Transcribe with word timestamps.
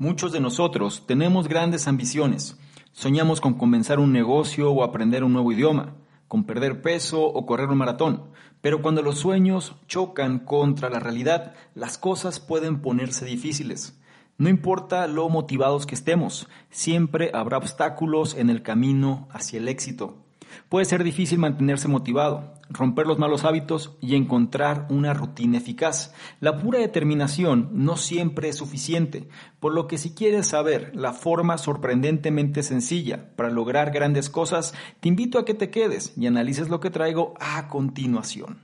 Muchos 0.00 0.32
de 0.32 0.40
nosotros 0.40 1.04
tenemos 1.06 1.46
grandes 1.46 1.86
ambiciones. 1.86 2.58
Soñamos 2.92 3.42
con 3.42 3.52
comenzar 3.52 3.98
un 3.98 4.14
negocio 4.14 4.72
o 4.72 4.82
aprender 4.82 5.24
un 5.24 5.34
nuevo 5.34 5.52
idioma, 5.52 5.94
con 6.26 6.44
perder 6.44 6.80
peso 6.80 7.22
o 7.22 7.44
correr 7.44 7.68
un 7.68 7.76
maratón. 7.76 8.30
Pero 8.62 8.80
cuando 8.80 9.02
los 9.02 9.18
sueños 9.18 9.76
chocan 9.88 10.38
contra 10.38 10.88
la 10.88 11.00
realidad, 11.00 11.52
las 11.74 11.98
cosas 11.98 12.40
pueden 12.40 12.80
ponerse 12.80 13.26
difíciles. 13.26 14.00
No 14.38 14.48
importa 14.48 15.06
lo 15.06 15.28
motivados 15.28 15.84
que 15.84 15.96
estemos, 15.96 16.48
siempre 16.70 17.30
habrá 17.34 17.58
obstáculos 17.58 18.34
en 18.34 18.48
el 18.48 18.62
camino 18.62 19.28
hacia 19.30 19.58
el 19.58 19.68
éxito. 19.68 20.24
Puede 20.68 20.84
ser 20.84 21.04
difícil 21.04 21.38
mantenerse 21.38 21.88
motivado, 21.88 22.54
romper 22.68 23.06
los 23.06 23.18
malos 23.18 23.44
hábitos 23.44 23.96
y 24.00 24.14
encontrar 24.14 24.86
una 24.90 25.14
rutina 25.14 25.58
eficaz. 25.58 26.14
La 26.40 26.58
pura 26.58 26.78
determinación 26.78 27.70
no 27.72 27.96
siempre 27.96 28.48
es 28.48 28.56
suficiente, 28.56 29.28
por 29.58 29.74
lo 29.74 29.86
que 29.86 29.98
si 29.98 30.14
quieres 30.14 30.48
saber 30.48 30.92
la 30.94 31.12
forma 31.12 31.58
sorprendentemente 31.58 32.62
sencilla 32.62 33.34
para 33.36 33.50
lograr 33.50 33.90
grandes 33.90 34.30
cosas, 34.30 34.74
te 35.00 35.08
invito 35.08 35.38
a 35.38 35.44
que 35.44 35.54
te 35.54 35.70
quedes 35.70 36.16
y 36.16 36.26
analices 36.26 36.68
lo 36.68 36.80
que 36.80 36.90
traigo 36.90 37.34
a 37.40 37.68
continuación. 37.68 38.58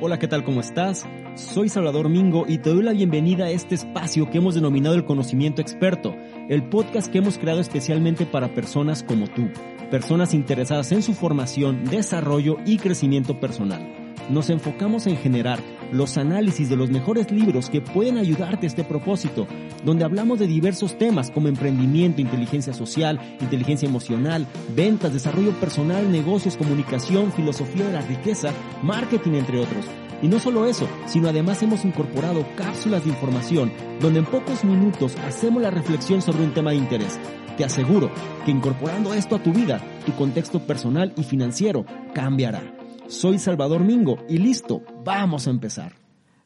Hola, 0.00 0.20
¿qué 0.20 0.28
tal? 0.28 0.44
¿Cómo 0.44 0.60
estás? 0.60 1.06
Soy 1.34 1.68
Salvador 1.68 2.08
Mingo 2.08 2.44
y 2.46 2.58
te 2.58 2.70
doy 2.70 2.84
la 2.84 2.92
bienvenida 2.92 3.46
a 3.46 3.50
este 3.50 3.74
espacio 3.74 4.30
que 4.30 4.38
hemos 4.38 4.54
denominado 4.54 4.94
el 4.94 5.04
conocimiento 5.04 5.60
experto, 5.60 6.14
el 6.48 6.68
podcast 6.68 7.10
que 7.10 7.18
hemos 7.18 7.36
creado 7.36 7.58
especialmente 7.58 8.24
para 8.24 8.54
personas 8.54 9.02
como 9.02 9.26
tú 9.26 9.48
personas 9.90 10.34
interesadas 10.34 10.92
en 10.92 11.02
su 11.02 11.14
formación, 11.14 11.84
desarrollo 11.84 12.56
y 12.64 12.78
crecimiento 12.78 13.40
personal. 13.40 13.98
Nos 14.30 14.50
enfocamos 14.50 15.06
en 15.06 15.16
generar 15.16 15.58
los 15.90 16.18
análisis 16.18 16.68
de 16.68 16.76
los 16.76 16.90
mejores 16.90 17.30
libros 17.30 17.70
que 17.70 17.80
pueden 17.80 18.18
ayudarte 18.18 18.66
a 18.66 18.68
este 18.68 18.84
propósito, 18.84 19.46
donde 19.84 20.04
hablamos 20.04 20.38
de 20.38 20.46
diversos 20.46 20.98
temas 20.98 21.30
como 21.30 21.48
emprendimiento, 21.48 22.20
inteligencia 22.20 22.74
social, 22.74 23.18
inteligencia 23.40 23.88
emocional, 23.88 24.46
ventas, 24.76 25.14
desarrollo 25.14 25.52
personal, 25.52 26.12
negocios, 26.12 26.58
comunicación, 26.58 27.32
filosofía 27.32 27.86
de 27.86 27.92
la 27.94 28.02
riqueza, 28.02 28.52
marketing, 28.82 29.32
entre 29.32 29.60
otros. 29.60 29.86
Y 30.20 30.28
no 30.28 30.38
solo 30.40 30.66
eso, 30.66 30.86
sino 31.06 31.28
además 31.28 31.62
hemos 31.62 31.84
incorporado 31.84 32.44
cápsulas 32.56 33.04
de 33.04 33.10
información 33.10 33.72
donde 34.00 34.18
en 34.18 34.26
pocos 34.26 34.64
minutos 34.64 35.16
hacemos 35.26 35.62
la 35.62 35.70
reflexión 35.70 36.20
sobre 36.20 36.44
un 36.44 36.52
tema 36.52 36.70
de 36.70 36.76
interés. 36.76 37.18
Te 37.58 37.64
aseguro 37.64 38.12
que 38.44 38.52
incorporando 38.52 39.14
esto 39.14 39.34
a 39.34 39.42
tu 39.42 39.52
vida, 39.52 39.82
tu 40.06 40.14
contexto 40.14 40.60
personal 40.60 41.12
y 41.16 41.24
financiero 41.24 41.84
cambiará. 42.14 42.62
Soy 43.08 43.40
Salvador 43.40 43.80
Mingo 43.80 44.18
y 44.28 44.38
listo, 44.38 44.82
vamos 45.04 45.48
a 45.48 45.50
empezar. 45.50 45.94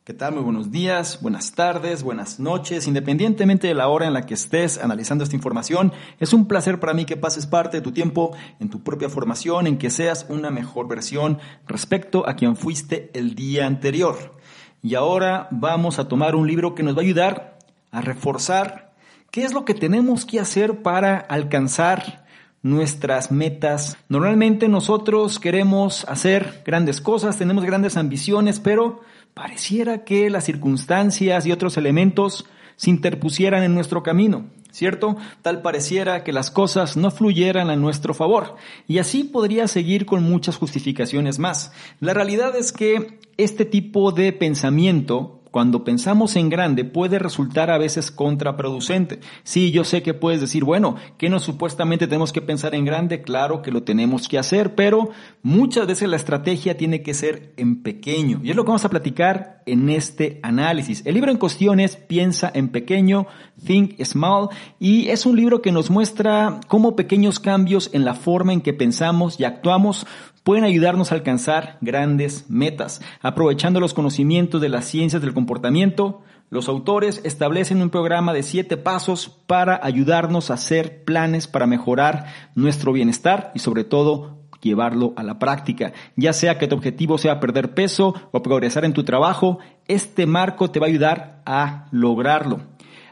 ¿Qué 0.04 0.14
tal? 0.14 0.32
Muy 0.32 0.42
buenos 0.42 0.70
días, 0.70 1.20
buenas 1.20 1.52
tardes, 1.52 2.02
buenas 2.02 2.40
noches, 2.40 2.86
independientemente 2.86 3.66
de 3.66 3.74
la 3.74 3.88
hora 3.88 4.06
en 4.06 4.14
la 4.14 4.24
que 4.24 4.32
estés 4.32 4.82
analizando 4.82 5.22
esta 5.22 5.36
información. 5.36 5.92
Es 6.18 6.32
un 6.32 6.48
placer 6.48 6.80
para 6.80 6.94
mí 6.94 7.04
que 7.04 7.18
pases 7.18 7.46
parte 7.46 7.76
de 7.76 7.82
tu 7.82 7.92
tiempo 7.92 8.34
en 8.58 8.70
tu 8.70 8.82
propia 8.82 9.10
formación, 9.10 9.66
en 9.66 9.76
que 9.76 9.90
seas 9.90 10.24
una 10.30 10.50
mejor 10.50 10.88
versión 10.88 11.40
respecto 11.66 12.26
a 12.26 12.36
quien 12.36 12.56
fuiste 12.56 13.10
el 13.12 13.34
día 13.34 13.66
anterior. 13.66 14.38
Y 14.82 14.94
ahora 14.94 15.46
vamos 15.50 15.98
a 15.98 16.08
tomar 16.08 16.34
un 16.34 16.46
libro 16.46 16.74
que 16.74 16.82
nos 16.82 16.96
va 16.96 17.00
a 17.00 17.04
ayudar 17.04 17.58
a 17.90 18.00
reforzar 18.00 18.91
qué 19.32 19.44
es 19.44 19.54
lo 19.54 19.64
que 19.64 19.74
tenemos 19.74 20.26
que 20.26 20.38
hacer 20.38 20.82
para 20.82 21.16
alcanzar 21.16 22.24
nuestras 22.62 23.32
metas. 23.32 23.96
Normalmente 24.08 24.68
nosotros 24.68 25.40
queremos 25.40 26.04
hacer 26.04 26.62
grandes 26.64 27.00
cosas, 27.00 27.38
tenemos 27.38 27.64
grandes 27.64 27.96
ambiciones, 27.96 28.60
pero 28.60 29.00
pareciera 29.34 30.04
que 30.04 30.28
las 30.28 30.44
circunstancias 30.44 31.46
y 31.46 31.50
otros 31.50 31.78
elementos 31.78 32.44
se 32.76 32.90
interpusieran 32.90 33.62
en 33.62 33.74
nuestro 33.74 34.02
camino, 34.02 34.50
¿cierto? 34.70 35.16
Tal 35.40 35.62
pareciera 35.62 36.24
que 36.24 36.32
las 36.32 36.50
cosas 36.50 36.98
no 36.98 37.10
fluyeran 37.10 37.70
a 37.70 37.76
nuestro 37.76 38.12
favor. 38.12 38.56
Y 38.86 38.98
así 38.98 39.24
podría 39.24 39.66
seguir 39.66 40.04
con 40.04 40.22
muchas 40.22 40.56
justificaciones 40.56 41.38
más. 41.38 41.72
La 42.00 42.12
realidad 42.12 42.54
es 42.54 42.70
que 42.70 43.18
este 43.38 43.64
tipo 43.64 44.12
de 44.12 44.32
pensamiento 44.34 45.41
cuando 45.52 45.84
pensamos 45.84 46.34
en 46.34 46.48
grande 46.48 46.84
puede 46.84 47.20
resultar 47.20 47.70
a 47.70 47.78
veces 47.78 48.10
contraproducente. 48.10 49.20
Sí, 49.44 49.70
yo 49.70 49.84
sé 49.84 50.02
que 50.02 50.14
puedes 50.14 50.40
decir, 50.40 50.64
bueno, 50.64 50.96
que 51.18 51.28
no 51.28 51.38
supuestamente 51.38 52.08
tenemos 52.08 52.32
que 52.32 52.40
pensar 52.40 52.74
en 52.74 52.84
grande, 52.84 53.22
claro 53.22 53.62
que 53.62 53.70
lo 53.70 53.84
tenemos 53.84 54.26
que 54.28 54.38
hacer, 54.38 54.74
pero 54.74 55.10
muchas 55.42 55.86
veces 55.86 56.08
la 56.08 56.16
estrategia 56.16 56.76
tiene 56.76 57.02
que 57.02 57.14
ser 57.14 57.52
en 57.56 57.82
pequeño. 57.82 58.40
Y 58.42 58.50
es 58.50 58.56
lo 58.56 58.64
que 58.64 58.68
vamos 58.68 58.84
a 58.86 58.90
platicar 58.90 59.62
en 59.66 59.90
este 59.90 60.40
análisis. 60.42 61.02
El 61.04 61.14
libro 61.14 61.30
en 61.30 61.36
cuestión 61.36 61.80
es 61.80 61.96
Piensa 61.96 62.50
en 62.52 62.70
pequeño, 62.70 63.26
Think 63.64 64.02
Small, 64.04 64.48
y 64.80 65.08
es 65.10 65.26
un 65.26 65.36
libro 65.36 65.62
que 65.62 65.70
nos 65.70 65.90
muestra 65.90 66.60
cómo 66.66 66.96
pequeños 66.96 67.38
cambios 67.38 67.90
en 67.92 68.04
la 68.04 68.14
forma 68.14 68.54
en 68.54 68.62
que 68.62 68.72
pensamos 68.72 69.38
y 69.38 69.44
actuamos 69.44 70.06
pueden 70.42 70.64
ayudarnos 70.64 71.12
a 71.12 71.14
alcanzar 71.14 71.78
grandes 71.80 72.46
metas. 72.48 73.00
Aprovechando 73.20 73.80
los 73.80 73.94
conocimientos 73.94 74.60
de 74.60 74.68
las 74.68 74.84
ciencias 74.86 75.22
del 75.22 75.34
comportamiento, 75.34 76.22
los 76.50 76.68
autores 76.68 77.20
establecen 77.24 77.80
un 77.80 77.90
programa 77.90 78.32
de 78.32 78.42
siete 78.42 78.76
pasos 78.76 79.30
para 79.46 79.80
ayudarnos 79.82 80.50
a 80.50 80.54
hacer 80.54 81.04
planes 81.04 81.46
para 81.46 81.66
mejorar 81.66 82.26
nuestro 82.54 82.92
bienestar 82.92 83.52
y 83.54 83.60
sobre 83.60 83.84
todo 83.84 84.42
llevarlo 84.60 85.12
a 85.16 85.22
la 85.22 85.38
práctica. 85.38 85.92
Ya 86.16 86.32
sea 86.32 86.58
que 86.58 86.68
tu 86.68 86.76
objetivo 86.76 87.18
sea 87.18 87.40
perder 87.40 87.74
peso 87.74 88.14
o 88.30 88.42
progresar 88.42 88.84
en 88.84 88.92
tu 88.92 89.04
trabajo, 89.04 89.58
este 89.88 90.26
marco 90.26 90.70
te 90.70 90.78
va 90.78 90.86
a 90.86 90.90
ayudar 90.90 91.42
a 91.44 91.88
lograrlo. 91.90 92.60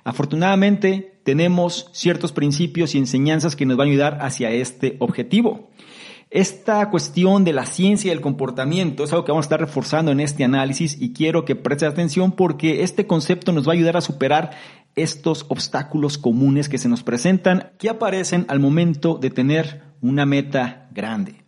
Afortunadamente, 0.04 1.20
tenemos 1.24 1.88
ciertos 1.92 2.32
principios 2.32 2.94
y 2.94 2.98
enseñanzas 2.98 3.56
que 3.56 3.66
nos 3.66 3.76
van 3.76 3.88
a 3.88 3.90
ayudar 3.90 4.18
hacia 4.22 4.50
este 4.50 4.96
objetivo. 4.98 5.70
Esta 6.30 6.88
cuestión 6.90 7.42
de 7.42 7.52
la 7.52 7.66
ciencia 7.66 8.08
y 8.08 8.12
el 8.12 8.20
comportamiento 8.20 9.02
es 9.02 9.12
algo 9.12 9.24
que 9.24 9.32
vamos 9.32 9.46
a 9.46 9.48
estar 9.48 9.58
reforzando 9.58 10.12
en 10.12 10.20
este 10.20 10.44
análisis 10.44 10.96
y 11.00 11.12
quiero 11.12 11.44
que 11.44 11.56
prestes 11.56 11.88
atención 11.88 12.30
porque 12.30 12.84
este 12.84 13.08
concepto 13.08 13.50
nos 13.50 13.66
va 13.66 13.72
a 13.72 13.74
ayudar 13.74 13.96
a 13.96 14.00
superar 14.00 14.52
estos 14.94 15.44
obstáculos 15.48 16.18
comunes 16.18 16.68
que 16.68 16.78
se 16.78 16.88
nos 16.88 17.02
presentan, 17.02 17.72
que 17.78 17.88
aparecen 17.88 18.46
al 18.46 18.60
momento 18.60 19.18
de 19.20 19.30
tener 19.30 19.82
una 20.00 20.24
meta 20.24 20.88
grande. 20.92 21.42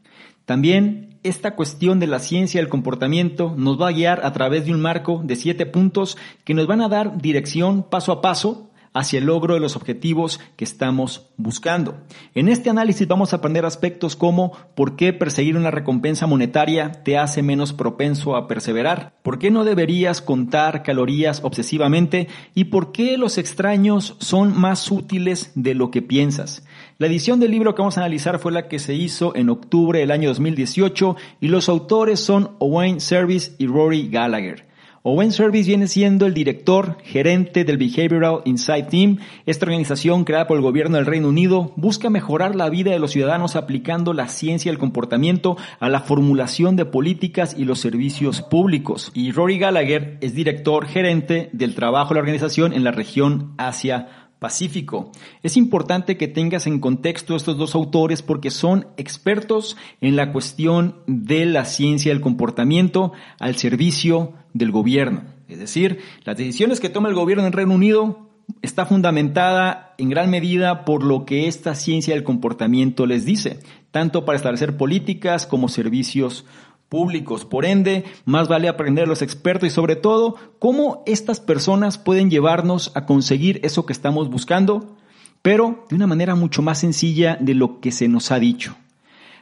También 0.47 1.21
esta 1.23 1.55
cuestión 1.55 2.01
de 2.01 2.09
la 2.09 2.19
ciencia 2.19 2.61
y 2.61 2.65
el 2.65 2.69
comportamiento 2.69 3.55
nos 3.57 3.81
va 3.81 3.91
a 3.91 3.93
guiar 3.93 4.27
a 4.27 4.33
través 4.33 4.67
de 4.67 4.75
un 4.75 4.81
marco 4.81 5.23
de 5.23 5.37
siete 5.37 5.65
puntos 5.65 6.19
que 6.43 6.55
nos 6.55 6.67
van 6.67 6.81
a 6.81 6.89
dar 6.89 7.19
dirección 7.23 7.85
paso 7.89 8.11
a 8.11 8.21
paso 8.21 8.72
hacia 8.95 9.19
el 9.19 9.27
logro 9.27 9.55
de 9.55 9.61
los 9.61 9.77
objetivos 9.77 10.41
que 10.57 10.65
estamos 10.65 11.31
buscando. 11.37 11.97
En 12.35 12.49
este 12.49 12.71
análisis 12.71 13.09
vamos 13.09 13.33
a 13.33 13.37
aprender 13.37 13.65
aspectos 13.65 14.17
como 14.17 14.53
por 14.75 14.97
qué 14.97 15.13
perseguir 15.13 15.57
una 15.57 15.71
recompensa 15.71 16.27
monetaria 16.27 16.93
te 16.93 17.19
hace 17.19 17.43
menos 17.43 17.73
propenso 17.73 18.37
a 18.37 18.49
perseverar, 18.49 19.15
por 19.23 19.39
qué 19.39 19.51
no 19.51 19.65
deberías 19.65 20.21
contar 20.21 20.83
calorías 20.83 21.41
obsesivamente 21.43 22.29
y 22.55 22.65
por 22.65 22.93
qué 22.93 23.17
los 23.19 23.39
extraños 23.39 24.17
son 24.19 24.59
más 24.59 24.91
útiles 24.91 25.53
de 25.55 25.75
lo 25.75 25.91
que 25.91 26.03
piensas. 26.03 26.65
La 26.99 27.07
edición 27.07 27.41
del 27.41 27.51
libro 27.51 27.75
que 27.75 27.83
vamos 27.83 27.99
a 27.99 28.01
analizar 28.03 28.39
fue 28.39 28.53
la 28.53 28.69
que 28.69 28.79
se 28.79 28.95
hizo 28.95 29.35
en 29.35 29.51
octubre 29.51 29.99
del 29.99 30.11
año 30.11 30.29
2018 30.29 31.17
y 31.41 31.49
los 31.49 31.69
autores 31.69 32.21
son 32.21 32.53
Owain 32.59 33.01
Service 33.01 33.53
y 33.59 33.67
Rory 33.67 34.09
Gallagher. 34.09 34.72
Owen 35.05 35.33
Service 35.33 35.67
viene 35.67 35.89
siendo 35.89 36.27
el 36.27 36.35
director 36.35 36.97
gerente 37.03 37.65
del 37.65 37.77
Behavioral 37.77 38.43
Insight 38.45 38.89
Team. 38.89 39.19
Esta 39.47 39.67
organización 39.67 40.23
creada 40.23 40.47
por 40.47 40.57
el 40.57 40.63
gobierno 40.63 40.97
del 40.97 41.07
Reino 41.07 41.29
Unido 41.29 41.73
busca 41.75 42.09
mejorar 42.09 42.55
la 42.55 42.71
vida 42.71 42.93
de 42.93 43.01
los 43.01 43.11
ciudadanos 43.11 43.57
aplicando 43.57 44.13
la 44.13 44.29
ciencia 44.29 44.71
y 44.71 44.73
el 44.73 44.79
comportamiento 44.79 45.57
a 45.81 45.89
la 45.89 46.03
formulación 46.03 46.77
de 46.77 46.85
políticas 46.85 47.57
y 47.59 47.65
los 47.65 47.81
servicios 47.81 48.43
públicos. 48.43 49.11
Y 49.13 49.33
Rory 49.33 49.59
Gallagher 49.59 50.19
es 50.21 50.35
director 50.35 50.87
gerente 50.87 51.51
del 51.53 51.75
trabajo 51.75 52.11
de 52.11 52.15
la 52.15 52.21
organización 52.21 52.73
en 52.73 52.85
la 52.85 52.93
región 52.93 53.55
Asia 53.59 54.23
Pacífico. 54.39 55.11
Es 55.43 55.57
importante 55.57 56.17
que 56.17 56.29
tengas 56.29 56.69
en 56.69 56.79
contexto 56.79 57.35
estos 57.35 57.57
dos 57.59 57.75
autores 57.75 58.23
porque 58.23 58.51
son 58.51 58.87
expertos 58.97 59.77
en 60.01 60.15
la 60.15 60.33
cuestión 60.33 60.97
de 61.09 61.47
la 61.47 61.65
ciencia 61.65 62.13
del 62.13 62.21
comportamiento 62.21 63.13
al 63.39 63.57
servicio 63.57 64.35
del 64.55 64.71
gobierno. 64.71 65.23
Es 65.49 65.59
decir, 65.59 66.01
las 66.25 66.37
decisiones 66.37 66.81
que 66.81 66.89
toma 66.89 67.09
el 67.09 67.15
gobierno 67.15 67.47
en 67.47 67.53
Reino 67.53 67.75
Unido 67.75 68.31
está 68.61 68.87
fundamentada 68.87 69.95
en 69.99 70.11
gran 70.11 70.31
medida 70.31 70.85
por 70.85 71.03
lo 71.05 71.25
que 71.25 71.49
esta 71.49 71.75
ciencia 71.75 72.15
del 72.15 72.25
comportamiento 72.25 73.07
les 73.07 73.25
dice, 73.25 73.61
tanto 73.91 74.25
para 74.25 74.37
establecer 74.37 74.77
políticas 74.77 75.47
como 75.47 75.69
servicios 75.69 76.45
públicos. 76.89 77.45
Por 77.45 77.65
ende, 77.65 78.05
más 78.25 78.49
vale 78.49 78.69
aprender 78.69 79.05
a 79.05 79.09
los 79.09 79.23
expertos 79.23 79.67
y 79.67 79.71
sobre 79.71 79.97
todo 79.97 80.37
cómo 80.59 81.03
estas 81.07 81.41
personas 81.41 81.97
pueden 81.99 82.31
llevarnos 82.31 82.93
a 82.95 83.07
conseguir 83.07 83.61
eso 83.63 83.87
que 83.87 83.95
estamos 83.95 84.29
buscando, 84.29 84.97
pero 85.41 85.87
de 85.89 85.97
una 85.97 86.07
manera 86.07 86.35
mucho 86.35 86.61
más 86.63 86.79
sencilla 86.79 87.39
de 87.41 87.55
lo 87.55 87.81
que 87.81 87.93
se 87.93 88.09
nos 88.09 88.31
ha 88.31 88.39
dicho. 88.39 88.77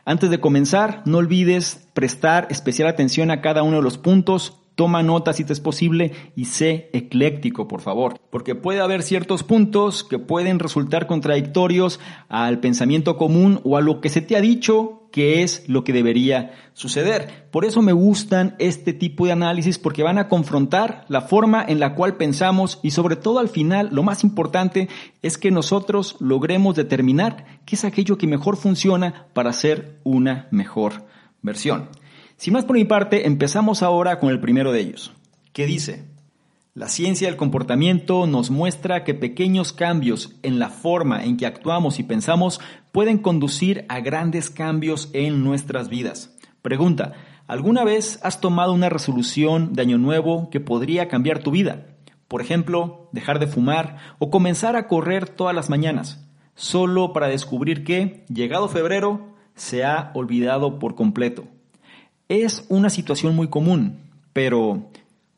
Antes 0.05 0.31
de 0.31 0.41
comenzar, 0.41 1.03
no 1.07 1.19
olvides 1.19 1.87
prestar 1.93 2.47
especial 2.51 2.89
atención 2.89 3.31
a 3.31 3.41
cada 3.41 3.63
uno 3.63 3.77
de 3.79 3.83
los 3.83 3.99
puntos 3.99 4.57
toma 4.81 5.03
notas 5.03 5.37
si 5.37 5.45
te 5.45 5.53
es 5.53 5.61
posible 5.61 6.13
y 6.35 6.47
sé 6.47 6.89
ecléctico, 6.95 7.69
por 7.69 7.83
favor, 7.83 8.19
porque 8.31 8.55
puede 8.55 8.81
haber 8.81 9.03
ciertos 9.03 9.43
puntos 9.43 10.05
que 10.05 10.19
pueden 10.19 10.59
resultar 10.59 11.07
contradictorios 11.07 12.01
al 12.31 12.61
pensamiento 12.61 13.19
común 13.19 13.61
o 13.63 13.77
a 13.77 13.83
lo 13.83 14.01
que 14.01 14.09
se 14.09 14.23
te 14.23 14.37
ha 14.37 14.41
dicho 14.41 15.03
que 15.13 15.43
es 15.43 15.69
lo 15.69 15.85
que 15.85 15.93
debería 15.93 16.53
suceder. 16.73 17.51
Por 17.51 17.67
eso 17.67 17.83
me 17.83 17.93
gustan 17.93 18.57
este 18.59 18.95
tipo 18.95 19.27
de 19.27 19.33
análisis 19.33 19.79
porque 19.79 20.03
van 20.03 20.17
a 20.17 20.29
confrontar 20.29 21.05
la 21.09 21.21
forma 21.21 21.63
en 21.63 21.79
la 21.79 21.95
cual 21.95 22.17
pensamos 22.17 22.81
y 22.83 22.93
sobre 22.93 23.17
todo 23.17 23.39
al 23.39 23.51
final 23.51 23.91
lo 23.93 24.03
más 24.03 24.25
importante 24.25 24.89
es 25.21 25.37
que 25.37 25.51
nosotros 25.51 26.17
logremos 26.21 26.75
determinar 26.75 27.61
qué 27.67 27.77
es 27.77 27.85
aquello 27.85 28.17
que 28.17 28.27
mejor 28.27 28.57
funciona 28.57 29.27
para 29.35 29.53
ser 29.53 29.99
una 30.05 30.49
mejor 30.51 31.05
versión. 31.43 32.00
Sin 32.41 32.55
más 32.55 32.65
por 32.65 32.77
mi 32.77 32.87
parte, 32.87 33.27
empezamos 33.27 33.83
ahora 33.83 34.19
con 34.19 34.31
el 34.31 34.41
primero 34.41 34.73
de 34.73 34.81
ellos, 34.81 35.13
¿Qué 35.53 35.67
dice, 35.67 36.07
la 36.73 36.89
ciencia 36.89 37.29
del 37.29 37.37
comportamiento 37.37 38.27
nos 38.27 38.51
muestra 38.51 39.05
que 39.05 39.13
pequeños 39.13 39.75
cambios 39.75 40.35
en 40.43 40.59
la 40.59 40.71
forma 40.71 41.23
en 41.23 41.37
que 41.37 41.45
actuamos 41.45 41.99
y 41.99 42.03
pensamos 42.03 42.59
pueden 42.93 43.19
conducir 43.19 43.85
a 43.91 44.01
grandes 44.01 44.49
cambios 44.49 45.11
en 45.13 45.45
nuestras 45.45 45.91
vidas. 45.91 46.35
Pregunta, 46.63 47.13
¿alguna 47.47 47.85
vez 47.85 48.19
has 48.23 48.41
tomado 48.41 48.73
una 48.73 48.89
resolución 48.89 49.75
de 49.75 49.83
año 49.83 49.99
nuevo 49.99 50.49
que 50.49 50.61
podría 50.61 51.09
cambiar 51.09 51.41
tu 51.41 51.51
vida? 51.51 51.89
Por 52.27 52.41
ejemplo, 52.41 53.11
dejar 53.13 53.39
de 53.39 53.49
fumar 53.49 53.99
o 54.19 54.31
comenzar 54.31 54.77
a 54.77 54.89
correr 54.89 55.29
todas 55.29 55.55
las 55.55 55.69
mañanas, 55.69 56.27
solo 56.55 57.13
para 57.13 57.29
descubrir 57.29 57.85
que, 57.85 58.25
llegado 58.33 58.71
febrero, 58.71 59.35
se 59.57 59.85
ha 59.85 60.11
olvidado 60.15 60.79
por 60.79 60.95
completo. 60.95 61.45
Es 62.31 62.65
una 62.69 62.91
situación 62.91 63.35
muy 63.35 63.49
común, 63.49 63.99
pero 64.33 64.89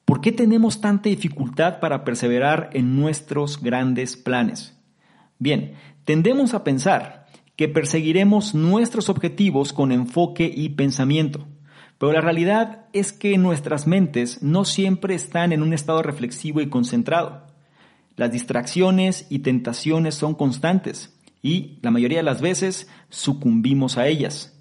¿por 0.04 0.20
qué 0.20 0.30
tenemos 0.30 0.82
tanta 0.82 1.08
dificultad 1.08 1.80
para 1.80 2.04
perseverar 2.04 2.68
en 2.74 3.00
nuestros 3.00 3.62
grandes 3.62 4.18
planes? 4.18 4.78
Bien, 5.38 5.72
tendemos 6.04 6.52
a 6.52 6.64
pensar 6.64 7.24
que 7.56 7.66
perseguiremos 7.66 8.54
nuestros 8.54 9.08
objetivos 9.08 9.72
con 9.72 9.90
enfoque 9.90 10.52
y 10.54 10.68
pensamiento, 10.68 11.46
pero 11.96 12.12
la 12.12 12.20
realidad 12.20 12.84
es 12.92 13.14
que 13.14 13.38
nuestras 13.38 13.86
mentes 13.86 14.42
no 14.42 14.66
siempre 14.66 15.14
están 15.14 15.54
en 15.54 15.62
un 15.62 15.72
estado 15.72 16.02
reflexivo 16.02 16.60
y 16.60 16.68
concentrado. 16.68 17.46
Las 18.16 18.32
distracciones 18.32 19.26
y 19.30 19.38
tentaciones 19.38 20.14
son 20.14 20.34
constantes 20.34 21.18
y, 21.40 21.78
la 21.80 21.90
mayoría 21.90 22.18
de 22.18 22.24
las 22.24 22.42
veces, 22.42 22.86
sucumbimos 23.08 23.96
a 23.96 24.08
ellas. 24.08 24.51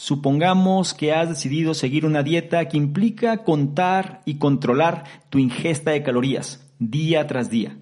Supongamos 0.00 0.94
que 0.94 1.12
has 1.12 1.28
decidido 1.28 1.74
seguir 1.74 2.06
una 2.06 2.22
dieta 2.22 2.68
que 2.68 2.76
implica 2.76 3.38
contar 3.38 4.22
y 4.24 4.34
controlar 4.38 5.02
tu 5.28 5.40
ingesta 5.40 5.90
de 5.90 6.04
calorías 6.04 6.64
día 6.78 7.26
tras 7.26 7.50
día. 7.50 7.76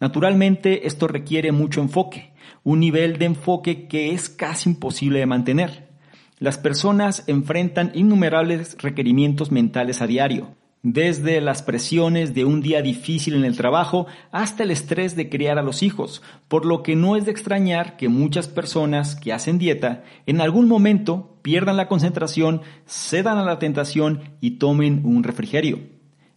Naturalmente 0.00 0.86
esto 0.86 1.08
requiere 1.08 1.52
mucho 1.52 1.82
enfoque, 1.82 2.32
un 2.64 2.80
nivel 2.80 3.18
de 3.18 3.26
enfoque 3.26 3.86
que 3.86 4.14
es 4.14 4.30
casi 4.30 4.70
imposible 4.70 5.18
de 5.18 5.26
mantener. 5.26 5.90
Las 6.38 6.56
personas 6.56 7.24
enfrentan 7.26 7.92
innumerables 7.92 8.78
requerimientos 8.78 9.52
mentales 9.52 10.00
a 10.00 10.06
diario, 10.06 10.56
desde 10.82 11.40
las 11.40 11.62
presiones 11.62 12.34
de 12.34 12.44
un 12.44 12.60
día 12.60 12.82
difícil 12.82 13.34
en 13.34 13.44
el 13.44 13.56
trabajo 13.56 14.06
hasta 14.30 14.62
el 14.62 14.70
estrés 14.70 15.16
de 15.16 15.28
criar 15.28 15.58
a 15.58 15.62
los 15.62 15.82
hijos, 15.82 16.22
por 16.46 16.64
lo 16.64 16.82
que 16.82 16.94
no 16.94 17.16
es 17.16 17.24
de 17.24 17.32
extrañar 17.32 17.96
que 17.96 18.08
muchas 18.08 18.48
personas 18.48 19.16
que 19.16 19.32
hacen 19.32 19.58
dieta 19.58 20.04
en 20.26 20.40
algún 20.40 20.68
momento 20.68 21.38
pierdan 21.42 21.76
la 21.76 21.88
concentración, 21.88 22.62
cedan 22.86 23.38
a 23.38 23.44
la 23.44 23.58
tentación 23.58 24.36
y 24.40 24.52
tomen 24.52 25.02
un 25.04 25.24
refrigerio. 25.24 25.80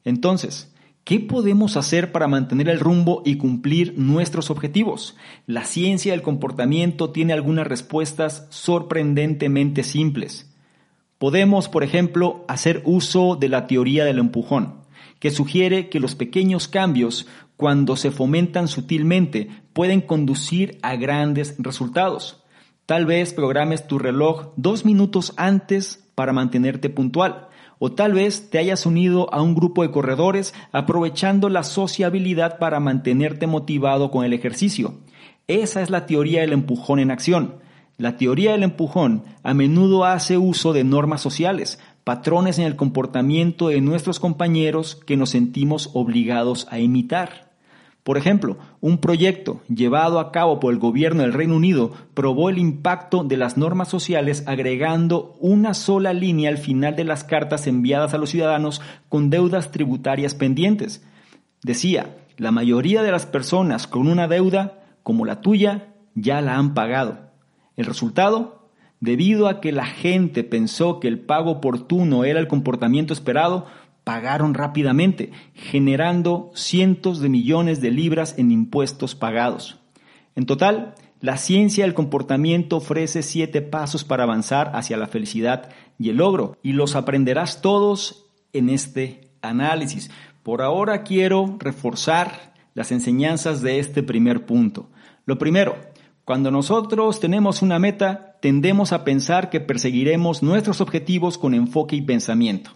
Entonces, 0.03 0.73
¿qué 1.03 1.19
podemos 1.19 1.77
hacer 1.77 2.11
para 2.11 2.27
mantener 2.27 2.69
el 2.69 2.79
rumbo 2.79 3.21
y 3.25 3.35
cumplir 3.35 3.93
nuestros 3.97 4.49
objetivos? 4.49 5.15
La 5.45 5.65
ciencia 5.65 6.13
del 6.13 6.23
comportamiento 6.23 7.11
tiene 7.11 7.33
algunas 7.33 7.67
respuestas 7.67 8.47
sorprendentemente 8.49 9.83
simples. 9.83 10.50
Podemos, 11.21 11.69
por 11.69 11.83
ejemplo, 11.83 12.43
hacer 12.47 12.81
uso 12.83 13.35
de 13.35 13.47
la 13.47 13.67
teoría 13.67 14.05
del 14.05 14.17
empujón, 14.17 14.77
que 15.19 15.29
sugiere 15.29 15.87
que 15.87 15.99
los 15.99 16.15
pequeños 16.15 16.67
cambios, 16.67 17.27
cuando 17.57 17.95
se 17.95 18.09
fomentan 18.09 18.67
sutilmente, 18.67 19.47
pueden 19.71 20.01
conducir 20.01 20.79
a 20.81 20.95
grandes 20.95 21.57
resultados. 21.59 22.43
Tal 22.87 23.05
vez 23.05 23.35
programes 23.35 23.85
tu 23.85 23.99
reloj 23.99 24.47
dos 24.55 24.83
minutos 24.83 25.33
antes 25.37 26.03
para 26.15 26.33
mantenerte 26.33 26.89
puntual. 26.89 27.49
O 27.77 27.91
tal 27.91 28.13
vez 28.13 28.49
te 28.49 28.57
hayas 28.57 28.87
unido 28.87 29.31
a 29.31 29.43
un 29.43 29.53
grupo 29.53 29.83
de 29.83 29.91
corredores 29.91 30.55
aprovechando 30.71 31.49
la 31.49 31.61
sociabilidad 31.61 32.57
para 32.57 32.79
mantenerte 32.79 33.45
motivado 33.45 34.09
con 34.09 34.25
el 34.25 34.33
ejercicio. 34.33 34.95
Esa 35.45 35.83
es 35.83 35.91
la 35.91 36.07
teoría 36.07 36.41
del 36.41 36.53
empujón 36.53 36.97
en 36.97 37.11
acción. 37.11 37.61
La 37.97 38.17
teoría 38.17 38.51
del 38.51 38.63
empujón 38.63 39.23
a 39.43 39.53
menudo 39.53 40.05
hace 40.05 40.37
uso 40.37 40.73
de 40.73 40.83
normas 40.83 41.21
sociales, 41.21 41.79
patrones 42.03 42.57
en 42.57 42.65
el 42.65 42.75
comportamiento 42.75 43.67
de 43.67 43.81
nuestros 43.81 44.19
compañeros 44.19 44.95
que 44.95 45.17
nos 45.17 45.29
sentimos 45.29 45.91
obligados 45.93 46.67
a 46.71 46.79
imitar. 46.79 47.51
Por 48.03 48.17
ejemplo, 48.17 48.57
un 48.79 48.97
proyecto 48.97 49.61
llevado 49.67 50.19
a 50.19 50.31
cabo 50.31 50.59
por 50.59 50.73
el 50.73 50.79
gobierno 50.79 51.21
del 51.21 51.33
Reino 51.33 51.55
Unido 51.55 51.91
probó 52.15 52.49
el 52.49 52.57
impacto 52.57 53.23
de 53.23 53.37
las 53.37 53.57
normas 53.57 53.89
sociales 53.89 54.43
agregando 54.47 55.35
una 55.39 55.75
sola 55.75 56.11
línea 56.11 56.49
al 56.49 56.57
final 56.57 56.95
de 56.95 57.03
las 57.03 57.23
cartas 57.23 57.67
enviadas 57.67 58.15
a 58.15 58.17
los 58.17 58.31
ciudadanos 58.31 58.81
con 59.07 59.29
deudas 59.29 59.69
tributarias 59.69 60.33
pendientes. 60.33 61.05
Decía, 61.61 62.17
la 62.37 62.49
mayoría 62.49 63.03
de 63.03 63.11
las 63.11 63.27
personas 63.27 63.85
con 63.85 64.07
una 64.07 64.27
deuda 64.27 64.79
como 65.03 65.25
la 65.25 65.41
tuya 65.41 65.93
ya 66.15 66.41
la 66.41 66.57
han 66.57 66.73
pagado. 66.73 67.30
El 67.77 67.85
resultado, 67.85 68.69
debido 68.99 69.47
a 69.47 69.61
que 69.61 69.71
la 69.71 69.85
gente 69.85 70.43
pensó 70.43 70.99
que 70.99 71.07
el 71.07 71.19
pago 71.19 71.51
oportuno 71.51 72.23
era 72.23 72.39
el 72.39 72.47
comportamiento 72.47 73.13
esperado, 73.13 73.65
pagaron 74.03 74.53
rápidamente, 74.53 75.31
generando 75.53 76.51
cientos 76.55 77.19
de 77.19 77.29
millones 77.29 77.81
de 77.81 77.91
libras 77.91 78.37
en 78.37 78.51
impuestos 78.51 79.15
pagados. 79.15 79.79
En 80.35 80.45
total, 80.45 80.95
la 81.19 81.37
ciencia 81.37 81.83
del 81.83 81.93
comportamiento 81.93 82.77
ofrece 82.77 83.21
siete 83.21 83.61
pasos 83.61 84.03
para 84.03 84.23
avanzar 84.23 84.71
hacia 84.73 84.97
la 84.97 85.07
felicidad 85.07 85.69
y 85.99 86.09
el 86.09 86.17
logro, 86.17 86.57
y 86.63 86.73
los 86.73 86.95
aprenderás 86.95 87.61
todos 87.61 88.25
en 88.53 88.69
este 88.69 89.29
análisis. 89.41 90.09
Por 90.41 90.63
ahora 90.63 91.03
quiero 91.03 91.57
reforzar 91.59 92.53
las 92.73 92.91
enseñanzas 92.91 93.61
de 93.61 93.77
este 93.79 94.01
primer 94.01 94.45
punto. 94.45 94.89
Lo 95.25 95.37
primero, 95.37 95.75
cuando 96.31 96.49
nosotros 96.49 97.19
tenemos 97.19 97.61
una 97.61 97.77
meta, 97.77 98.37
tendemos 98.39 98.93
a 98.93 99.03
pensar 99.03 99.49
que 99.49 99.59
perseguiremos 99.59 100.41
nuestros 100.41 100.79
objetivos 100.79 101.37
con 101.37 101.53
enfoque 101.53 101.97
y 101.97 102.01
pensamiento. 102.01 102.71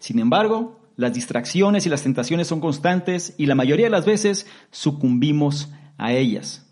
Sin 0.00 0.18
embargo, 0.18 0.80
las 0.96 1.14
distracciones 1.14 1.86
y 1.86 1.88
las 1.88 2.02
tentaciones 2.02 2.48
son 2.48 2.58
constantes 2.58 3.36
y 3.38 3.46
la 3.46 3.54
mayoría 3.54 3.86
de 3.86 3.90
las 3.90 4.04
veces 4.04 4.48
sucumbimos 4.72 5.70
a 5.96 6.12
ellas. 6.12 6.66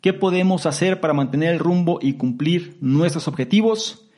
¿Qué 0.00 0.14
podemos 0.14 0.64
hacer 0.64 1.00
para 1.00 1.12
mantener 1.12 1.52
el 1.52 1.58
rumbo 1.58 1.98
y 2.00 2.14
cumplir 2.14 2.78
nuestros 2.80 3.28
objetivos? 3.28 4.08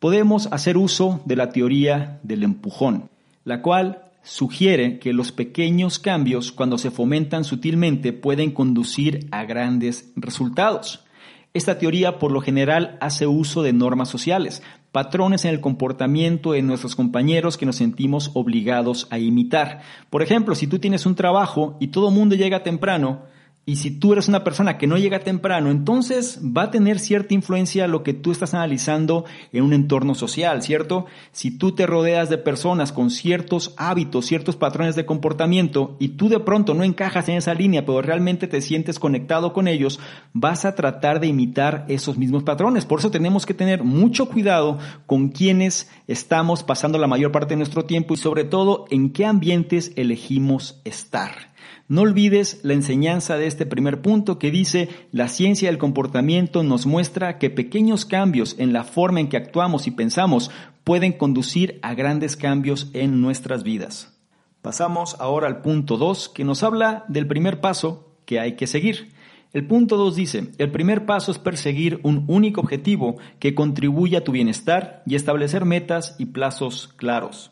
Podemos 0.00 0.48
hacer 0.50 0.76
uso 0.76 1.20
de 1.24 1.36
la 1.36 1.50
teoría 1.50 2.18
del 2.24 2.42
empujón, 2.42 3.10
la 3.44 3.62
cual 3.62 4.09
sugiere 4.22 4.98
que 4.98 5.12
los 5.12 5.32
pequeños 5.32 5.98
cambios, 5.98 6.52
cuando 6.52 6.78
se 6.78 6.90
fomentan 6.90 7.44
sutilmente, 7.44 8.12
pueden 8.12 8.50
conducir 8.50 9.26
a 9.30 9.44
grandes 9.44 10.12
resultados. 10.16 11.04
Esta 11.52 11.78
teoría 11.78 12.18
por 12.18 12.30
lo 12.30 12.40
general 12.40 12.96
hace 13.00 13.26
uso 13.26 13.62
de 13.62 13.72
normas 13.72 14.08
sociales, 14.08 14.62
patrones 14.92 15.44
en 15.44 15.50
el 15.50 15.60
comportamiento 15.60 16.52
de 16.52 16.62
nuestros 16.62 16.94
compañeros 16.94 17.56
que 17.56 17.66
nos 17.66 17.76
sentimos 17.76 18.30
obligados 18.34 19.08
a 19.10 19.18
imitar. 19.18 19.80
Por 20.10 20.22
ejemplo, 20.22 20.54
si 20.54 20.66
tú 20.66 20.78
tienes 20.78 21.06
un 21.06 21.16
trabajo 21.16 21.76
y 21.80 21.88
todo 21.88 22.08
el 22.08 22.14
mundo 22.14 22.36
llega 22.36 22.62
temprano, 22.62 23.22
y 23.66 23.76
si 23.76 23.90
tú 23.90 24.14
eres 24.14 24.26
una 24.26 24.42
persona 24.42 24.78
que 24.78 24.86
no 24.86 24.96
llega 24.96 25.20
temprano, 25.20 25.70
entonces 25.70 26.40
va 26.42 26.62
a 26.62 26.70
tener 26.70 26.98
cierta 26.98 27.34
influencia 27.34 27.86
lo 27.86 28.02
que 28.02 28.14
tú 28.14 28.32
estás 28.32 28.54
analizando 28.54 29.26
en 29.52 29.62
un 29.62 29.74
entorno 29.74 30.14
social, 30.14 30.62
¿cierto? 30.62 31.06
Si 31.30 31.56
tú 31.56 31.72
te 31.72 31.86
rodeas 31.86 32.30
de 32.30 32.38
personas 32.38 32.90
con 32.90 33.10
ciertos 33.10 33.74
hábitos, 33.76 34.26
ciertos 34.26 34.56
patrones 34.56 34.96
de 34.96 35.06
comportamiento 35.06 35.96
y 36.00 36.08
tú 36.08 36.28
de 36.28 36.40
pronto 36.40 36.74
no 36.74 36.84
encajas 36.84 37.28
en 37.28 37.36
esa 37.36 37.54
línea, 37.54 37.84
pero 37.84 38.02
realmente 38.02 38.48
te 38.48 38.60
sientes 38.62 38.98
conectado 38.98 39.52
con 39.52 39.68
ellos, 39.68 40.00
vas 40.32 40.64
a 40.64 40.74
tratar 40.74 41.20
de 41.20 41.28
imitar 41.28 41.84
esos 41.88 42.16
mismos 42.16 42.42
patrones. 42.42 42.86
Por 42.86 42.98
eso 42.98 43.10
tenemos 43.10 43.46
que 43.46 43.54
tener 43.54 43.84
mucho 43.84 44.30
cuidado 44.30 44.78
con 45.06 45.28
quienes 45.28 45.90
estamos 46.08 46.64
pasando 46.64 46.98
la 46.98 47.06
mayor 47.06 47.30
parte 47.30 47.50
de 47.50 47.58
nuestro 47.58 47.84
tiempo 47.84 48.14
y 48.14 48.16
sobre 48.16 48.44
todo 48.44 48.86
en 48.90 49.12
qué 49.12 49.26
ambientes 49.26 49.92
elegimos 49.96 50.80
estar. 50.84 51.49
No 51.90 52.02
olvides 52.02 52.60
la 52.62 52.74
enseñanza 52.74 53.36
de 53.36 53.48
este 53.48 53.66
primer 53.66 54.00
punto 54.00 54.38
que 54.38 54.52
dice, 54.52 54.88
la 55.10 55.26
ciencia 55.26 55.68
del 55.68 55.78
comportamiento 55.78 56.62
nos 56.62 56.86
muestra 56.86 57.36
que 57.38 57.50
pequeños 57.50 58.04
cambios 58.04 58.54
en 58.60 58.72
la 58.72 58.84
forma 58.84 59.18
en 59.18 59.28
que 59.28 59.36
actuamos 59.36 59.88
y 59.88 59.90
pensamos 59.90 60.52
pueden 60.84 61.12
conducir 61.12 61.80
a 61.82 61.94
grandes 61.94 62.36
cambios 62.36 62.90
en 62.92 63.20
nuestras 63.20 63.64
vidas. 63.64 64.16
Pasamos 64.62 65.16
ahora 65.18 65.48
al 65.48 65.62
punto 65.62 65.96
2 65.96 66.28
que 66.28 66.44
nos 66.44 66.62
habla 66.62 67.04
del 67.08 67.26
primer 67.26 67.60
paso 67.60 68.14
que 68.24 68.38
hay 68.38 68.54
que 68.54 68.68
seguir. 68.68 69.10
El 69.52 69.66
punto 69.66 69.96
2 69.96 70.14
dice, 70.14 70.52
el 70.58 70.70
primer 70.70 71.06
paso 71.06 71.32
es 71.32 71.40
perseguir 71.40 71.98
un 72.04 72.24
único 72.28 72.60
objetivo 72.60 73.16
que 73.40 73.56
contribuya 73.56 74.18
a 74.18 74.24
tu 74.24 74.30
bienestar 74.30 75.02
y 75.06 75.16
establecer 75.16 75.64
metas 75.64 76.14
y 76.20 76.26
plazos 76.26 76.86
claros. 76.94 77.50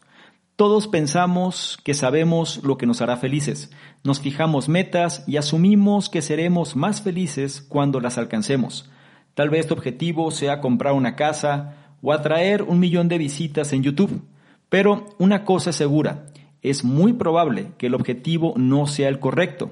Todos 0.59 0.89
pensamos 0.89 1.79
que 1.85 1.95
sabemos 1.95 2.65
lo 2.65 2.79
que 2.79 2.87
nos 2.87 3.01
hará 3.01 3.17
felices. 3.17 3.71
Nos 4.03 4.19
fijamos 4.19 4.69
metas 4.69 5.23
y 5.29 5.37
asumimos 5.37 6.09
que 6.09 6.21
seremos 6.21 6.75
más 6.75 7.01
felices 7.01 7.63
cuando 7.63 8.01
las 8.01 8.19
alcancemos. 8.19 8.91
Tal 9.35 9.51
vez 9.51 9.69
tu 9.69 9.75
objetivo 9.75 10.33
sea 10.33 10.61
comprar 10.61 10.95
una 10.95 11.15
casa 11.15 11.95
o 12.03 12.13
atraer 12.13 12.65
un 12.65 12.81
millón 12.81 13.07
de 13.07 13.19
visitas 13.19 13.73
en 13.73 13.85
YouTube. 13.85 14.25
Pero 14.69 15.07
una 15.21 15.45
cosa 15.45 15.71
es 15.71 15.77
segura, 15.77 16.27
es 16.61 16.83
muy 16.83 17.13
probable 17.13 17.71
que 17.79 17.87
el 17.87 17.95
objetivo 17.95 18.55
no 18.57 18.89
sea 18.89 19.09
el 19.09 19.21
correcto 19.21 19.71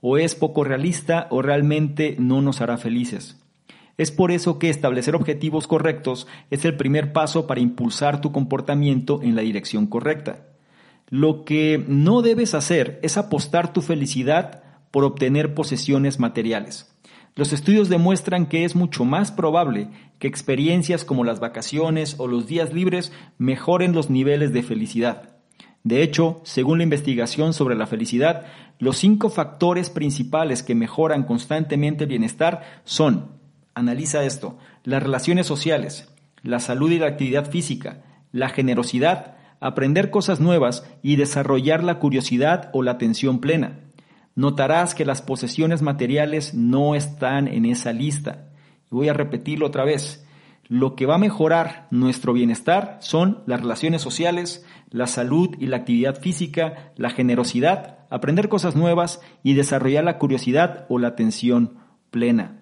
o 0.00 0.18
es 0.18 0.34
poco 0.34 0.64
realista 0.64 1.28
o 1.30 1.42
realmente 1.42 2.16
no 2.18 2.42
nos 2.42 2.60
hará 2.60 2.76
felices. 2.76 3.40
Es 3.98 4.12
por 4.12 4.30
eso 4.30 4.60
que 4.60 4.70
establecer 4.70 5.16
objetivos 5.16 5.66
correctos 5.66 6.28
es 6.50 6.64
el 6.64 6.76
primer 6.76 7.12
paso 7.12 7.48
para 7.48 7.60
impulsar 7.60 8.20
tu 8.20 8.30
comportamiento 8.30 9.20
en 9.22 9.34
la 9.34 9.42
dirección 9.42 9.88
correcta. 9.88 10.46
Lo 11.08 11.44
que 11.44 11.84
no 11.88 12.22
debes 12.22 12.54
hacer 12.54 13.00
es 13.02 13.18
apostar 13.18 13.72
tu 13.72 13.82
felicidad 13.82 14.62
por 14.92 15.04
obtener 15.04 15.52
posesiones 15.52 16.20
materiales. 16.20 16.94
Los 17.34 17.52
estudios 17.52 17.88
demuestran 17.88 18.46
que 18.46 18.64
es 18.64 18.76
mucho 18.76 19.04
más 19.04 19.32
probable 19.32 19.88
que 20.18 20.28
experiencias 20.28 21.04
como 21.04 21.24
las 21.24 21.40
vacaciones 21.40 22.16
o 22.18 22.28
los 22.28 22.46
días 22.46 22.72
libres 22.72 23.12
mejoren 23.36 23.92
los 23.92 24.10
niveles 24.10 24.52
de 24.52 24.62
felicidad. 24.62 25.36
De 25.82 26.02
hecho, 26.02 26.40
según 26.44 26.78
la 26.78 26.84
investigación 26.84 27.52
sobre 27.52 27.74
la 27.74 27.86
felicidad, 27.86 28.46
los 28.78 28.98
cinco 28.98 29.30
factores 29.30 29.90
principales 29.90 30.62
que 30.62 30.74
mejoran 30.74 31.22
constantemente 31.22 32.04
el 32.04 32.10
bienestar 32.10 32.62
son, 32.84 33.37
analiza 33.78 34.24
esto, 34.24 34.58
las 34.84 35.02
relaciones 35.02 35.46
sociales, 35.46 36.12
la 36.42 36.60
salud 36.60 36.90
y 36.90 36.98
la 36.98 37.06
actividad 37.06 37.50
física, 37.50 38.02
la 38.32 38.48
generosidad, 38.48 39.36
aprender 39.60 40.10
cosas 40.10 40.40
nuevas 40.40 40.84
y 41.02 41.16
desarrollar 41.16 41.82
la 41.82 41.98
curiosidad 41.98 42.70
o 42.72 42.82
la 42.82 42.92
atención 42.92 43.40
plena. 43.40 43.80
Notarás 44.34 44.94
que 44.94 45.04
las 45.04 45.22
posesiones 45.22 45.82
materiales 45.82 46.54
no 46.54 46.94
están 46.94 47.48
en 47.48 47.64
esa 47.66 47.92
lista. 47.92 48.50
Voy 48.90 49.08
a 49.08 49.12
repetirlo 49.14 49.66
otra 49.66 49.84
vez. 49.84 50.24
Lo 50.68 50.94
que 50.94 51.06
va 51.06 51.14
a 51.16 51.18
mejorar 51.18 51.88
nuestro 51.90 52.32
bienestar 52.32 52.98
son 53.00 53.42
las 53.46 53.60
relaciones 53.60 54.02
sociales, 54.02 54.64
la 54.90 55.06
salud 55.06 55.56
y 55.58 55.66
la 55.66 55.78
actividad 55.78 56.20
física, 56.20 56.92
la 56.96 57.10
generosidad, 57.10 58.06
aprender 58.10 58.48
cosas 58.48 58.76
nuevas 58.76 59.20
y 59.42 59.54
desarrollar 59.54 60.04
la 60.04 60.18
curiosidad 60.18 60.86
o 60.88 60.98
la 60.98 61.08
atención 61.08 61.78
plena. 62.10 62.57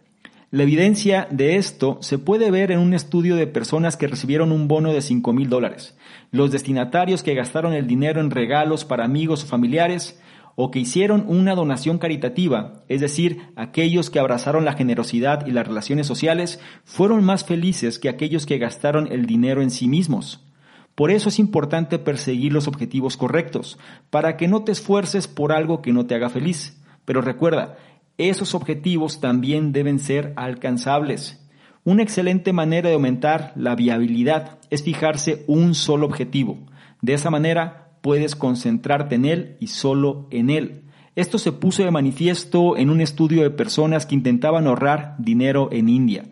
La 0.52 0.62
evidencia 0.62 1.26
de 1.32 1.56
esto 1.56 1.98
se 2.02 2.18
puede 2.18 2.52
ver 2.52 2.70
en 2.70 2.78
un 2.78 2.94
estudio 2.94 3.34
de 3.34 3.48
personas 3.48 3.96
que 3.96 4.06
recibieron 4.06 4.52
un 4.52 4.68
bono 4.68 4.92
de 4.92 5.02
5 5.02 5.32
mil 5.32 5.48
dólares. 5.48 5.98
Los 6.30 6.52
destinatarios 6.52 7.24
que 7.24 7.34
gastaron 7.34 7.72
el 7.72 7.88
dinero 7.88 8.20
en 8.20 8.30
regalos 8.30 8.84
para 8.84 9.04
amigos 9.04 9.42
o 9.42 9.48
familiares 9.48 10.20
o 10.54 10.70
que 10.70 10.78
hicieron 10.78 11.24
una 11.26 11.56
donación 11.56 11.98
caritativa, 11.98 12.84
es 12.88 13.00
decir, 13.00 13.50
aquellos 13.56 14.08
que 14.08 14.20
abrazaron 14.20 14.64
la 14.64 14.74
generosidad 14.74 15.44
y 15.48 15.50
las 15.50 15.66
relaciones 15.66 16.06
sociales, 16.06 16.60
fueron 16.84 17.24
más 17.24 17.44
felices 17.44 17.98
que 17.98 18.08
aquellos 18.08 18.46
que 18.46 18.58
gastaron 18.58 19.10
el 19.10 19.26
dinero 19.26 19.62
en 19.62 19.72
sí 19.72 19.88
mismos. 19.88 20.46
Por 20.94 21.10
eso 21.10 21.28
es 21.28 21.40
importante 21.40 21.98
perseguir 21.98 22.52
los 22.52 22.68
objetivos 22.68 23.16
correctos, 23.16 23.78
para 24.10 24.36
que 24.36 24.46
no 24.46 24.62
te 24.62 24.70
esfuerces 24.70 25.26
por 25.26 25.50
algo 25.50 25.82
que 25.82 25.92
no 25.92 26.06
te 26.06 26.14
haga 26.14 26.30
feliz. 26.30 26.80
Pero 27.04 27.20
recuerda, 27.20 27.76
esos 28.18 28.54
objetivos 28.54 29.20
también 29.20 29.72
deben 29.72 29.98
ser 29.98 30.32
alcanzables. 30.36 31.42
Una 31.84 32.02
excelente 32.02 32.52
manera 32.52 32.88
de 32.88 32.94
aumentar 32.94 33.52
la 33.54 33.74
viabilidad 33.76 34.58
es 34.70 34.82
fijarse 34.82 35.44
un 35.46 35.74
solo 35.74 36.06
objetivo. 36.06 36.58
De 37.02 37.14
esa 37.14 37.30
manera 37.30 37.92
puedes 38.00 38.34
concentrarte 38.34 39.14
en 39.14 39.24
él 39.24 39.56
y 39.60 39.68
solo 39.68 40.26
en 40.30 40.50
él. 40.50 40.82
Esto 41.14 41.38
se 41.38 41.52
puso 41.52 41.82
de 41.82 41.90
manifiesto 41.90 42.76
en 42.76 42.90
un 42.90 43.00
estudio 43.00 43.42
de 43.42 43.50
personas 43.50 44.04
que 44.04 44.14
intentaban 44.14 44.66
ahorrar 44.66 45.14
dinero 45.18 45.68
en 45.72 45.88
India. 45.88 46.24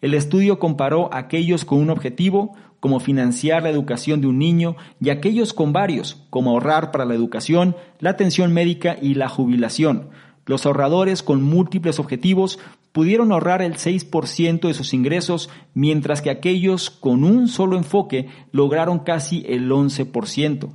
El 0.00 0.14
estudio 0.14 0.58
comparó 0.58 1.12
a 1.14 1.18
aquellos 1.18 1.64
con 1.64 1.78
un 1.78 1.90
objetivo, 1.90 2.56
como 2.80 2.98
financiar 2.98 3.62
la 3.62 3.70
educación 3.70 4.20
de 4.20 4.26
un 4.26 4.38
niño, 4.38 4.74
y 5.00 5.10
aquellos 5.10 5.52
con 5.52 5.72
varios, 5.72 6.26
como 6.28 6.50
ahorrar 6.50 6.90
para 6.90 7.04
la 7.04 7.14
educación, 7.14 7.76
la 8.00 8.10
atención 8.10 8.52
médica 8.52 8.96
y 9.00 9.14
la 9.14 9.28
jubilación. 9.28 10.08
Los 10.44 10.66
ahorradores 10.66 11.22
con 11.22 11.42
múltiples 11.42 11.98
objetivos 11.98 12.58
pudieron 12.92 13.32
ahorrar 13.32 13.62
el 13.62 13.74
6% 13.74 14.66
de 14.66 14.74
sus 14.74 14.92
ingresos, 14.92 15.48
mientras 15.74 16.20
que 16.20 16.30
aquellos 16.30 16.90
con 16.90 17.24
un 17.24 17.48
solo 17.48 17.76
enfoque 17.76 18.28
lograron 18.50 19.00
casi 19.00 19.44
el 19.46 19.70
11%. 19.70 20.70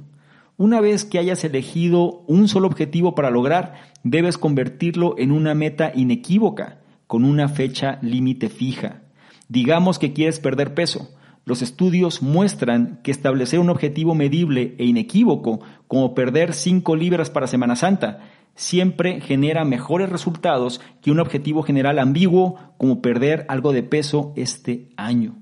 Una 0.57 0.81
vez 0.81 1.05
que 1.05 1.19
hayas 1.19 1.43
elegido 1.43 2.23
un 2.27 2.47
solo 2.47 2.67
objetivo 2.67 3.13
para 3.13 3.29
lograr, 3.29 3.75
debes 4.03 4.37
convertirlo 4.39 5.15
en 5.19 5.31
una 5.31 5.53
meta 5.53 5.91
inequívoca, 5.93 6.79
con 7.05 7.23
una 7.23 7.47
fecha 7.47 7.99
límite 8.01 8.49
fija. 8.49 9.01
Digamos 9.49 9.99
que 9.99 10.13
quieres 10.13 10.39
perder 10.39 10.73
peso. 10.73 11.11
Los 11.45 11.61
estudios 11.61 12.21
muestran 12.21 12.99
que 13.03 13.11
establecer 13.11 13.59
un 13.59 13.69
objetivo 13.69 14.15
medible 14.15 14.75
e 14.79 14.85
inequívoco, 14.85 15.59
como 15.87 16.15
perder 16.15 16.53
5 16.53 16.95
libras 16.95 17.29
para 17.29 17.47
Semana 17.47 17.75
Santa, 17.75 18.19
siempre 18.57 19.21
genera 19.21 19.63
mejores 19.63 20.09
resultados 20.09 20.81
que 21.01 21.11
un 21.11 21.21
objetivo 21.21 21.63
general 21.63 21.99
ambiguo, 21.99 22.57
como 22.77 23.01
perder 23.01 23.45
algo 23.47 23.71
de 23.71 23.83
peso 23.83 24.33
este 24.35 24.89
año. 24.97 25.35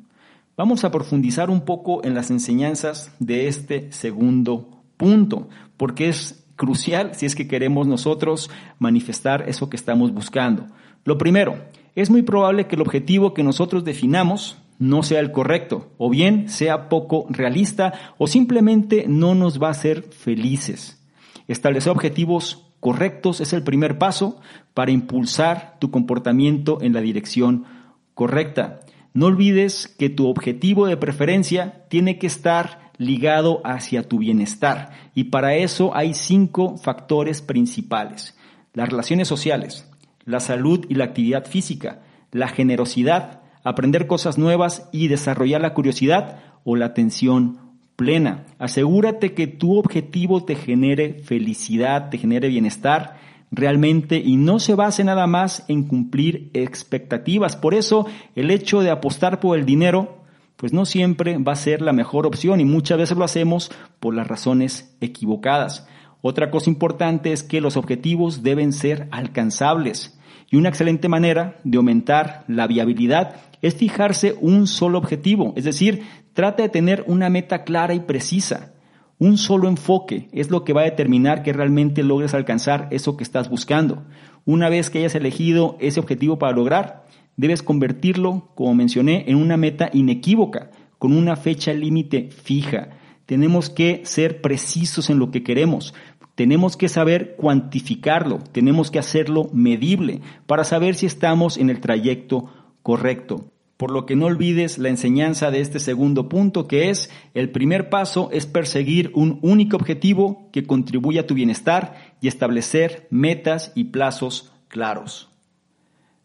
Vamos 0.56 0.84
a 0.84 0.92
profundizar 0.92 1.50
un 1.50 1.62
poco 1.62 2.04
en 2.06 2.14
las 2.14 2.30
enseñanzas 2.30 3.12
de 3.20 3.48
este 3.48 3.92
segundo 3.92 4.70
punto, 4.98 5.50
porque 5.78 6.10
es 6.10 6.46
crucial 6.56 7.16
si 7.16 7.26
es 7.26 7.36
que 7.36 7.48
queremos 7.48 7.88
nosotros 7.88 8.52
manifestar 8.80 9.50
eso 9.50 9.70
que 9.70 9.76
estamos 9.76 10.14
buscando. 10.14 10.68
Lo 11.04 11.18
primero, 11.18 11.58
es 11.96 12.10
muy 12.10 12.22
probable 12.22 12.68
que 12.68 12.76
el 12.76 12.82
objetivo 12.82 13.34
que 13.34 13.44
nosotros 13.44 13.84
definamos 13.84 14.58
no 14.78 15.04
sea 15.04 15.22
el 15.22 15.32
correcto, 15.32 15.92
o 15.98 16.10
bien 16.10 16.50
sea 16.50 16.90
poco 16.90 17.26
realista, 17.30 17.94
o 18.18 18.28
simplemente 18.28 19.06
no 19.08 19.36
nos 19.36 19.62
va 19.62 19.70
a 19.70 19.72
hacer 19.72 20.04
felices. 20.04 21.02
Establecer 21.48 21.92
objetivos 21.92 22.65
correctos 22.80 23.42
es 23.42 23.54
el 23.54 23.64
primer 23.64 23.98
paso 23.98 24.40
para 24.74 24.92
impulsar 24.92 25.78
tu 25.80 25.92
comportamiento 25.92 26.80
en 26.82 26.94
la 26.94 27.02
dirección 27.02 27.66
correcta. 28.14 28.82
No 29.14 29.28
olvides 29.28 29.88
que 29.88 30.10
tu 30.10 30.28
objetivo 30.28 30.88
de 30.88 30.98
preferencia 30.98 31.86
tiene 31.90 32.20
que 32.20 32.28
estar 32.28 32.92
ligado 32.98 33.62
hacia 33.64 34.08
tu 34.08 34.20
bienestar 34.20 34.92
y 35.14 35.26
para 35.26 35.56
eso 35.56 35.96
hay 35.96 36.14
cinco 36.14 36.78
factores 36.78 37.42
principales. 37.42 38.38
Las 38.74 38.90
relaciones 38.90 39.28
sociales, 39.28 39.90
la 40.26 40.40
salud 40.40 40.86
y 40.90 40.96
la 40.96 41.06
actividad 41.06 41.46
física, 41.46 42.02
la 42.32 42.48
generosidad, 42.48 43.42
aprender 43.64 44.08
cosas 44.08 44.38
nuevas 44.38 44.90
y 44.92 45.08
desarrollar 45.08 45.62
la 45.62 45.74
curiosidad 45.74 46.40
o 46.64 46.76
la 46.76 46.88
atención 46.88 47.65
plena. 47.96 48.46
Asegúrate 48.60 49.34
que 49.34 49.48
tu 49.48 49.78
objetivo 49.78 50.44
te 50.44 50.56
genere 50.56 51.22
felicidad, 51.24 52.10
te 52.10 52.18
genere 52.18 52.50
bienestar 52.50 53.18
realmente 53.52 54.18
y 54.18 54.36
no 54.36 54.60
se 54.60 54.76
base 54.76 55.04
nada 55.04 55.28
más 55.28 55.66
en 55.68 55.84
cumplir 55.84 56.50
expectativas. 56.54 57.56
Por 57.56 57.74
eso 57.74 58.06
el 58.36 58.52
hecho 58.52 58.82
de 58.82 58.92
apostar 58.92 59.40
por 59.40 59.58
el 59.58 59.66
dinero 59.66 60.24
pues 60.58 60.72
no 60.72 60.86
siempre 60.86 61.38
va 61.38 61.52
a 61.52 61.58
ser 61.58 61.82
la 61.82 61.94
mejor 61.94 62.26
opción 62.26 62.60
y 62.60 62.66
muchas 62.66 62.98
veces 62.98 63.18
lo 63.18 63.26
hacemos 63.26 63.72
por 64.00 64.14
las 64.16 64.28
razones 64.28 64.96
equivocadas. 65.02 65.88
Otra 66.22 66.50
cosa 66.50 66.70
importante 66.70 67.34
es 67.34 67.44
que 67.44 67.62
los 67.62 67.78
objetivos 67.78 68.42
deben 68.42 68.74
ser 68.74 69.08
alcanzables 69.12 70.18
y 70.50 70.58
una 70.58 70.70
excelente 70.70 71.10
manera 71.10 71.58
de 71.64 71.78
aumentar 71.78 72.46
la 72.48 72.68
viabilidad 72.68 73.36
es 73.66 73.74
fijarse 73.74 74.36
un 74.42 74.68
solo 74.68 75.00
objetivo, 75.00 75.54
es 75.56 75.64
decir, 75.64 76.04
trata 76.34 76.62
de 76.62 76.70
tener 76.70 77.04
una 77.08 77.32
meta 77.32 77.64
clara 77.64 77.96
y 77.96 78.02
precisa. 78.02 78.74
Un 79.18 79.40
solo 79.40 79.68
enfoque 79.68 80.28
es 80.34 80.52
lo 80.52 80.64
que 80.64 80.74
va 80.74 80.82
a 80.82 80.92
determinar 80.92 81.42
que 81.42 81.52
realmente 81.52 82.04
logres 82.04 82.36
alcanzar 82.36 82.88
eso 82.92 83.18
que 83.18 83.24
estás 83.24 83.50
buscando. 83.50 84.04
Una 84.46 84.70
vez 84.70 84.92
que 84.92 85.00
hayas 85.00 85.16
elegido 85.16 85.78
ese 85.80 86.00
objetivo 86.00 86.38
para 86.38 86.56
lograr, 86.56 87.08
debes 87.38 87.64
convertirlo, 87.64 88.52
como 88.54 88.76
mencioné, 88.76 89.24
en 89.28 89.38
una 89.38 89.58
meta 89.58 89.90
inequívoca, 89.92 90.70
con 91.00 91.18
una 91.18 91.36
fecha 91.36 91.74
límite 91.74 92.30
fija. 92.30 92.90
Tenemos 93.26 93.72
que 93.72 94.02
ser 94.04 94.42
precisos 94.42 95.10
en 95.10 95.18
lo 95.18 95.32
que 95.32 95.42
queremos. 95.42 95.96
Tenemos 96.36 96.78
que 96.78 96.88
saber 96.88 97.36
cuantificarlo, 97.36 98.42
tenemos 98.52 98.92
que 98.92 99.00
hacerlo 99.00 99.50
medible 99.54 100.22
para 100.46 100.66
saber 100.66 100.94
si 100.94 101.08
estamos 101.08 101.58
en 101.58 101.72
el 101.72 101.80
trayecto 101.80 102.52
correcto. 102.84 103.55
Por 103.78 103.92
lo 103.92 104.06
que 104.06 104.16
no 104.16 104.28
olvides 104.28 104.78
la 104.78 104.90
enseñanza 104.90 105.52
de 105.52 105.60
este 105.60 105.80
segundo 105.80 106.30
punto, 106.30 106.68
que 106.68 106.90
es 106.90 107.10
el 107.34 107.50
primer 107.50 107.90
paso 107.90 108.30
es 108.32 108.46
perseguir 108.46 109.12
un 109.14 109.40
único 109.42 109.76
objetivo 109.76 110.50
que 110.54 110.66
contribuya 110.66 111.22
a 111.22 111.28
tu 111.28 111.34
bienestar 111.34 112.16
y 112.22 112.28
establecer 112.28 113.08
metas 113.10 113.74
y 113.76 113.86
plazos 113.86 114.54
claros. 114.70 115.30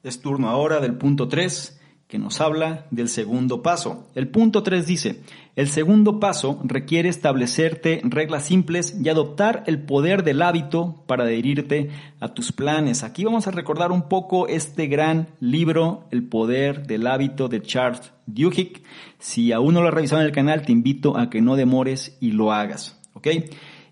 Es 0.03 0.21
turno 0.21 0.49
ahora 0.49 0.81
del 0.81 0.95
punto 0.95 1.29
3, 1.29 1.80
que 2.11 2.19
nos 2.19 2.41
habla 2.41 2.87
del 2.91 3.09
segundo 3.09 3.63
paso. 3.63 4.09
El 4.17 4.29
punto 4.29 4.65
3 4.65 4.85
dice, 4.85 5.21
el 5.55 5.69
segundo 5.69 6.19
paso 6.19 6.61
requiere 6.65 7.09
establecerte 7.09 8.01
reglas 8.03 8.47
simples 8.47 8.99
y 9.01 9.09
adoptar 9.09 9.63
el 9.69 9.81
poder 9.81 10.25
del 10.25 10.43
hábito 10.43 11.05
para 11.07 11.23
adherirte 11.23 11.91
a 12.19 12.35
tus 12.35 12.51
planes. 12.51 13.05
Aquí 13.05 13.25
vamos 13.25 13.47
a 13.47 13.53
recordar 13.53 13.93
un 13.93 14.09
poco 14.09 14.49
este 14.49 14.89
gran 14.89 15.29
libro, 15.39 16.09
El 16.11 16.25
poder 16.25 16.85
del 16.89 17.07
hábito 17.07 17.47
de 17.47 17.63
Charles 17.63 18.13
Duhigg. 18.27 18.83
Si 19.21 19.53
aún 19.53 19.75
no 19.75 19.81
lo 19.81 19.89
has 19.89 19.95
revisado 19.95 20.21
en 20.21 20.27
el 20.27 20.35
canal, 20.35 20.63
te 20.63 20.73
invito 20.73 21.17
a 21.17 21.31
que 21.31 21.41
no 21.41 21.55
demores 21.55 22.19
y 22.21 22.33
lo 22.33 22.51
hagas. 22.53 23.01
¿Ok? 23.15 23.29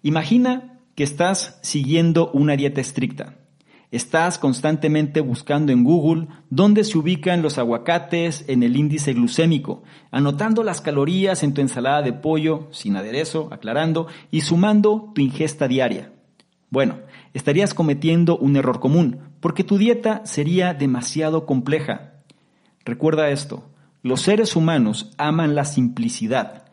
Imagina 0.02 0.80
que 0.96 1.04
estás 1.04 1.60
siguiendo 1.62 2.32
una 2.32 2.56
dieta 2.56 2.80
estricta 2.80 3.37
Estás 3.90 4.38
constantemente 4.38 5.22
buscando 5.22 5.72
en 5.72 5.82
Google 5.82 6.28
dónde 6.50 6.84
se 6.84 6.98
ubican 6.98 7.40
los 7.40 7.56
aguacates 7.56 8.44
en 8.46 8.62
el 8.62 8.76
índice 8.76 9.14
glucémico, 9.14 9.82
anotando 10.10 10.62
las 10.62 10.82
calorías 10.82 11.42
en 11.42 11.54
tu 11.54 11.62
ensalada 11.62 12.02
de 12.02 12.12
pollo 12.12 12.68
sin 12.70 12.96
aderezo, 12.96 13.48
aclarando, 13.50 14.06
y 14.30 14.42
sumando 14.42 15.10
tu 15.14 15.22
ingesta 15.22 15.68
diaria. 15.68 16.12
Bueno, 16.68 16.98
estarías 17.32 17.72
cometiendo 17.72 18.36
un 18.36 18.56
error 18.56 18.78
común, 18.78 19.20
porque 19.40 19.64
tu 19.64 19.78
dieta 19.78 20.20
sería 20.26 20.74
demasiado 20.74 21.46
compleja. 21.46 22.12
Recuerda 22.84 23.30
esto, 23.30 23.70
los 24.02 24.20
seres 24.20 24.54
humanos 24.54 25.12
aman 25.16 25.54
la 25.54 25.64
simplicidad, 25.64 26.66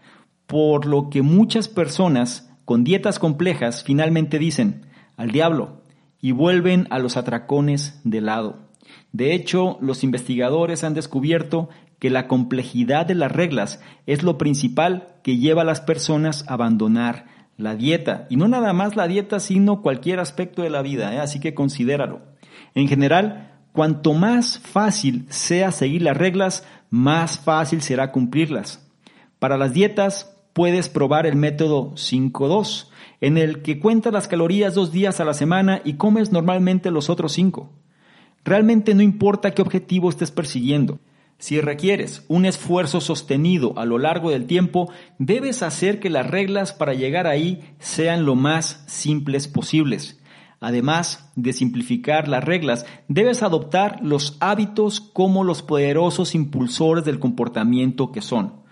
por 0.48 0.86
lo 0.86 1.10
que 1.10 1.22
muchas 1.22 1.70
personas 1.70 2.52
con 2.66 2.84
dietas 2.84 3.20
complejas 3.20 3.86
finalmente 3.86 4.38
dicen, 4.38 4.86
al 5.16 5.32
diablo, 5.32 5.85
y 6.22 6.32
vuelven 6.32 6.88
a 6.90 7.00
los 7.00 7.18
atracones 7.18 8.00
de 8.04 8.22
lado. 8.22 8.60
De 9.12 9.34
hecho, 9.34 9.78
los 9.82 10.04
investigadores 10.04 10.84
han 10.84 10.94
descubierto 10.94 11.70
que 12.00 12.10
la 12.10 12.28
complejidad 12.28 13.06
de 13.06 13.16
las 13.16 13.32
reglas 13.32 13.80
es 14.06 14.24
lo 14.24 14.38
principal 14.38 15.16
que 15.24 15.38
lleva 15.38 15.62
a 15.62 15.66
las 15.66 15.82
personas 15.82 16.46
a 16.48 16.54
abandonar 16.54 17.26
la 17.58 17.76
dieta. 17.76 18.28
Y 18.30 18.36
no 18.36 18.48
nada 18.48 18.74
más 18.74 18.96
la 18.96 19.08
dieta, 19.08 19.40
sino 19.40 19.82
cualquier 19.82 20.20
aspecto 20.20 20.62
de 20.62 20.70
la 20.70 20.82
vida, 20.82 21.14
¿eh? 21.14 21.20
así 21.20 21.40
que 21.40 21.54
considéralo. 21.54 22.22
En 22.74 22.88
general, 22.88 23.54
cuanto 23.72 24.14
más 24.14 24.60
fácil 24.60 25.26
sea 25.30 25.72
seguir 25.72 26.02
las 26.02 26.18
reglas, 26.18 26.68
más 26.90 27.40
fácil 27.40 27.82
será 27.82 28.12
cumplirlas. 28.12 28.86
Para 29.40 29.58
las 29.58 29.74
dietas 29.74 30.38
puedes 30.54 30.90
probar 30.90 31.26
el 31.26 31.36
método 31.36 31.92
5-2, 31.96 32.90
en 33.26 33.40
el 33.40 33.64
que 33.64 33.80
cuentas 33.80 34.14
las 34.14 34.28
calorías 34.28 34.76
dos 34.76 34.92
días 34.92 35.20
a 35.20 35.26
la 35.26 35.34
semana 35.34 35.82
y 35.84 35.94
comes 35.94 36.32
normalmente 36.32 36.92
los 36.92 37.10
otros 37.10 37.32
cinco. 37.32 37.72
Realmente 38.44 38.94
no 38.94 39.02
importa 39.02 39.56
qué 39.56 39.64
objetivo 39.64 40.12
estés 40.12 40.30
persiguiendo. 40.30 41.00
Si 41.40 41.60
requieres 41.60 42.24
un 42.28 42.46
esfuerzo 42.46 43.02
sostenido 43.02 43.80
a 43.80 43.86
lo 43.86 43.98
largo 43.98 44.30
del 44.30 44.46
tiempo, 44.46 44.92
debes 45.18 45.64
hacer 45.64 46.00
que 46.00 46.12
las 46.12 46.30
reglas 46.30 46.72
para 46.72 46.94
llegar 46.94 47.26
ahí 47.26 47.64
sean 47.80 48.26
lo 48.26 48.36
más 48.36 48.84
simples 48.86 49.48
posibles. 49.48 50.20
Además 50.60 51.32
de 51.36 51.54
simplificar 51.54 52.28
las 52.28 52.44
reglas, 52.44 52.86
debes 53.08 53.42
adoptar 53.42 54.02
los 54.04 54.38
hábitos 54.40 55.00
como 55.00 55.44
los 55.44 55.64
poderosos 55.64 56.36
impulsores 56.36 57.06
del 57.06 57.18
comportamiento 57.18 58.12
que 58.12 58.22
son. 58.22 58.65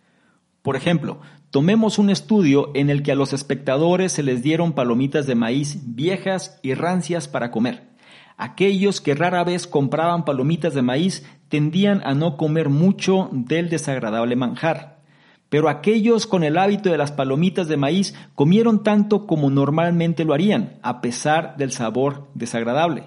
Por 0.63 0.75
ejemplo, 0.75 1.20
Tomemos 1.53 2.00
un 2.00 2.10
estudio 2.10 2.72
en 2.74 2.89
el 2.89 3.03
que 3.03 3.12
a 3.12 3.15
los 3.15 3.32
espectadores 3.32 4.12
se 4.12 4.24
les 4.24 4.41
dieron 4.41 4.74
palomitas 4.74 5.27
de 5.27 5.36
maíz 5.36 5.77
viejas 5.86 6.60
y 6.63 6.74
rancias 6.74 7.27
para 7.27 7.51
comer. 7.51 7.89
Aquellos 8.38 9.01
que 9.01 9.13
rara 9.13 9.43
vez 9.43 9.67
compraban 9.67 10.25
palomitas 10.25 10.74
de 10.74 10.82
maíz 10.82 11.24
tendían 11.50 12.01
a 12.05 12.15
no 12.15 12.38
comer 12.38 12.70
mucho 12.70 13.29
del 13.32 13.70
desagradable 13.70 14.35
manjar. 14.35 15.03
Pero 15.50 15.70
aquellos 15.70 16.25
con 16.25 16.44
el 16.44 16.57
hábito 16.57 16.90
de 16.90 16.98
las 16.98 17.11
palomitas 17.11 17.68
de 17.68 17.77
maíz 17.77 18.16
comieron 18.33 18.81
tanto 18.81 19.27
como 19.27 19.51
normalmente 19.51 20.25
lo 20.25 20.33
harían, 20.33 20.79
a 20.81 21.01
pesar 21.01 21.55
del 21.55 21.72
sabor 21.72 22.29
desagradable. 22.33 23.03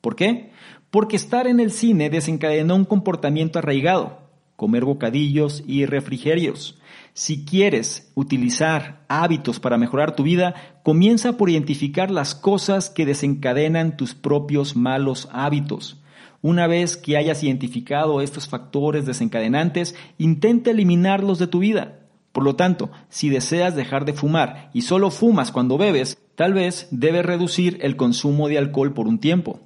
¿Por 0.00 0.16
qué? 0.16 0.50
Porque 0.90 1.16
estar 1.16 1.46
en 1.46 1.60
el 1.60 1.70
cine 1.70 2.08
desencadenó 2.08 2.74
un 2.74 2.86
comportamiento 2.86 3.58
arraigado, 3.58 4.21
comer 4.62 4.84
bocadillos 4.84 5.64
y 5.66 5.86
refrigerios. 5.86 6.78
Si 7.14 7.44
quieres 7.44 8.12
utilizar 8.14 9.04
hábitos 9.08 9.58
para 9.58 9.76
mejorar 9.76 10.14
tu 10.14 10.22
vida, 10.22 10.54
comienza 10.84 11.36
por 11.36 11.50
identificar 11.50 12.12
las 12.12 12.36
cosas 12.36 12.88
que 12.88 13.04
desencadenan 13.04 13.96
tus 13.96 14.14
propios 14.14 14.76
malos 14.76 15.28
hábitos. 15.32 16.00
Una 16.42 16.68
vez 16.68 16.96
que 16.96 17.16
hayas 17.16 17.42
identificado 17.42 18.20
estos 18.20 18.46
factores 18.48 19.04
desencadenantes, 19.04 19.96
intenta 20.16 20.70
eliminarlos 20.70 21.40
de 21.40 21.48
tu 21.48 21.58
vida. 21.58 21.98
Por 22.30 22.44
lo 22.44 22.54
tanto, 22.54 22.92
si 23.08 23.30
deseas 23.30 23.74
dejar 23.74 24.04
de 24.04 24.12
fumar 24.12 24.70
y 24.72 24.82
solo 24.82 25.10
fumas 25.10 25.50
cuando 25.50 25.76
bebes, 25.76 26.18
tal 26.36 26.54
vez 26.54 26.86
debes 26.92 27.26
reducir 27.26 27.78
el 27.82 27.96
consumo 27.96 28.46
de 28.46 28.58
alcohol 28.58 28.94
por 28.94 29.08
un 29.08 29.18
tiempo. 29.18 29.58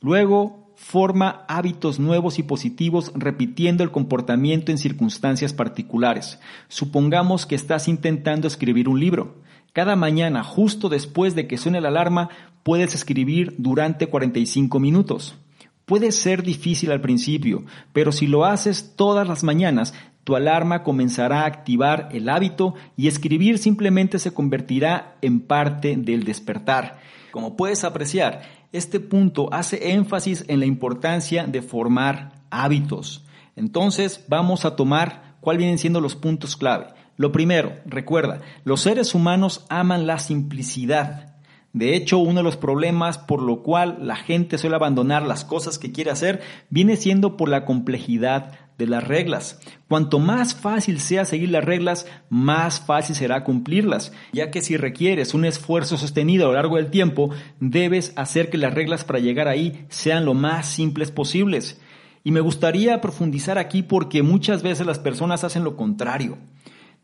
Luego, 0.00 0.61
forma 0.82 1.44
hábitos 1.46 2.00
nuevos 2.00 2.40
y 2.40 2.42
positivos 2.42 3.12
repitiendo 3.14 3.84
el 3.84 3.92
comportamiento 3.92 4.72
en 4.72 4.78
circunstancias 4.78 5.54
particulares. 5.54 6.40
Supongamos 6.66 7.46
que 7.46 7.54
estás 7.54 7.86
intentando 7.86 8.48
escribir 8.48 8.88
un 8.88 8.98
libro. 8.98 9.36
Cada 9.72 9.94
mañana, 9.94 10.42
justo 10.42 10.88
después 10.88 11.36
de 11.36 11.46
que 11.46 11.56
suene 11.56 11.80
la 11.80 11.88
alarma, 11.88 12.30
puedes 12.64 12.96
escribir 12.96 13.54
durante 13.58 14.08
45 14.08 14.80
minutos. 14.80 15.36
Puede 15.86 16.10
ser 16.10 16.42
difícil 16.42 16.90
al 16.90 17.00
principio, 17.00 17.64
pero 17.92 18.10
si 18.10 18.26
lo 18.26 18.44
haces 18.44 18.94
todas 18.96 19.26
las 19.26 19.44
mañanas, 19.44 19.94
tu 20.24 20.34
alarma 20.34 20.82
comenzará 20.82 21.42
a 21.42 21.46
activar 21.46 22.08
el 22.10 22.28
hábito 22.28 22.74
y 22.96 23.06
escribir 23.06 23.58
simplemente 23.58 24.18
se 24.18 24.34
convertirá 24.34 25.16
en 25.22 25.40
parte 25.40 25.96
del 25.96 26.24
despertar. 26.24 26.98
Como 27.30 27.56
puedes 27.56 27.84
apreciar, 27.84 28.42
este 28.72 29.00
punto 29.00 29.52
hace 29.52 29.92
énfasis 29.92 30.44
en 30.48 30.60
la 30.60 30.66
importancia 30.66 31.46
de 31.46 31.62
formar 31.62 32.32
hábitos. 32.50 33.24
Entonces 33.54 34.24
vamos 34.28 34.64
a 34.64 34.76
tomar 34.76 35.36
cuáles 35.40 35.58
vienen 35.58 35.78
siendo 35.78 36.00
los 36.00 36.16
puntos 36.16 36.56
clave. 36.56 36.86
Lo 37.16 37.32
primero, 37.32 37.74
recuerda, 37.84 38.40
los 38.64 38.80
seres 38.80 39.14
humanos 39.14 39.66
aman 39.68 40.06
la 40.06 40.18
simplicidad. 40.18 41.36
De 41.74 41.94
hecho, 41.94 42.18
uno 42.18 42.40
de 42.40 42.42
los 42.42 42.56
problemas 42.56 43.18
por 43.18 43.42
lo 43.42 43.62
cual 43.62 43.98
la 44.00 44.16
gente 44.16 44.58
suele 44.58 44.76
abandonar 44.76 45.22
las 45.22 45.44
cosas 45.44 45.78
que 45.78 45.92
quiere 45.92 46.10
hacer 46.10 46.40
viene 46.68 46.96
siendo 46.96 47.36
por 47.36 47.48
la 47.48 47.64
complejidad 47.64 48.52
de 48.82 48.90
las 48.90 49.06
reglas. 49.06 49.60
Cuanto 49.88 50.18
más 50.18 50.54
fácil 50.54 51.00
sea 51.00 51.24
seguir 51.24 51.50
las 51.50 51.64
reglas, 51.64 52.06
más 52.28 52.80
fácil 52.80 53.14
será 53.14 53.44
cumplirlas, 53.44 54.12
ya 54.32 54.50
que 54.50 54.60
si 54.60 54.76
requieres 54.76 55.34
un 55.34 55.44
esfuerzo 55.44 55.96
sostenido 55.96 56.44
a 56.44 56.48
lo 56.48 56.54
largo 56.54 56.76
del 56.76 56.90
tiempo, 56.90 57.30
debes 57.60 58.12
hacer 58.16 58.50
que 58.50 58.58
las 58.58 58.74
reglas 58.74 59.04
para 59.04 59.20
llegar 59.20 59.48
ahí 59.48 59.86
sean 59.88 60.24
lo 60.24 60.34
más 60.34 60.66
simples 60.66 61.10
posibles. 61.10 61.80
Y 62.24 62.32
me 62.32 62.40
gustaría 62.40 63.00
profundizar 63.00 63.58
aquí 63.58 63.82
porque 63.82 64.22
muchas 64.22 64.62
veces 64.62 64.86
las 64.86 64.98
personas 64.98 65.44
hacen 65.44 65.64
lo 65.64 65.76
contrario. 65.76 66.38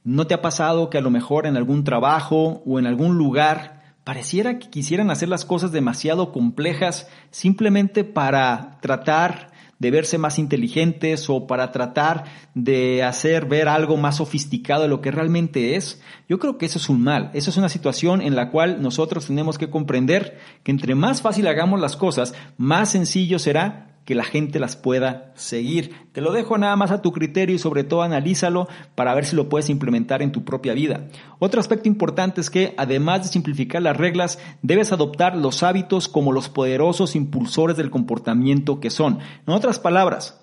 ¿No 0.05 0.27
te 0.27 0.35
ha 0.35 0.43
pasado 0.43 0.91
que 0.91 0.99
a 0.99 1.03
lo 1.03 1.11
mejor 1.11 1.47
en 1.47 1.57
algún 1.57 1.85
trabajo 1.85 2.63
o 2.65 2.79
en 2.79 2.87
algún 2.87 3.19
lugar 3.19 3.79
pareciera 4.05 4.59
que 4.59 4.71
quisieran 4.71 5.11
hacer 5.11 5.29
las 5.29 5.45
cosas 5.45 5.71
demasiado 5.71 6.33
complejas 6.33 7.09
simplemente 7.31 8.05
para 8.05 8.79
tratar 8.81 9.51
de 9.79 9.91
verse 9.91 10.19
más 10.19 10.39
inteligentes 10.39 11.31
o 11.31 11.47
para 11.47 11.71
tratar 11.71 12.25
de 12.55 13.03
hacer 13.03 13.47
ver 13.47 13.69
algo 13.69 13.97
más 13.97 14.17
sofisticado 14.17 14.83
de 14.83 14.89
lo 14.89 15.01
que 15.01 15.11
realmente 15.11 15.77
es, 15.77 16.01
yo 16.29 16.39
creo 16.39 16.59
que 16.59 16.67
eso 16.67 16.79
es 16.79 16.89
un 16.89 17.03
mal. 17.03 17.31
Eso 17.35 17.51
es 17.51 17.57
una 17.57 17.69
situación 17.69 18.21
en 18.21 18.37
la 18.37 18.51
cual 18.51 18.83
nosotros 18.83 19.27
tenemos 19.27 19.59
que 19.59 19.71
comprender 19.71 20.39
que 20.63 20.73
entre 20.73 20.95
más 20.95 21.23
fácil 21.23 21.47
hagamos 21.47 21.81
las 21.81 21.97
cosas, 21.97 22.35
más 22.57 22.91
sencillo 22.91 23.39
será 23.39 23.98
que 24.09 24.15
la 24.15 24.25
gente 24.25 24.59
las 24.59 24.75
pueda 24.75 25.33
seguir. 25.35 25.93
Te 26.13 26.23
lo 26.23 26.33
dejo 26.33 26.57
nada 26.57 26.75
más 26.77 26.93
a 26.93 27.03
tu 27.03 27.13
criterio 27.13 27.55
y 27.55 27.59
sobre 27.59 27.85
todo 27.85 28.01
analízalo 28.01 28.67
para 28.95 29.13
ver 29.13 29.27
si 29.27 29.37
lo 29.37 29.51
puedes 29.51 29.69
implementar 29.69 30.23
en 30.23 30.33
tu 30.33 30.47
propia 30.47 30.73
vida. 30.73 31.09
Otro 31.39 31.61
aspecto 31.61 31.91
importante 31.91 32.41
es 32.41 32.49
que 32.49 32.73
además 32.79 33.25
de 33.25 33.29
simplificar 33.29 33.83
las 33.83 33.99
reglas, 33.99 34.39
debes 34.63 34.93
adoptar 34.93 35.37
los 35.37 35.63
hábitos 35.63 36.09
como 36.09 36.33
los 36.33 36.49
poderosos 36.49 37.17
impulsores 37.17 37.77
del 37.77 37.91
comportamiento 37.91 38.81
que 38.81 38.89
son. 38.89 39.19
En 39.47 39.53
otras 39.53 39.79
palabras, 39.79 40.43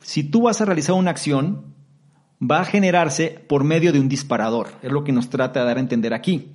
si 0.00 0.24
tú 0.24 0.42
vas 0.42 0.60
a 0.60 0.64
realizar 0.64 0.96
una 0.96 1.12
acción, 1.12 1.72
va 2.42 2.62
a 2.62 2.64
generarse 2.64 3.44
por 3.48 3.62
medio 3.62 3.92
de 3.92 4.00
un 4.00 4.08
disparador. 4.08 4.70
Es 4.82 4.90
lo 4.90 5.04
que 5.04 5.12
nos 5.12 5.30
trata 5.30 5.60
de 5.60 5.66
dar 5.66 5.76
a 5.76 5.80
entender 5.80 6.14
aquí. 6.14 6.53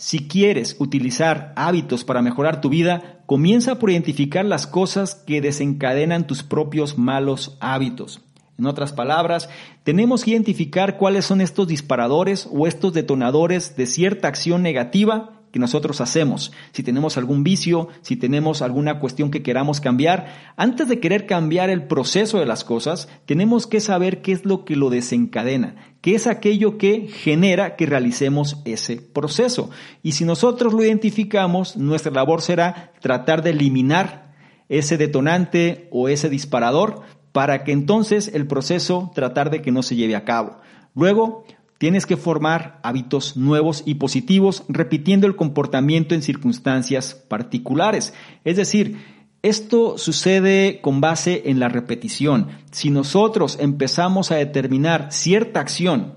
Si 0.00 0.28
quieres 0.28 0.76
utilizar 0.78 1.52
hábitos 1.56 2.04
para 2.04 2.22
mejorar 2.22 2.60
tu 2.60 2.68
vida, 2.68 3.18
comienza 3.26 3.80
por 3.80 3.90
identificar 3.90 4.44
las 4.44 4.68
cosas 4.68 5.16
que 5.16 5.40
desencadenan 5.40 6.24
tus 6.24 6.44
propios 6.44 6.96
malos 6.96 7.58
hábitos. 7.58 8.20
En 8.56 8.66
otras 8.66 8.92
palabras, 8.92 9.48
tenemos 9.82 10.22
que 10.22 10.30
identificar 10.30 10.98
cuáles 10.98 11.24
son 11.24 11.40
estos 11.40 11.66
disparadores 11.66 12.48
o 12.52 12.68
estos 12.68 12.92
detonadores 12.92 13.74
de 13.74 13.86
cierta 13.86 14.28
acción 14.28 14.62
negativa 14.62 15.37
que 15.52 15.58
nosotros 15.58 16.00
hacemos, 16.00 16.52
si 16.72 16.82
tenemos 16.82 17.16
algún 17.16 17.42
vicio, 17.42 17.88
si 18.02 18.16
tenemos 18.16 18.62
alguna 18.62 18.98
cuestión 18.98 19.30
que 19.30 19.42
queramos 19.42 19.80
cambiar, 19.80 20.52
antes 20.56 20.88
de 20.88 21.00
querer 21.00 21.26
cambiar 21.26 21.70
el 21.70 21.84
proceso 21.84 22.38
de 22.38 22.46
las 22.46 22.64
cosas, 22.64 23.08
tenemos 23.26 23.66
que 23.66 23.80
saber 23.80 24.22
qué 24.22 24.32
es 24.32 24.44
lo 24.44 24.64
que 24.64 24.76
lo 24.76 24.90
desencadena, 24.90 25.76
qué 26.00 26.14
es 26.14 26.26
aquello 26.26 26.78
que 26.78 27.08
genera 27.08 27.76
que 27.76 27.86
realicemos 27.86 28.60
ese 28.64 28.96
proceso. 28.96 29.70
Y 30.02 30.12
si 30.12 30.24
nosotros 30.24 30.72
lo 30.72 30.82
identificamos, 30.82 31.76
nuestra 31.76 32.12
labor 32.12 32.42
será 32.42 32.92
tratar 33.00 33.42
de 33.42 33.50
eliminar 33.50 34.34
ese 34.68 34.98
detonante 34.98 35.88
o 35.90 36.08
ese 36.08 36.28
disparador 36.28 37.02
para 37.32 37.64
que 37.64 37.72
entonces 37.72 38.30
el 38.34 38.46
proceso 38.46 39.10
tratar 39.14 39.50
de 39.50 39.62
que 39.62 39.72
no 39.72 39.82
se 39.82 39.96
lleve 39.96 40.16
a 40.16 40.24
cabo. 40.24 40.58
Luego, 40.94 41.44
Tienes 41.78 42.06
que 42.06 42.16
formar 42.16 42.80
hábitos 42.82 43.36
nuevos 43.36 43.84
y 43.86 43.94
positivos 43.94 44.64
repitiendo 44.68 45.28
el 45.28 45.36
comportamiento 45.36 46.14
en 46.14 46.22
circunstancias 46.22 47.14
particulares. 47.14 48.14
Es 48.44 48.56
decir, 48.56 48.98
esto 49.42 49.96
sucede 49.96 50.80
con 50.80 51.00
base 51.00 51.42
en 51.46 51.60
la 51.60 51.68
repetición. 51.68 52.48
Si 52.72 52.90
nosotros 52.90 53.58
empezamos 53.60 54.32
a 54.32 54.36
determinar 54.36 55.12
cierta 55.12 55.60
acción 55.60 56.14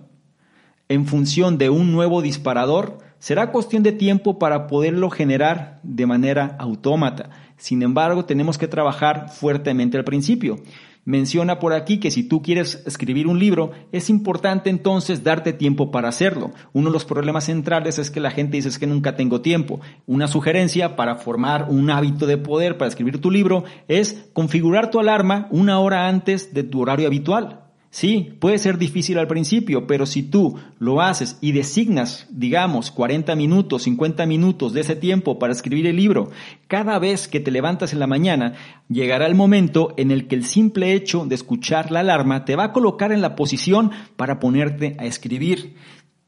en 0.89 1.05
función 1.05 1.59
de 1.59 1.69
un 1.69 1.91
nuevo 1.91 2.23
disparador, 2.23 2.97
será 3.19 3.51
cuestión 3.51 3.83
de 3.83 3.91
tiempo 3.91 4.39
para 4.39 4.65
poderlo 4.65 5.11
generar 5.11 5.79
de 5.83 6.07
manera 6.07 6.55
autómata. 6.57 7.29
Sin 7.57 7.83
embargo, 7.83 8.25
tenemos 8.25 8.57
que 8.57 8.67
trabajar 8.67 9.29
fuertemente 9.29 9.95
al 9.95 10.03
principio. 10.03 10.59
Menciona 11.03 11.57
por 11.57 11.73
aquí 11.73 11.99
que 11.99 12.11
si 12.11 12.23
tú 12.23 12.43
quieres 12.43 12.83
escribir 12.85 13.25
un 13.25 13.39
libro, 13.39 13.71
es 13.91 14.09
importante 14.09 14.69
entonces 14.69 15.23
darte 15.23 15.51
tiempo 15.51 15.89
para 15.89 16.09
hacerlo. 16.09 16.51
Uno 16.73 16.89
de 16.89 16.93
los 16.93 17.05
problemas 17.05 17.45
centrales 17.45 17.97
es 17.97 18.11
que 18.11 18.19
la 18.19 18.29
gente 18.29 18.57
dice 18.57 18.79
que 18.79 18.85
nunca 18.85 19.15
tengo 19.15 19.41
tiempo. 19.41 19.81
Una 20.05 20.27
sugerencia 20.27 20.95
para 20.95 21.15
formar 21.15 21.67
un 21.69 21.89
hábito 21.89 22.27
de 22.27 22.37
poder 22.37 22.77
para 22.77 22.89
escribir 22.89 23.19
tu 23.19 23.31
libro 23.31 23.63
es 23.87 24.29
configurar 24.33 24.91
tu 24.91 24.99
alarma 24.99 25.47
una 25.49 25.79
hora 25.79 26.07
antes 26.07 26.53
de 26.53 26.63
tu 26.63 26.81
horario 26.81 27.07
habitual. 27.07 27.70
Sí, 27.91 28.37
puede 28.39 28.57
ser 28.57 28.77
difícil 28.77 29.19
al 29.19 29.27
principio, 29.27 29.85
pero 29.85 30.05
si 30.05 30.23
tú 30.23 30.57
lo 30.79 31.01
haces 31.01 31.37
y 31.41 31.51
designas, 31.51 32.25
digamos, 32.29 32.89
40 32.89 33.35
minutos, 33.35 33.83
50 33.83 34.25
minutos 34.25 34.71
de 34.71 34.79
ese 34.79 34.95
tiempo 34.95 35.37
para 35.37 35.51
escribir 35.51 35.85
el 35.85 35.97
libro, 35.97 36.31
cada 36.69 36.99
vez 36.99 37.27
que 37.27 37.41
te 37.41 37.51
levantas 37.51 37.91
en 37.91 37.99
la 37.99 38.07
mañana, 38.07 38.53
llegará 38.87 39.27
el 39.27 39.35
momento 39.35 39.93
en 39.97 40.11
el 40.11 40.29
que 40.29 40.35
el 40.35 40.45
simple 40.45 40.93
hecho 40.93 41.25
de 41.25 41.35
escuchar 41.35 41.91
la 41.91 41.99
alarma 41.99 42.45
te 42.45 42.55
va 42.55 42.63
a 42.63 42.71
colocar 42.71 43.11
en 43.11 43.19
la 43.19 43.35
posición 43.35 43.91
para 44.15 44.39
ponerte 44.39 44.95
a 44.97 45.05
escribir. 45.05 45.75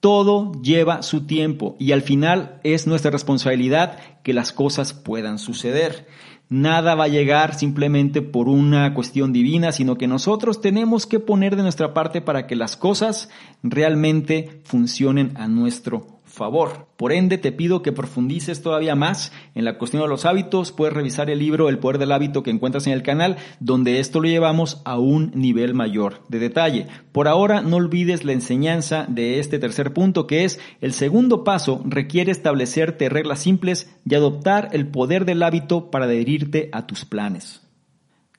Todo 0.02 0.52
lleva 0.62 1.02
su 1.02 1.26
tiempo 1.26 1.78
y 1.80 1.94
al 1.94 2.02
final 2.02 2.60
es 2.66 2.88
nuestra 2.88 3.10
responsabilidad 3.10 4.00
que 4.22 4.34
las 4.34 4.52
cosas 4.52 4.94
puedan 4.94 5.40
suceder. 5.40 6.08
Nada 6.54 6.94
va 6.94 7.06
a 7.06 7.08
llegar 7.08 7.56
simplemente 7.56 8.22
por 8.22 8.48
una 8.48 8.94
cuestión 8.94 9.34
divina, 9.34 9.72
sino 9.72 9.98
que 9.98 10.06
nosotros 10.06 10.62
tenemos 10.62 11.08
que 11.08 11.20
poner 11.20 11.56
de 11.56 11.64
nuestra 11.64 11.96
parte 11.96 12.22
para 12.22 12.46
que 12.46 12.56
las 12.56 12.78
cosas 12.78 13.30
realmente 13.64 14.62
funcionen 14.64 15.36
a 15.36 15.48
nuestro 15.48 16.22
favor. 16.34 16.88
Por 16.98 17.14
ende, 17.14 17.38
te 17.38 17.52
pido 17.52 17.84
que 17.84 17.92
profundices 17.92 18.64
todavía 18.64 18.96
más 18.96 19.32
en 19.54 19.66
la 19.66 19.78
cuestión 19.78 20.02
de 20.02 20.10
los 20.10 20.26
hábitos. 20.26 20.72
Puedes 20.72 20.96
revisar 20.96 21.30
el 21.30 21.38
libro 21.38 21.70
El 21.70 21.78
poder 21.78 22.00
del 22.00 22.12
hábito 22.12 22.42
que 22.42 22.50
encuentras 22.50 22.88
en 22.88 22.94
el 22.94 23.04
canal, 23.04 23.38
donde 23.60 24.00
esto 24.00 24.20
lo 24.20 24.28
llevamos 24.28 24.82
a 24.84 24.98
un 24.98 25.32
nivel 25.36 25.76
mayor 25.76 26.22
de 26.30 26.40
detalle. 26.40 26.88
Por 27.12 27.28
ahora, 27.28 27.62
no 27.62 27.76
olvides 27.76 28.26
la 28.26 28.34
enseñanza 28.34 29.06
de 29.08 29.40
este 29.40 29.60
tercer 29.60 29.94
punto, 29.94 30.26
que 30.26 30.44
es 30.44 30.60
el 30.82 30.94
segundo 30.94 31.44
paso 31.44 31.84
requiere 31.86 32.32
establecerte 32.32 33.10
reglas 33.10 33.40
simples 33.40 33.96
y 34.04 34.16
adoptar 34.16 34.70
el 34.72 34.88
poder 34.88 35.26
del 35.26 35.44
hábito 35.44 35.92
para 35.92 36.06
adherirte 36.06 36.70
a 36.72 36.88
tus 36.88 37.06
planes. 37.06 37.62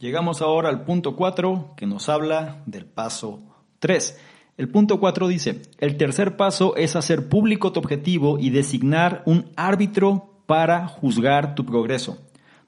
Llegamos 0.00 0.42
ahora 0.42 0.68
al 0.68 0.84
punto 0.84 1.14
4, 1.14 1.74
que 1.76 1.86
nos 1.86 2.08
habla 2.08 2.60
del 2.66 2.86
paso 2.86 3.40
3 3.78 4.18
el 4.56 4.68
punto 4.68 5.00
4 5.00 5.26
dice, 5.26 5.62
el 5.78 5.96
tercer 5.96 6.36
paso 6.36 6.76
es 6.76 6.94
hacer 6.94 7.28
público 7.28 7.72
tu 7.72 7.80
objetivo 7.80 8.38
y 8.38 8.50
designar 8.50 9.22
un 9.26 9.46
árbitro 9.56 10.30
para 10.46 10.86
juzgar 10.86 11.56
tu 11.56 11.66
progreso. 11.66 12.18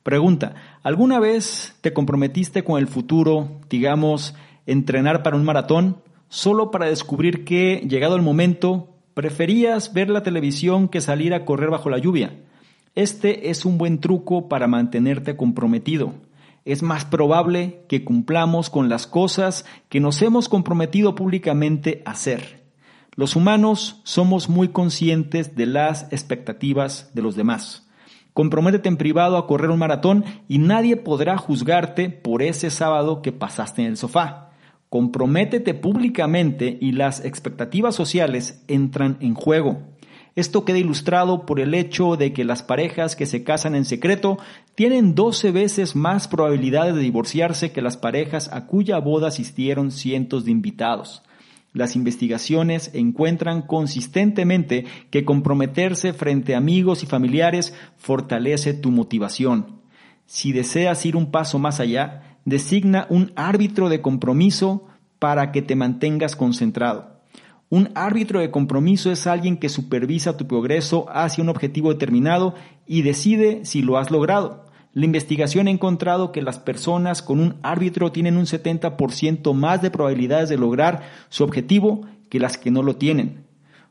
Pregunta, 0.02 0.54
¿alguna 0.82 1.20
vez 1.20 1.76
te 1.82 1.92
comprometiste 1.92 2.64
con 2.64 2.80
el 2.80 2.88
futuro, 2.88 3.60
digamos, 3.70 4.34
entrenar 4.66 5.22
para 5.22 5.36
un 5.36 5.44
maratón, 5.44 5.98
solo 6.28 6.72
para 6.72 6.86
descubrir 6.86 7.44
que, 7.44 7.86
llegado 7.88 8.16
el 8.16 8.22
momento, 8.22 8.88
preferías 9.14 9.92
ver 9.92 10.10
la 10.10 10.24
televisión 10.24 10.88
que 10.88 11.00
salir 11.00 11.34
a 11.34 11.44
correr 11.44 11.70
bajo 11.70 11.88
la 11.88 11.98
lluvia? 11.98 12.34
Este 12.96 13.50
es 13.50 13.64
un 13.64 13.78
buen 13.78 14.00
truco 14.00 14.48
para 14.48 14.66
mantenerte 14.66 15.36
comprometido 15.36 16.14
es 16.66 16.82
más 16.82 17.04
probable 17.04 17.80
que 17.88 18.04
cumplamos 18.04 18.68
con 18.68 18.88
las 18.90 19.06
cosas 19.06 19.64
que 19.88 20.00
nos 20.00 20.20
hemos 20.20 20.48
comprometido 20.48 21.14
públicamente 21.14 22.02
a 22.04 22.10
hacer. 22.10 22.66
Los 23.14 23.36
humanos 23.36 24.02
somos 24.04 24.50
muy 24.50 24.68
conscientes 24.68 25.56
de 25.56 25.64
las 25.64 26.12
expectativas 26.12 27.10
de 27.14 27.22
los 27.22 27.36
demás. 27.36 27.88
Comprométete 28.34 28.90
en 28.90 28.98
privado 28.98 29.38
a 29.38 29.46
correr 29.46 29.70
un 29.70 29.78
maratón 29.78 30.24
y 30.48 30.58
nadie 30.58 30.96
podrá 30.96 31.38
juzgarte 31.38 32.10
por 32.10 32.42
ese 32.42 32.68
sábado 32.68 33.22
que 33.22 33.32
pasaste 33.32 33.80
en 33.80 33.88
el 33.88 33.96
sofá. 33.96 34.50
Comprométete 34.90 35.72
públicamente 35.72 36.76
y 36.80 36.92
las 36.92 37.24
expectativas 37.24 37.94
sociales 37.94 38.62
entran 38.68 39.16
en 39.20 39.34
juego. 39.34 39.95
Esto 40.36 40.66
queda 40.66 40.76
ilustrado 40.76 41.46
por 41.46 41.60
el 41.60 41.72
hecho 41.72 42.16
de 42.16 42.34
que 42.34 42.44
las 42.44 42.62
parejas 42.62 43.16
que 43.16 43.24
se 43.24 43.42
casan 43.42 43.74
en 43.74 43.86
secreto 43.86 44.36
tienen 44.74 45.14
12 45.14 45.50
veces 45.50 45.96
más 45.96 46.28
probabilidades 46.28 46.94
de 46.94 47.00
divorciarse 47.00 47.72
que 47.72 47.80
las 47.80 47.96
parejas 47.96 48.50
a 48.52 48.66
cuya 48.66 48.98
boda 48.98 49.28
asistieron 49.28 49.90
cientos 49.90 50.44
de 50.44 50.50
invitados. 50.50 51.22
Las 51.72 51.96
investigaciones 51.96 52.90
encuentran 52.92 53.62
consistentemente 53.62 54.84
que 55.10 55.24
comprometerse 55.24 56.12
frente 56.12 56.54
a 56.54 56.58
amigos 56.58 57.02
y 57.02 57.06
familiares 57.06 57.72
fortalece 57.96 58.74
tu 58.74 58.90
motivación. 58.90 59.80
Si 60.26 60.52
deseas 60.52 61.06
ir 61.06 61.16
un 61.16 61.30
paso 61.30 61.58
más 61.58 61.80
allá, 61.80 62.38
designa 62.44 63.06
un 63.08 63.32
árbitro 63.36 63.88
de 63.88 64.02
compromiso 64.02 64.86
para 65.18 65.50
que 65.50 65.62
te 65.62 65.76
mantengas 65.76 66.36
concentrado. 66.36 67.15
Un 67.68 67.90
árbitro 67.96 68.38
de 68.38 68.52
compromiso 68.52 69.10
es 69.10 69.26
alguien 69.26 69.56
que 69.56 69.68
supervisa 69.68 70.36
tu 70.36 70.46
progreso 70.46 71.06
hacia 71.08 71.42
un 71.42 71.48
objetivo 71.48 71.92
determinado 71.92 72.54
y 72.86 73.02
decide 73.02 73.64
si 73.64 73.82
lo 73.82 73.98
has 73.98 74.12
logrado. 74.12 74.66
La 74.92 75.04
investigación 75.04 75.66
ha 75.66 75.72
encontrado 75.72 76.30
que 76.30 76.42
las 76.42 76.60
personas 76.60 77.22
con 77.22 77.40
un 77.40 77.56
árbitro 77.62 78.12
tienen 78.12 78.36
un 78.36 78.46
70% 78.46 79.52
más 79.52 79.82
de 79.82 79.90
probabilidades 79.90 80.48
de 80.48 80.56
lograr 80.56 81.02
su 81.28 81.42
objetivo 81.42 82.02
que 82.30 82.38
las 82.38 82.56
que 82.56 82.70
no 82.70 82.84
lo 82.84 82.96
tienen. 82.96 83.46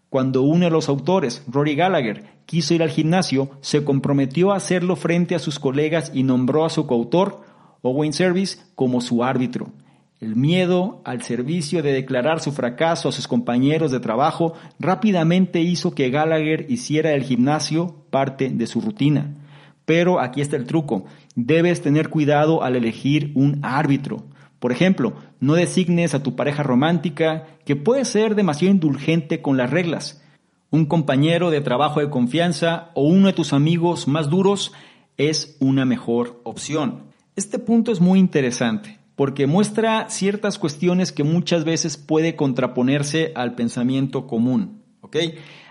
Cuando 0.10 0.42
uno 0.44 0.66
de 0.66 0.72
los 0.72 0.88
autores, 0.88 1.44
Rory 1.46 1.76
Gallagher, 1.76 2.24
quiso 2.46 2.74
ir 2.74 2.82
al 2.82 2.90
gimnasio, 2.90 3.52
se 3.60 3.84
comprometió 3.84 4.54
a 4.54 4.56
hacerlo 4.56 4.96
frente 4.96 5.36
a 5.36 5.40
sus 5.40 5.60
colegas 5.60 6.12
y 6.14 6.24
nombró 6.24 6.64
a 6.64 6.70
su 6.70 6.88
coautor, 6.88 7.42
Owen 7.82 8.14
Service, 8.14 8.58
como 8.74 9.02
su 9.02 9.24
árbitro. 9.24 9.74
El 10.22 10.38
miedo 10.38 11.02
al 11.04 11.24
servicio 11.24 11.84
de 11.84 11.92
declarar 11.92 12.40
su 12.40 12.54
fracaso 12.54 13.10
a 13.10 13.12
sus 13.12 13.28
compañeros 13.28 13.92
de 13.92 14.00
trabajo 14.00 14.54
rápidamente 14.80 15.60
hizo 15.60 15.94
que 15.94 16.10
Gallagher 16.10 16.68
hiciera 16.70 17.12
el 17.12 17.24
gimnasio 17.24 18.06
parte 18.12 18.50
de 18.50 18.66
su 18.66 18.80
rutina. 18.80 19.36
Pero 19.84 20.22
aquí 20.22 20.40
está 20.40 20.56
el 20.56 20.68
truco. 20.68 21.04
Debes 21.36 21.82
tener 21.82 22.08
cuidado 22.10 22.64
al 22.64 22.78
elegir 22.78 23.34
un 23.36 23.60
árbitro. 23.62 24.24
Por 24.60 24.72
ejemplo, 24.72 25.16
no 25.42 25.56
designes 25.56 26.16
a 26.16 26.24
tu 26.24 26.38
pareja 26.38 26.64
romántica 26.64 27.48
que 27.66 27.76
puede 27.76 28.06
ser 28.06 28.36
demasiado 28.36 28.74
indulgente 28.74 29.42
con 29.42 29.58
las 29.58 29.70
reglas. 29.70 30.24
Un 30.72 30.86
compañero 30.86 31.50
de 31.50 31.60
trabajo 31.60 32.00
de 32.00 32.10
confianza 32.10 32.90
o 32.94 33.04
uno 33.04 33.28
de 33.28 33.34
tus 33.34 33.52
amigos 33.52 34.08
más 34.08 34.30
duros 34.30 34.72
es 35.18 35.58
una 35.60 35.84
mejor 35.84 36.40
opción. 36.46 37.04
Este 37.36 37.60
punto 37.60 37.92
es 37.92 38.00
muy 38.00 38.18
interesante 38.18 39.05
porque 39.16 39.48
muestra 39.48 40.10
ciertas 40.10 40.60
cuestiones 40.60 41.12
que 41.12 41.24
muchas 41.24 41.64
veces 41.64 41.98
puede 41.98 42.36
contraponerse 42.36 43.32
al 43.36 43.56
pensamiento 43.56 44.28
común. 44.28 44.84
¿ok? 45.02 45.18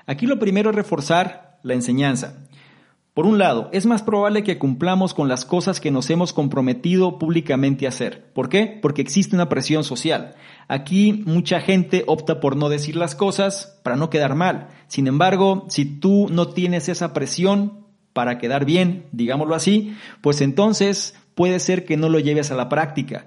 Aquí 0.07 0.27
lo 0.27 0.39
primero 0.39 0.71
es 0.71 0.77
reforzar 0.77 1.59
la 1.63 1.75
enseñanza. 1.75 2.45
Por 3.15 3.27
un 3.27 3.39
lado, 3.39 3.69
es 3.73 3.87
más 3.87 4.03
probable 4.03 4.43
que 4.43 4.59
cumplamos 4.59 5.15
con 5.15 5.29
las 5.29 5.45
cosas 5.45 5.81
que 5.81 5.93
nos 5.93 6.11
hemos 6.11 6.33
comprometido 6.33 7.17
públicamente 7.21 7.87
a 7.87 7.91
hacer. 7.91 8.33
¿Por 8.33 8.49
qué? 8.49 8.79
Porque 8.83 9.03
existe 9.03 9.37
una 9.37 9.49
presión 9.49 9.85
social. 9.85 10.35
Aquí 10.67 11.23
mucha 11.25 11.61
gente 11.61 12.03
opta 12.09 12.41
por 12.41 12.57
no 12.57 12.69
decir 12.69 12.97
las 12.97 13.15
cosas 13.15 13.81
para 13.85 13.97
no 13.97 14.11
quedar 14.11 14.35
mal. 14.35 14.67
Sin 14.89 15.07
embargo, 15.07 15.65
si 15.69 15.85
tú 15.85 16.27
no 16.29 16.49
tienes 16.49 16.89
esa 16.89 17.13
presión 17.13 17.85
para 18.13 18.39
quedar 18.39 18.65
bien, 18.65 19.07
digámoslo 19.13 19.55
así, 19.55 19.97
pues 20.21 20.41
entonces 20.41 21.15
puede 21.35 21.59
ser 21.61 21.85
que 21.85 21.97
no 21.97 22.09
lo 22.09 22.19
lleves 22.19 22.51
a 22.51 22.55
la 22.55 22.69
práctica. 22.69 23.27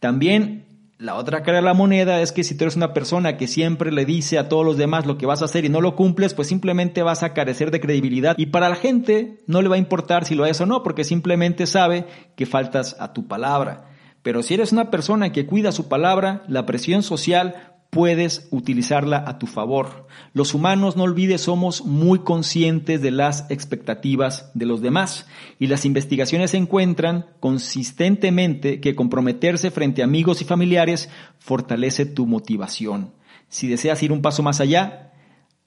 También 0.00 0.64
La 0.96 1.16
otra 1.16 1.42
cara 1.42 1.58
de 1.58 1.64
la 1.64 1.74
moneda 1.74 2.22
es 2.22 2.30
que 2.30 2.44
si 2.44 2.56
tú 2.56 2.64
eres 2.64 2.76
una 2.76 2.94
persona 2.94 3.36
que 3.36 3.48
siempre 3.48 3.90
le 3.90 4.04
dice 4.04 4.38
a 4.38 4.48
todos 4.48 4.64
los 4.64 4.76
demás 4.76 5.06
lo 5.06 5.18
que 5.18 5.26
vas 5.26 5.42
a 5.42 5.46
hacer 5.46 5.64
y 5.64 5.68
no 5.68 5.80
lo 5.80 5.96
cumples, 5.96 6.34
pues 6.34 6.46
simplemente 6.46 7.02
vas 7.02 7.24
a 7.24 7.34
carecer 7.34 7.72
de 7.72 7.80
credibilidad 7.80 8.36
y 8.38 8.46
para 8.46 8.68
la 8.68 8.76
gente 8.76 9.40
no 9.48 9.60
le 9.60 9.68
va 9.68 9.74
a 9.74 9.78
importar 9.78 10.24
si 10.24 10.36
lo 10.36 10.44
haces 10.44 10.60
o 10.60 10.66
no, 10.66 10.84
porque 10.84 11.02
simplemente 11.02 11.66
sabe 11.66 12.06
que 12.36 12.46
faltas 12.46 12.96
a 13.00 13.12
tu 13.12 13.26
palabra. 13.26 13.90
Pero 14.22 14.42
si 14.44 14.54
eres 14.54 14.70
una 14.70 14.90
persona 14.90 15.32
que 15.32 15.46
cuida 15.46 15.72
su 15.72 15.88
palabra, 15.88 16.44
la 16.46 16.64
presión 16.64 17.02
social 17.02 17.73
puedes 17.94 18.48
utilizarla 18.50 19.22
a 19.24 19.38
tu 19.38 19.46
favor. 19.46 20.08
Los 20.32 20.52
humanos, 20.52 20.96
no 20.96 21.04
olvides, 21.04 21.42
somos 21.42 21.84
muy 21.84 22.18
conscientes 22.18 23.00
de 23.00 23.12
las 23.12 23.48
expectativas 23.50 24.50
de 24.54 24.66
los 24.66 24.82
demás 24.82 25.28
y 25.60 25.68
las 25.68 25.84
investigaciones 25.84 26.54
encuentran 26.54 27.26
consistentemente 27.38 28.80
que 28.80 28.96
comprometerse 28.96 29.70
frente 29.70 30.02
a 30.02 30.06
amigos 30.06 30.42
y 30.42 30.44
familiares 30.44 31.08
fortalece 31.38 32.04
tu 32.04 32.26
motivación. 32.26 33.12
Si 33.48 33.68
deseas 33.68 34.02
ir 34.02 34.10
un 34.10 34.22
paso 34.22 34.42
más 34.42 34.60
allá, 34.60 35.12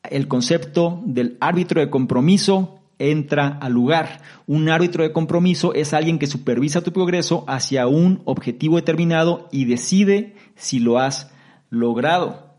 el 0.03 0.27
concepto 0.27 1.01
del 1.05 1.37
árbitro 1.39 1.79
de 1.79 1.89
compromiso 1.89 2.81
entra 2.99 3.57
al 3.61 3.71
lugar. 3.71 4.21
Un 4.47 4.67
árbitro 4.67 5.03
de 5.03 5.13
compromiso 5.13 5.73
es 5.73 5.93
alguien 5.93 6.19
que 6.19 6.27
supervisa 6.27 6.81
tu 6.81 6.91
progreso 6.91 7.45
hacia 7.47 7.87
un 7.87 8.21
objetivo 8.25 8.75
determinado 8.75 9.47
y 9.49 9.63
decide 9.63 10.35
si 10.55 10.79
lo 10.79 10.99
has 10.99 11.31
logrado. 11.69 12.55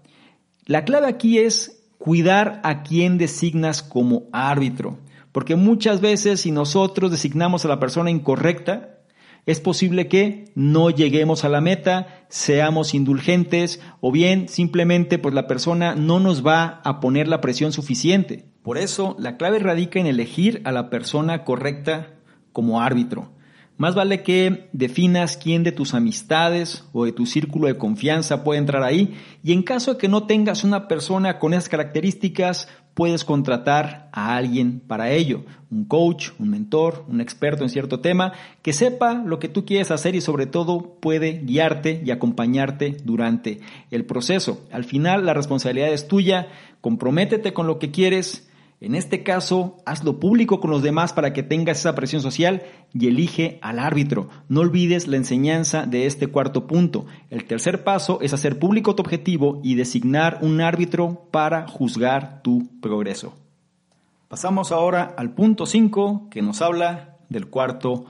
La 0.67 0.85
clave 0.85 1.07
aquí 1.07 1.39
es 1.39 1.87
cuidar 1.99 2.61
a 2.65 2.83
quien 2.83 3.19
designas 3.19 3.83
como 3.83 4.25
árbitro, 4.33 4.99
porque 5.33 5.57
muchas 5.57 6.01
veces 6.01 6.41
si 6.41 6.51
nosotros 6.51 7.11
designamos 7.11 7.65
a 7.65 7.69
la 7.69 7.81
persona 7.81 8.11
incorrecta, 8.11 8.99
es 9.47 9.61
posible 9.61 10.09
que 10.09 10.53
no 10.55 10.91
lleguemos 10.91 11.43
a 11.43 11.49
la 11.49 11.63
meta, 11.63 12.27
seamos 12.29 12.93
indulgentes 12.93 13.81
o 14.01 14.13
bien 14.13 14.47
simplemente 14.49 15.19
pues 15.19 15.35
la 15.35 15.47
persona 15.47 15.95
no 15.95 16.21
nos 16.21 16.47
va 16.47 16.83
a 16.85 17.01
poner 17.01 17.29
la 17.29 17.41
presión 17.41 17.73
suficiente. 17.73 18.45
Por 18.63 18.77
eso 18.77 19.17
la 19.19 19.39
clave 19.39 19.59
radica 19.59 19.99
en 19.99 20.07
elegir 20.07 20.61
a 20.65 20.73
la 20.73 20.91
persona 20.91 21.45
correcta 21.45 22.15
como 22.53 22.83
árbitro. 22.83 23.33
Más 23.79 23.95
vale 23.95 24.25
que 24.25 24.69
definas 24.73 25.37
quién 25.37 25.63
de 25.63 25.71
tus 25.71 25.95
amistades 25.95 26.85
o 26.93 27.05
de 27.05 27.13
tu 27.13 27.27
círculo 27.27 27.69
de 27.69 27.79
confianza 27.79 28.43
puede 28.43 28.59
entrar 28.59 28.83
ahí 28.83 29.17
y 29.45 29.53
en 29.53 29.63
caso 29.63 29.95
de 29.95 29.99
que 29.99 30.09
no 30.09 30.27
tengas 30.27 30.65
una 30.65 30.89
persona 30.89 31.39
con 31.39 31.55
esas 31.55 31.69
características, 31.69 32.69
puedes 32.95 33.25
contratar 33.25 34.09
a 34.13 34.35
alguien 34.35 34.81
para 34.81 35.13
ello, 35.13 35.45
un 35.71 35.85
coach, 35.85 36.31
un 36.41 36.51
mentor, 36.51 37.05
un 37.07 37.21
experto 37.21 37.63
en 37.63 37.71
cierto 37.71 38.01
tema, 38.01 38.33
que 38.63 38.73
sepa 38.73 39.15
lo 39.15 39.39
que 39.39 39.49
tú 39.49 39.65
quieres 39.65 39.93
hacer 39.93 40.17
y 40.17 40.21
sobre 40.21 40.47
todo 40.47 40.99
puede 40.99 41.43
guiarte 41.45 42.03
y 42.05 42.11
acompañarte 42.11 42.97
durante 43.05 43.61
el 43.93 44.05
proceso. 44.05 44.67
Al 44.73 44.83
final 44.83 45.25
la 45.25 45.35
responsabilidad 45.35 45.93
es 45.93 46.09
tuya, 46.09 46.49
comprométete 46.81 47.53
con 47.53 47.69
lo 47.69 47.79
que 47.79 47.93
quieres, 47.93 48.48
en 48.81 48.95
este 48.95 49.25
caso, 49.25 49.79
hazlo 49.87 50.21
público 50.21 50.61
con 50.61 50.71
los 50.71 50.83
demás 50.83 51.13
para 51.13 51.33
que 51.33 51.43
tengas 51.43 51.81
esa 51.81 51.97
presión 51.97 52.23
social 52.23 52.63
y 52.95 53.09
elige 53.09 53.59
al 53.61 53.81
árbitro. 53.81 54.29
No 54.49 54.61
olvides 54.61 55.09
la 55.09 55.17
enseñanza 55.17 55.85
de 55.85 56.07
este 56.07 56.29
cuarto 56.29 56.69
punto. 56.69 57.07
El 57.29 57.45
tercer 57.45 57.83
paso 57.83 58.21
es 58.23 58.33
hacer 58.35 58.61
público 58.61 58.95
tu 58.95 59.03
objetivo 59.03 59.61
y 59.65 59.75
designar 59.75 60.39
un 60.43 60.61
árbitro 60.61 61.27
para 61.33 61.67
juzgar 61.67 62.41
tu 62.43 62.69
progreso. 62.81 63.35
Pasamos 64.29 64.71
ahora 64.71 65.13
al 65.17 65.31
punto 65.31 65.67
5 65.67 66.29
que 66.31 66.43
nos 66.43 66.63
habla 66.63 67.17
del 67.29 67.49
cuarto 67.49 68.05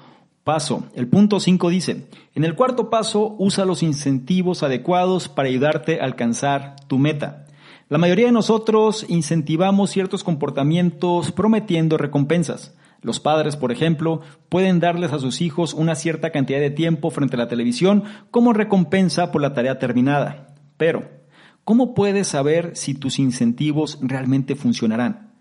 paso. 0.45 0.85
El 0.95 1.09
punto 1.09 1.41
5 1.41 1.71
dice, 1.71 2.09
en 2.35 2.45
el 2.45 2.55
cuarto 2.55 2.91
paso 2.91 3.37
usa 3.39 3.65
los 3.65 3.83
incentivos 3.83 4.63
adecuados 4.63 5.31
para 5.31 5.49
ayudarte 5.49 6.01
a 6.01 6.05
alcanzar 6.05 6.77
tu 6.89 6.99
meta. 6.99 7.47
La 7.91 7.97
mayoría 7.97 8.27
de 8.27 8.33
nosotros 8.33 9.07
incentivamos 9.09 9.89
ciertos 9.89 10.23
comportamientos 10.23 11.33
prometiendo 11.33 11.97
recompensas. 11.97 12.77
Los 13.01 13.19
padres, 13.19 13.57
por 13.57 13.73
ejemplo, 13.73 14.21
pueden 14.51 14.79
darles 14.79 15.15
a 15.15 15.19
sus 15.19 15.41
hijos 15.41 15.73
una 15.73 15.95
cierta 15.95 16.31
cantidad 16.31 16.61
de 16.61 16.71
tiempo 16.71 17.11
frente 17.11 17.37
a 17.37 17.39
la 17.39 17.49
televisión 17.49 18.05
como 18.31 18.53
recompensa 18.53 19.33
por 19.33 19.41
la 19.41 19.55
tarea 19.55 19.79
terminada. 19.79 20.55
Pero, 20.77 21.09
¿cómo 21.65 21.95
puedes 21.95 22.29
saber 22.29 22.77
si 22.77 22.93
tus 22.93 23.19
incentivos 23.19 23.99
realmente 24.03 24.55
funcionarán? 24.55 25.33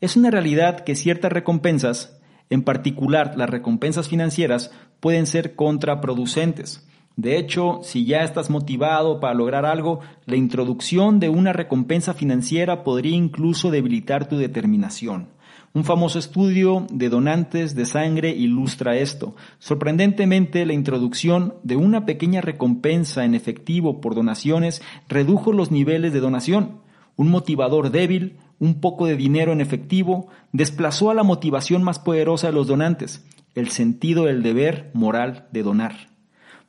Es 0.00 0.16
una 0.16 0.30
realidad 0.30 0.84
que 0.84 0.94
ciertas 0.94 1.32
recompensas, 1.32 2.20
en 2.48 2.62
particular 2.62 3.34
las 3.36 3.50
recompensas 3.50 4.08
financieras, 4.08 4.70
pueden 5.00 5.26
ser 5.26 5.56
contraproducentes. 5.56 6.87
De 7.18 7.36
hecho, 7.36 7.80
si 7.82 8.04
ya 8.04 8.22
estás 8.22 8.48
motivado 8.48 9.18
para 9.18 9.34
lograr 9.34 9.66
algo, 9.66 9.98
la 10.24 10.36
introducción 10.36 11.18
de 11.18 11.28
una 11.28 11.52
recompensa 11.52 12.14
financiera 12.14 12.84
podría 12.84 13.16
incluso 13.16 13.72
debilitar 13.72 14.28
tu 14.28 14.36
determinación. 14.36 15.26
Un 15.74 15.82
famoso 15.82 16.20
estudio 16.20 16.86
de 16.92 17.08
donantes 17.08 17.74
de 17.74 17.86
sangre 17.86 18.30
ilustra 18.30 18.96
esto. 18.96 19.34
Sorprendentemente, 19.58 20.64
la 20.64 20.74
introducción 20.74 21.54
de 21.64 21.74
una 21.74 22.06
pequeña 22.06 22.40
recompensa 22.40 23.24
en 23.24 23.34
efectivo 23.34 24.00
por 24.00 24.14
donaciones 24.14 24.80
redujo 25.08 25.52
los 25.52 25.72
niveles 25.72 26.12
de 26.12 26.20
donación. 26.20 26.82
Un 27.16 27.30
motivador 27.30 27.90
débil, 27.90 28.36
un 28.60 28.80
poco 28.80 29.06
de 29.06 29.16
dinero 29.16 29.52
en 29.52 29.60
efectivo, 29.60 30.28
desplazó 30.52 31.10
a 31.10 31.14
la 31.14 31.24
motivación 31.24 31.82
más 31.82 31.98
poderosa 31.98 32.46
de 32.46 32.52
los 32.52 32.68
donantes, 32.68 33.26
el 33.56 33.70
sentido 33.70 34.26
del 34.26 34.44
deber 34.44 34.92
moral 34.94 35.48
de 35.50 35.64
donar. 35.64 36.17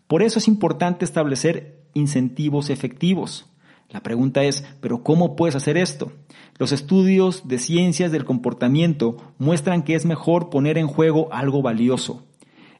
Por 0.09 0.23
eso 0.23 0.39
es 0.39 0.47
importante 0.47 1.05
establecer 1.05 1.83
incentivos 1.93 2.71
efectivos. 2.71 3.45
La 3.91 4.01
pregunta 4.01 4.41
es, 4.43 4.65
¿pero 4.81 5.03
cómo 5.03 5.35
puedes 5.35 5.55
hacer 5.55 5.77
esto? 5.77 6.11
Los 6.57 6.71
estudios 6.71 7.47
de 7.47 7.59
ciencias 7.59 8.11
del 8.11 8.25
comportamiento 8.25 9.17
muestran 9.37 9.83
que 9.83 9.93
es 9.93 10.07
mejor 10.07 10.49
poner 10.49 10.79
en 10.79 10.87
juego 10.87 11.31
algo 11.31 11.61
valioso. 11.61 12.25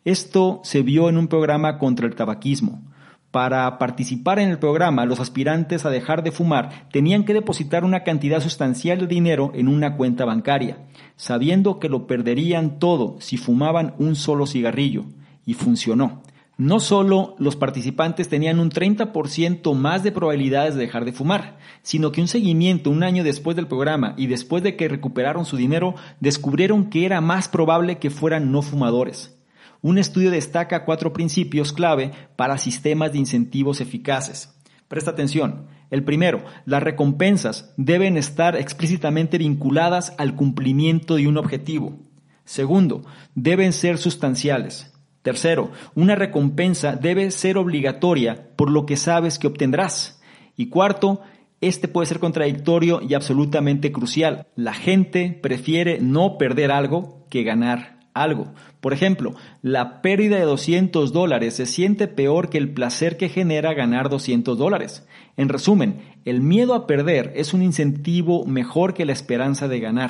Esto 0.06 0.60
se 0.64 0.82
vio 0.82 1.08
en 1.08 1.18
un 1.18 1.28
programa 1.28 1.78
contra 1.78 2.08
el 2.08 2.16
tabaquismo. 2.16 2.82
Para 3.30 3.78
participar 3.78 4.40
en 4.40 4.50
el 4.50 4.58
programa, 4.58 5.06
los 5.06 5.20
aspirantes 5.20 5.86
a 5.86 5.92
dejar 5.92 6.24
de 6.24 6.32
fumar 6.32 6.88
tenían 6.92 7.26
que 7.26 7.36
depositar 7.36 7.84
una 7.84 8.04
cantidad 8.04 8.42
sustancial 8.42 8.98
de 8.98 9.06
dinero 9.06 9.52
en 9.54 9.68
una 9.68 9.98
cuenta 9.98 10.26
bancaria, 10.26 10.80
sabiendo 11.16 11.78
que 11.78 11.90
lo 11.90 12.08
perderían 12.08 12.80
todo 12.80 13.18
si 13.20 13.38
fumaban 13.38 13.94
un 14.00 14.16
solo 14.16 14.48
cigarrillo. 14.48 15.06
Y 15.46 15.54
funcionó. 15.54 16.24
No 16.60 16.82
solo 16.82 17.38
los 17.40 17.56
participantes 17.56 18.28
tenían 18.28 18.60
un 18.60 18.70
30% 18.70 19.74
más 19.76 20.04
de 20.04 20.12
probabilidades 20.12 20.76
de 20.76 20.82
dejar 20.82 21.06
de 21.06 21.14
fumar, 21.14 21.58
sino 21.84 22.12
que 22.12 22.20
un 22.20 22.28
seguimiento 22.28 22.90
un 22.90 23.02
año 23.02 23.24
después 23.24 23.56
del 23.56 23.68
programa 23.68 24.14
y 24.18 24.28
después 24.28 24.62
de 24.62 24.76
que 24.76 24.90
recuperaron 24.90 25.46
su 25.46 25.56
dinero, 25.56 25.96
descubrieron 26.20 26.90
que 26.90 27.06
era 27.06 27.22
más 27.22 27.48
probable 27.48 27.98
que 27.98 28.10
fueran 28.10 28.52
no 28.52 28.62
fumadores. 28.62 29.40
Un 29.82 29.98
estudio 29.98 30.32
destaca 30.32 30.84
cuatro 30.84 31.14
principios 31.14 31.72
clave 31.72 32.12
para 32.36 32.58
sistemas 32.58 33.14
de 33.14 33.20
incentivos 33.20 33.80
eficaces. 33.80 34.54
Presta 34.90 35.12
atención. 35.12 35.68
El 35.92 36.04
primero, 36.04 36.44
las 36.66 36.84
recompensas 36.84 37.74
deben 37.78 38.18
estar 38.18 38.58
explícitamente 38.58 39.38
vinculadas 39.38 40.14
al 40.18 40.36
cumplimiento 40.36 41.16
de 41.16 41.26
un 41.30 41.38
objetivo. 41.38 42.00
Segundo, 42.44 43.06
deben 43.34 43.72
ser 43.72 43.98
sustanciales. 43.98 44.92
Tercero, 45.30 45.70
una 45.94 46.16
recompensa 46.16 46.96
debe 46.96 47.30
ser 47.30 47.60
obligatoria 47.60 48.48
por 48.56 48.72
lo 48.72 48.88
que 48.88 48.98
sabes 48.98 49.38
que 49.38 49.46
obtendrás. 49.46 50.20
Y 50.58 50.70
cuarto, 50.70 51.22
este 51.62 51.88
puede 51.88 52.08
ser 52.08 52.18
contradictorio 52.18 53.00
y 53.08 53.14
absolutamente 53.14 53.92
crucial. 53.92 54.48
La 54.56 54.74
gente 54.74 55.38
prefiere 55.40 56.00
no 56.02 56.40
perder 56.40 56.72
algo 56.72 57.28
que 57.30 57.44
ganar 57.44 58.00
algo. 58.16 58.56
Por 58.82 58.92
ejemplo, 58.92 59.36
la 59.62 60.02
pérdida 60.02 60.38
de 60.38 60.46
200 60.46 61.14
dólares 61.14 61.54
se 61.54 61.68
siente 61.68 62.08
peor 62.08 62.50
que 62.50 62.58
el 62.58 62.74
placer 62.74 63.16
que 63.16 63.30
genera 63.30 63.76
ganar 63.76 64.10
200 64.10 64.58
dólares. 64.58 65.08
En 65.38 65.48
resumen, 65.48 66.02
el 66.26 66.42
miedo 66.42 66.74
a 66.74 66.88
perder 66.88 67.34
es 67.36 67.54
un 67.54 67.62
incentivo 67.62 68.48
mejor 68.48 68.96
que 68.96 69.06
la 69.06 69.14
esperanza 69.14 69.68
de 69.68 69.80
ganar, 69.80 70.10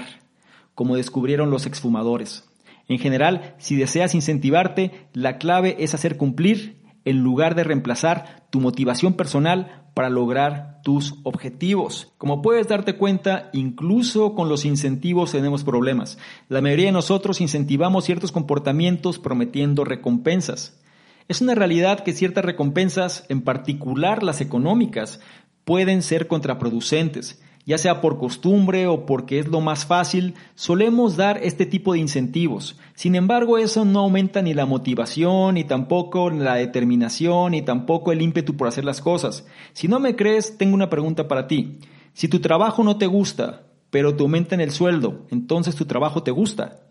como 0.76 0.96
descubrieron 0.96 1.52
los 1.52 1.66
exfumadores. 1.66 2.49
En 2.90 2.98
general, 2.98 3.56
si 3.60 3.76
deseas 3.76 4.16
incentivarte, 4.16 5.08
la 5.14 5.38
clave 5.38 5.78
es 5.80 5.94
hacer 5.94 6.18
cumplir 6.18 6.82
en 7.06 7.20
lugar 7.20 7.56
de 7.56 7.64
reemplazar 7.64 8.48
tu 8.50 8.60
motivación 8.60 9.14
personal 9.14 9.86
para 9.94 10.10
lograr 10.10 10.82
tus 10.84 11.16
objetivos. 11.24 12.14
Como 12.18 12.42
puedes 12.42 12.68
darte 12.68 12.96
cuenta, 12.96 13.50
incluso 13.54 14.34
con 14.34 14.50
los 14.50 14.66
incentivos 14.66 15.32
tenemos 15.32 15.64
problemas. 15.64 16.18
La 16.48 16.62
mayoría 16.62 16.88
de 16.88 16.92
nosotros 16.92 17.42
incentivamos 17.42 18.06
ciertos 18.06 18.32
comportamientos 18.32 19.20
prometiendo 19.20 19.86
recompensas. 19.86 20.82
Es 21.28 21.42
una 21.42 21.54
realidad 21.54 22.00
que 22.00 22.14
ciertas 22.14 22.44
recompensas, 22.44 23.24
en 23.30 23.42
particular 23.42 24.24
las 24.24 24.42
económicas, 24.42 25.20
pueden 25.64 26.02
ser 26.02 26.28
contraproducentes 26.28 27.40
ya 27.70 27.78
sea 27.78 28.02
por 28.02 28.18
costumbre 28.18 28.88
o 28.88 29.06
porque 29.06 29.38
es 29.38 29.48
lo 29.48 29.62
más 29.62 29.86
fácil, 29.86 30.34
solemos 30.56 31.18
dar 31.18 31.40
este 31.44 31.68
tipo 31.68 31.94
de 31.94 32.00
incentivos. 32.00 32.80
Sin 32.96 33.14
embargo, 33.14 33.60
eso 33.60 33.86
no 33.86 34.00
aumenta 34.00 34.42
ni 34.42 34.56
la 34.56 34.66
motivación, 34.66 35.54
ni 35.54 35.64
tampoco 35.64 36.32
la 36.32 36.56
determinación, 36.56 37.52
ni 37.52 37.62
tampoco 37.62 38.12
el 38.12 38.24
ímpetu 38.24 38.58
por 38.58 38.68
hacer 38.68 38.86
las 38.86 39.02
cosas. 39.02 39.46
Si 39.74 39.88
no 39.88 40.00
me 40.00 40.16
crees, 40.16 40.58
tengo 40.58 40.74
una 40.74 40.90
pregunta 40.90 41.28
para 41.28 41.46
ti. 41.46 41.78
Si 42.14 42.28
tu 42.28 42.40
trabajo 42.40 42.84
no 42.84 42.98
te 42.98 43.06
gusta, 43.06 43.68
pero 43.92 44.16
te 44.16 44.24
aumentan 44.24 44.62
el 44.62 44.72
sueldo, 44.72 45.28
entonces 45.30 45.76
tu 45.76 45.86
trabajo 45.86 46.24
te 46.24 46.32
gusta. 46.32 46.89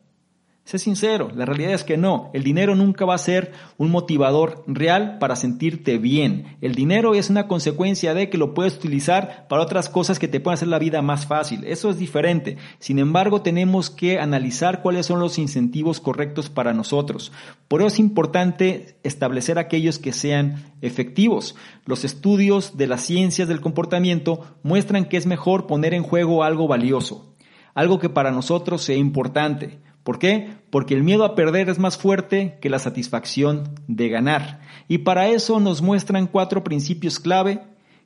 Sé 0.69 0.79
sincero, 0.79 1.31
la 1.35 1.47
realidad 1.47 1.73
es 1.73 1.83
que 1.83 1.97
no. 1.97 2.29
El 2.35 2.45
dinero 2.45 2.77
nunca 2.77 3.07
va 3.07 3.15
a 3.15 3.19
ser 3.19 3.53
un 3.79 3.91
motivador 3.91 4.65
real 4.67 5.17
para 5.19 5.35
sentirte 5.35 5.97
bien. 5.97 6.59
El 6.61 6.75
dinero 6.75 7.15
es 7.15 7.31
una 7.31 7.49
consecuencia 7.49 8.13
de 8.13 8.29
que 8.29 8.37
lo 8.37 8.53
puedes 8.53 8.77
utilizar 8.77 9.47
para 9.49 9.63
otras 9.63 9.89
cosas 9.89 10.19
que 10.19 10.29
te 10.29 10.41
pueden 10.41 10.57
hacer 10.57 10.69
la 10.69 10.79
vida 10.79 11.01
más 11.01 11.25
fácil. 11.25 11.65
Eso 11.65 11.89
es 11.89 11.99
diferente. 11.99 12.59
Sin 12.81 12.99
embargo, 12.99 13.41
tenemos 13.41 13.89
que 13.89 14.21
analizar 14.21 14.83
cuáles 14.83 15.07
son 15.07 15.21
los 15.21 15.39
incentivos 15.39 16.01
correctos 16.01 16.51
para 16.51 16.75
nosotros. 16.75 17.33
Por 17.67 17.81
eso 17.81 17.87
es 17.87 17.99
importante 17.99 18.99
establecer 19.05 19.59
aquellos 19.59 19.99
que 19.99 20.13
sean 20.13 20.75
efectivos. 20.83 21.57
Los 21.87 22.05
estudios 22.05 22.77
de 22.77 22.89
las 22.89 23.01
ciencias 23.01 23.49
del 23.49 23.63
comportamiento 23.63 24.43
muestran 24.63 25.07
que 25.07 25.17
es 25.17 25.25
mejor 25.25 25.67
poner 25.67 25.95
en 25.95 26.03
juego 26.03 26.45
algo 26.45 26.69
valioso, 26.69 27.35
algo 27.73 27.99
que 27.99 28.11
para 28.11 28.33
nosotros 28.33 28.83
sea 28.83 28.97
importante. 28.97 29.88
¿Por 30.09 30.19
qué? 30.19 30.49
Porque 30.71 30.95
el 30.95 31.03
miedo 31.03 31.23
a 31.23 31.35
perder 31.35 31.69
es 31.69 31.79
más 31.79 31.99
fuerte 31.99 32.57
que 32.63 32.71
la 32.71 32.79
satisfacción 32.79 33.75
de 33.89 34.09
ganar. 34.09 34.63
Y 34.89 34.97
para 34.97 35.29
eso 35.29 35.61
nos 35.61 35.83
muestran 35.83 36.29
cuatro 36.29 36.65
principios 36.65 37.21
clave 37.21 37.61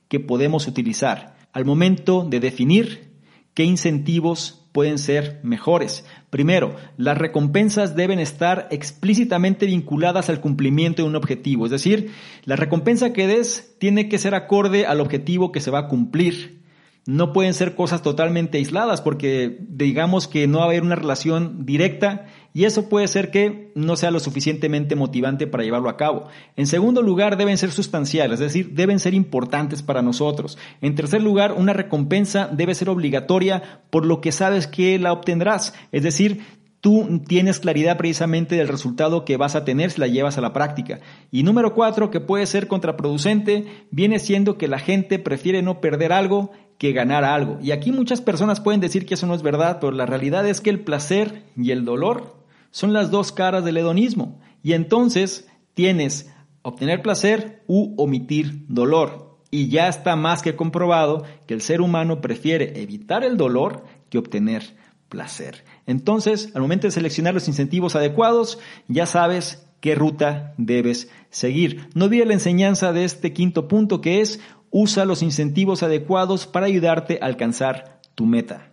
que 0.09 0.19
podemos 0.19 0.67
utilizar 0.67 1.37
al 1.53 1.63
momento 1.63 2.27
de 2.29 2.41
definir 2.41 3.13
qué 3.53 3.63
incentivos 3.63 4.67
pueden 4.73 4.97
ser 4.97 5.39
mejores. 5.43 6.05
Primero, 6.29 6.75
las 6.97 7.17
recompensas 7.17 7.95
deben 7.95 8.19
estar 8.19 8.67
explícitamente 8.69 9.65
vinculadas 9.65 10.29
al 10.29 10.41
cumplimiento 10.41 11.03
de 11.03 11.07
un 11.07 11.15
objetivo, 11.15 11.63
es 11.63 11.71
decir, 11.71 12.11
la 12.43 12.57
recompensa 12.57 13.13
que 13.13 13.27
des 13.27 13.77
tiene 13.79 14.09
que 14.09 14.17
ser 14.17 14.35
acorde 14.35 14.85
al 14.85 14.99
objetivo 14.99 15.53
que 15.53 15.61
se 15.61 15.71
va 15.71 15.79
a 15.79 15.87
cumplir 15.87 16.62
no 17.05 17.33
pueden 17.33 17.53
ser 17.53 17.75
cosas 17.75 18.01
totalmente 18.01 18.57
aisladas 18.57 19.01
porque 19.01 19.57
digamos 19.59 20.27
que 20.27 20.47
no 20.47 20.59
va 20.59 20.65
a 20.65 20.67
haber 20.67 20.83
una 20.83 20.95
relación 20.95 21.65
directa 21.65 22.27
y 22.53 22.65
eso 22.65 22.87
puede 22.87 23.07
ser 23.07 23.31
que 23.31 23.71
no 23.75 23.95
sea 23.95 24.11
lo 24.11 24.19
suficientemente 24.19 24.95
motivante 24.95 25.47
para 25.47 25.63
llevarlo 25.63 25.89
a 25.89 25.97
cabo. 25.97 26.27
En 26.55 26.67
segundo 26.67 27.01
lugar, 27.01 27.35
deben 27.35 27.57
ser 27.57 27.71
sustanciales, 27.71 28.39
es 28.39 28.53
decir, 28.53 28.73
deben 28.73 28.99
ser 28.99 29.15
importantes 29.15 29.81
para 29.81 30.01
nosotros. 30.01 30.57
En 30.79 30.95
tercer 30.95 31.21
lugar, 31.21 31.53
una 31.53 31.73
recompensa 31.73 32.47
debe 32.47 32.75
ser 32.75 32.89
obligatoria 32.89 33.81
por 33.89 34.05
lo 34.05 34.21
que 34.21 34.31
sabes 34.31 34.67
que 34.67 34.99
la 34.99 35.13
obtendrás, 35.13 35.73
es 35.91 36.03
decir, 36.03 36.41
tú 36.83 37.21
tienes 37.25 37.61
claridad 37.61 37.95
precisamente 37.95 38.57
del 38.57 38.67
resultado 38.67 39.23
que 39.23 39.37
vas 39.37 39.55
a 39.55 39.63
tener 39.63 39.89
si 39.89 40.01
la 40.01 40.07
llevas 40.07 40.37
a 40.37 40.41
la 40.41 40.51
práctica. 40.51 40.99
Y 41.31 41.43
número 41.43 41.73
cuatro, 41.73 42.11
que 42.11 42.19
puede 42.19 42.45
ser 42.45 42.67
contraproducente, 42.67 43.85
viene 43.89 44.19
siendo 44.19 44.57
que 44.57 44.67
la 44.67 44.79
gente 44.79 45.17
prefiere 45.17 45.61
no 45.61 45.79
perder 45.79 46.11
algo 46.11 46.51
que 46.77 46.91
ganar 46.91 47.23
algo. 47.23 47.57
Y 47.61 47.71
aquí 47.71 47.93
muchas 47.93 48.19
personas 48.19 48.59
pueden 48.59 48.81
decir 48.81 49.05
que 49.05 49.13
eso 49.13 49.25
no 49.25 49.33
es 49.33 49.43
verdad, 49.43 49.77
pero 49.79 49.93
la 49.93 50.05
realidad 50.05 50.45
es 50.45 50.59
que 50.59 50.71
el 50.71 50.81
placer 50.81 51.43
y 51.55 51.71
el 51.71 51.85
dolor 51.85 52.35
son 52.71 52.91
las 52.91 53.11
dos 53.11 53.31
caras 53.31 53.63
del 53.63 53.77
hedonismo. 53.77 54.41
Y 54.61 54.73
entonces 54.73 55.47
tienes 55.75 56.33
obtener 56.63 57.01
placer 57.01 57.63
u 57.65 57.93
omitir 57.95 58.65
dolor. 58.67 59.37
Y 59.51 59.69
ya 59.69 59.87
está 59.87 60.17
más 60.17 60.41
que 60.41 60.57
comprobado 60.57 61.23
que 61.47 61.53
el 61.53 61.61
ser 61.61 61.79
humano 61.79 62.19
prefiere 62.19 62.81
evitar 62.81 63.23
el 63.23 63.37
dolor 63.37 63.85
que 64.09 64.17
obtener 64.17 64.75
placer. 65.07 65.63
Entonces, 65.85 66.51
al 66.55 66.61
momento 66.61 66.87
de 66.87 66.91
seleccionar 66.91 67.33
los 67.33 67.47
incentivos 67.47 67.95
adecuados, 67.95 68.59
ya 68.87 69.05
sabes 69.05 69.67
qué 69.79 69.95
ruta 69.95 70.53
debes 70.57 71.09
seguir. 71.29 71.89
No 71.93 72.05
olvides 72.05 72.27
la 72.27 72.33
enseñanza 72.33 72.93
de 72.93 73.03
este 73.03 73.33
quinto 73.33 73.67
punto 73.67 74.01
que 74.01 74.21
es 74.21 74.39
Usa 74.75 75.05
los 75.05 75.21
incentivos 75.21 75.83
adecuados 75.83 76.47
para 76.47 76.65
ayudarte 76.65 77.19
a 77.21 77.27
alcanzar 77.27 78.01
tu 78.15 78.25
meta. 78.25 78.71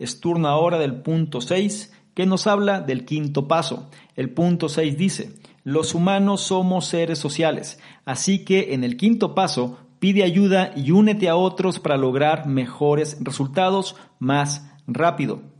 Es 0.00 0.18
turno 0.18 0.48
ahora 0.48 0.76
del 0.80 1.02
punto 1.02 1.40
6 1.40 1.92
que 2.14 2.26
nos 2.26 2.48
habla 2.48 2.80
del 2.80 3.04
quinto 3.04 3.46
paso. 3.46 3.88
El 4.16 4.30
punto 4.30 4.68
6 4.68 4.98
dice, 4.98 5.34
los 5.62 5.94
humanos 5.94 6.40
somos 6.40 6.86
seres 6.86 7.20
sociales, 7.20 7.78
así 8.04 8.44
que 8.44 8.74
en 8.74 8.82
el 8.82 8.96
quinto 8.96 9.36
paso 9.36 9.78
pide 10.00 10.24
ayuda 10.24 10.72
y 10.74 10.90
únete 10.90 11.28
a 11.28 11.36
otros 11.36 11.78
para 11.78 11.96
lograr 11.96 12.48
mejores 12.48 13.18
resultados 13.20 13.94
más 14.18 14.68
rápido. 14.88 15.51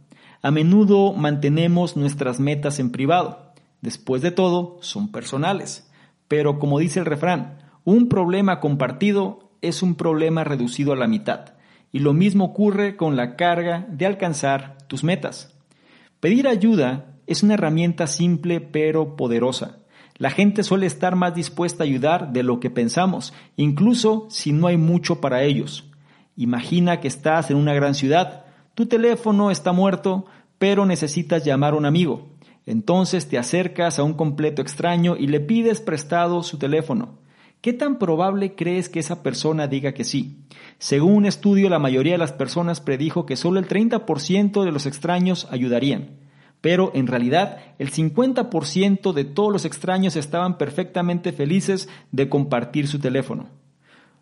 A 0.42 0.50
menudo 0.50 1.12
mantenemos 1.12 1.96
nuestras 1.96 2.40
metas 2.40 2.80
en 2.80 2.90
privado. 2.90 3.52
Después 3.80 4.22
de 4.22 4.32
todo, 4.32 4.78
son 4.80 5.12
personales. 5.12 5.88
Pero 6.26 6.58
como 6.58 6.80
dice 6.80 6.98
el 6.98 7.06
refrán, 7.06 7.58
un 7.84 8.08
problema 8.08 8.58
compartido 8.58 9.52
es 9.60 9.82
un 9.82 9.94
problema 9.94 10.42
reducido 10.42 10.92
a 10.92 10.96
la 10.96 11.06
mitad, 11.06 11.54
y 11.92 12.00
lo 12.00 12.12
mismo 12.12 12.46
ocurre 12.46 12.96
con 12.96 13.16
la 13.16 13.36
carga 13.36 13.86
de 13.88 14.06
alcanzar 14.06 14.78
tus 14.88 15.04
metas. 15.04 15.56
Pedir 16.18 16.48
ayuda 16.48 17.14
es 17.26 17.44
una 17.44 17.54
herramienta 17.54 18.08
simple 18.08 18.60
pero 18.60 19.16
poderosa. 19.16 19.78
La 20.16 20.30
gente 20.30 20.64
suele 20.64 20.86
estar 20.86 21.14
más 21.14 21.34
dispuesta 21.34 21.84
a 21.84 21.86
ayudar 21.86 22.32
de 22.32 22.42
lo 22.42 22.60
que 22.60 22.70
pensamos, 22.70 23.32
incluso 23.56 24.26
si 24.28 24.52
no 24.52 24.66
hay 24.66 24.76
mucho 24.76 25.20
para 25.20 25.42
ellos. 25.42 25.84
Imagina 26.36 27.00
que 27.00 27.08
estás 27.08 27.50
en 27.50 27.56
una 27.56 27.74
gran 27.74 27.94
ciudad, 27.94 28.41
tu 28.74 28.86
teléfono 28.86 29.50
está 29.50 29.72
muerto, 29.72 30.24
pero 30.58 30.86
necesitas 30.86 31.44
llamar 31.44 31.74
a 31.74 31.76
un 31.76 31.86
amigo. 31.86 32.28
Entonces 32.66 33.28
te 33.28 33.38
acercas 33.38 33.98
a 33.98 34.02
un 34.02 34.14
completo 34.14 34.62
extraño 34.62 35.16
y 35.16 35.26
le 35.26 35.40
pides 35.40 35.80
prestado 35.80 36.42
su 36.42 36.58
teléfono. 36.58 37.18
¿Qué 37.60 37.72
tan 37.72 37.98
probable 37.98 38.54
crees 38.54 38.88
que 38.88 38.98
esa 38.98 39.22
persona 39.22 39.68
diga 39.68 39.92
que 39.92 40.04
sí? 40.04 40.38
Según 40.78 41.14
un 41.14 41.26
estudio, 41.26 41.68
la 41.68 41.78
mayoría 41.78 42.12
de 42.12 42.18
las 42.18 42.32
personas 42.32 42.80
predijo 42.80 43.24
que 43.24 43.36
solo 43.36 43.60
el 43.60 43.68
30% 43.68 44.64
de 44.64 44.72
los 44.72 44.86
extraños 44.86 45.46
ayudarían. 45.50 46.18
Pero 46.60 46.90
en 46.94 47.06
realidad, 47.06 47.58
el 47.78 47.92
50% 47.92 49.12
de 49.12 49.24
todos 49.24 49.52
los 49.52 49.64
extraños 49.64 50.16
estaban 50.16 50.58
perfectamente 50.58 51.32
felices 51.32 51.88
de 52.10 52.28
compartir 52.28 52.88
su 52.88 52.98
teléfono. 52.98 53.48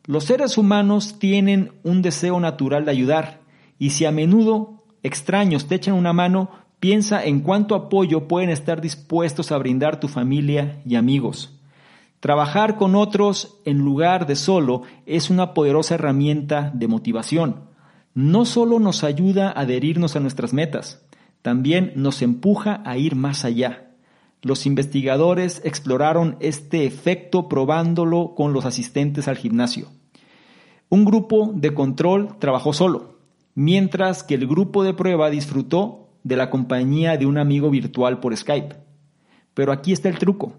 Los 0.06 0.24
seres 0.24 0.58
humanos 0.58 1.18
tienen 1.18 1.72
un 1.82 2.02
deseo 2.02 2.40
natural 2.40 2.84
de 2.84 2.90
ayudar, 2.90 3.39
y 3.80 3.90
si 3.90 4.04
a 4.04 4.12
menudo 4.12 4.84
extraños 5.02 5.66
te 5.66 5.74
echan 5.74 5.94
una 5.94 6.12
mano, 6.12 6.50
piensa 6.80 7.24
en 7.24 7.40
cuánto 7.40 7.74
apoyo 7.74 8.28
pueden 8.28 8.50
estar 8.50 8.82
dispuestos 8.82 9.50
a 9.50 9.58
brindar 9.58 9.98
tu 9.98 10.06
familia 10.06 10.82
y 10.84 10.96
amigos. 10.96 11.58
Trabajar 12.20 12.76
con 12.76 12.94
otros 12.94 13.56
en 13.64 13.78
lugar 13.78 14.26
de 14.26 14.36
solo 14.36 14.82
es 15.06 15.30
una 15.30 15.54
poderosa 15.54 15.94
herramienta 15.94 16.70
de 16.74 16.88
motivación. 16.88 17.70
No 18.12 18.44
solo 18.44 18.78
nos 18.80 19.02
ayuda 19.02 19.48
a 19.48 19.60
adherirnos 19.62 20.14
a 20.14 20.20
nuestras 20.20 20.52
metas, 20.52 21.02
también 21.40 21.92
nos 21.96 22.20
empuja 22.20 22.82
a 22.84 22.98
ir 22.98 23.16
más 23.16 23.46
allá. 23.46 23.92
Los 24.42 24.66
investigadores 24.66 25.62
exploraron 25.64 26.36
este 26.40 26.84
efecto 26.84 27.48
probándolo 27.48 28.34
con 28.34 28.52
los 28.52 28.66
asistentes 28.66 29.26
al 29.26 29.38
gimnasio. 29.38 29.88
Un 30.90 31.06
grupo 31.06 31.52
de 31.54 31.72
control 31.72 32.36
trabajó 32.38 32.74
solo, 32.74 33.19
mientras 33.54 34.22
que 34.22 34.34
el 34.34 34.46
grupo 34.46 34.84
de 34.84 34.94
prueba 34.94 35.30
disfrutó 35.30 36.08
de 36.22 36.36
la 36.36 36.50
compañía 36.50 37.16
de 37.16 37.26
un 37.26 37.38
amigo 37.38 37.70
virtual 37.70 38.20
por 38.20 38.36
Skype. 38.36 38.76
Pero 39.54 39.72
aquí 39.72 39.92
está 39.92 40.08
el 40.08 40.18
truco. 40.18 40.54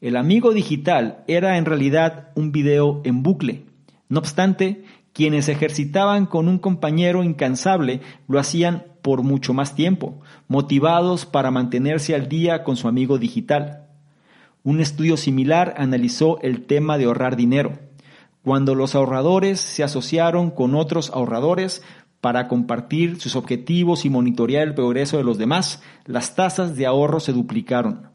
El 0.00 0.16
amigo 0.16 0.52
digital 0.52 1.24
era 1.26 1.56
en 1.56 1.64
realidad 1.64 2.30
un 2.34 2.52
video 2.52 3.00
en 3.04 3.22
bucle. 3.22 3.64
No 4.08 4.18
obstante, 4.18 4.84
quienes 5.12 5.48
ejercitaban 5.48 6.26
con 6.26 6.48
un 6.48 6.58
compañero 6.58 7.22
incansable 7.22 8.00
lo 8.28 8.38
hacían 8.38 8.84
por 9.00 9.22
mucho 9.22 9.54
más 9.54 9.74
tiempo, 9.74 10.20
motivados 10.48 11.26
para 11.26 11.50
mantenerse 11.50 12.14
al 12.14 12.28
día 12.28 12.64
con 12.64 12.76
su 12.76 12.88
amigo 12.88 13.18
digital. 13.18 13.86
Un 14.62 14.80
estudio 14.80 15.16
similar 15.16 15.74
analizó 15.76 16.40
el 16.40 16.66
tema 16.66 16.98
de 16.98 17.04
ahorrar 17.04 17.36
dinero. 17.36 17.78
Cuando 18.42 18.74
los 18.74 18.94
ahorradores 18.94 19.60
se 19.60 19.84
asociaron 19.84 20.50
con 20.50 20.74
otros 20.74 21.10
ahorradores 21.10 21.82
para 22.24 22.48
compartir 22.48 23.20
sus 23.20 23.36
objetivos 23.36 24.06
y 24.06 24.08
monitorear 24.08 24.66
el 24.66 24.74
progreso 24.74 25.18
de 25.18 25.24
los 25.24 25.36
demás, 25.36 25.82
las 26.06 26.34
tasas 26.34 26.74
de 26.74 26.86
ahorro 26.86 27.20
se 27.20 27.34
duplicaron. 27.34 28.08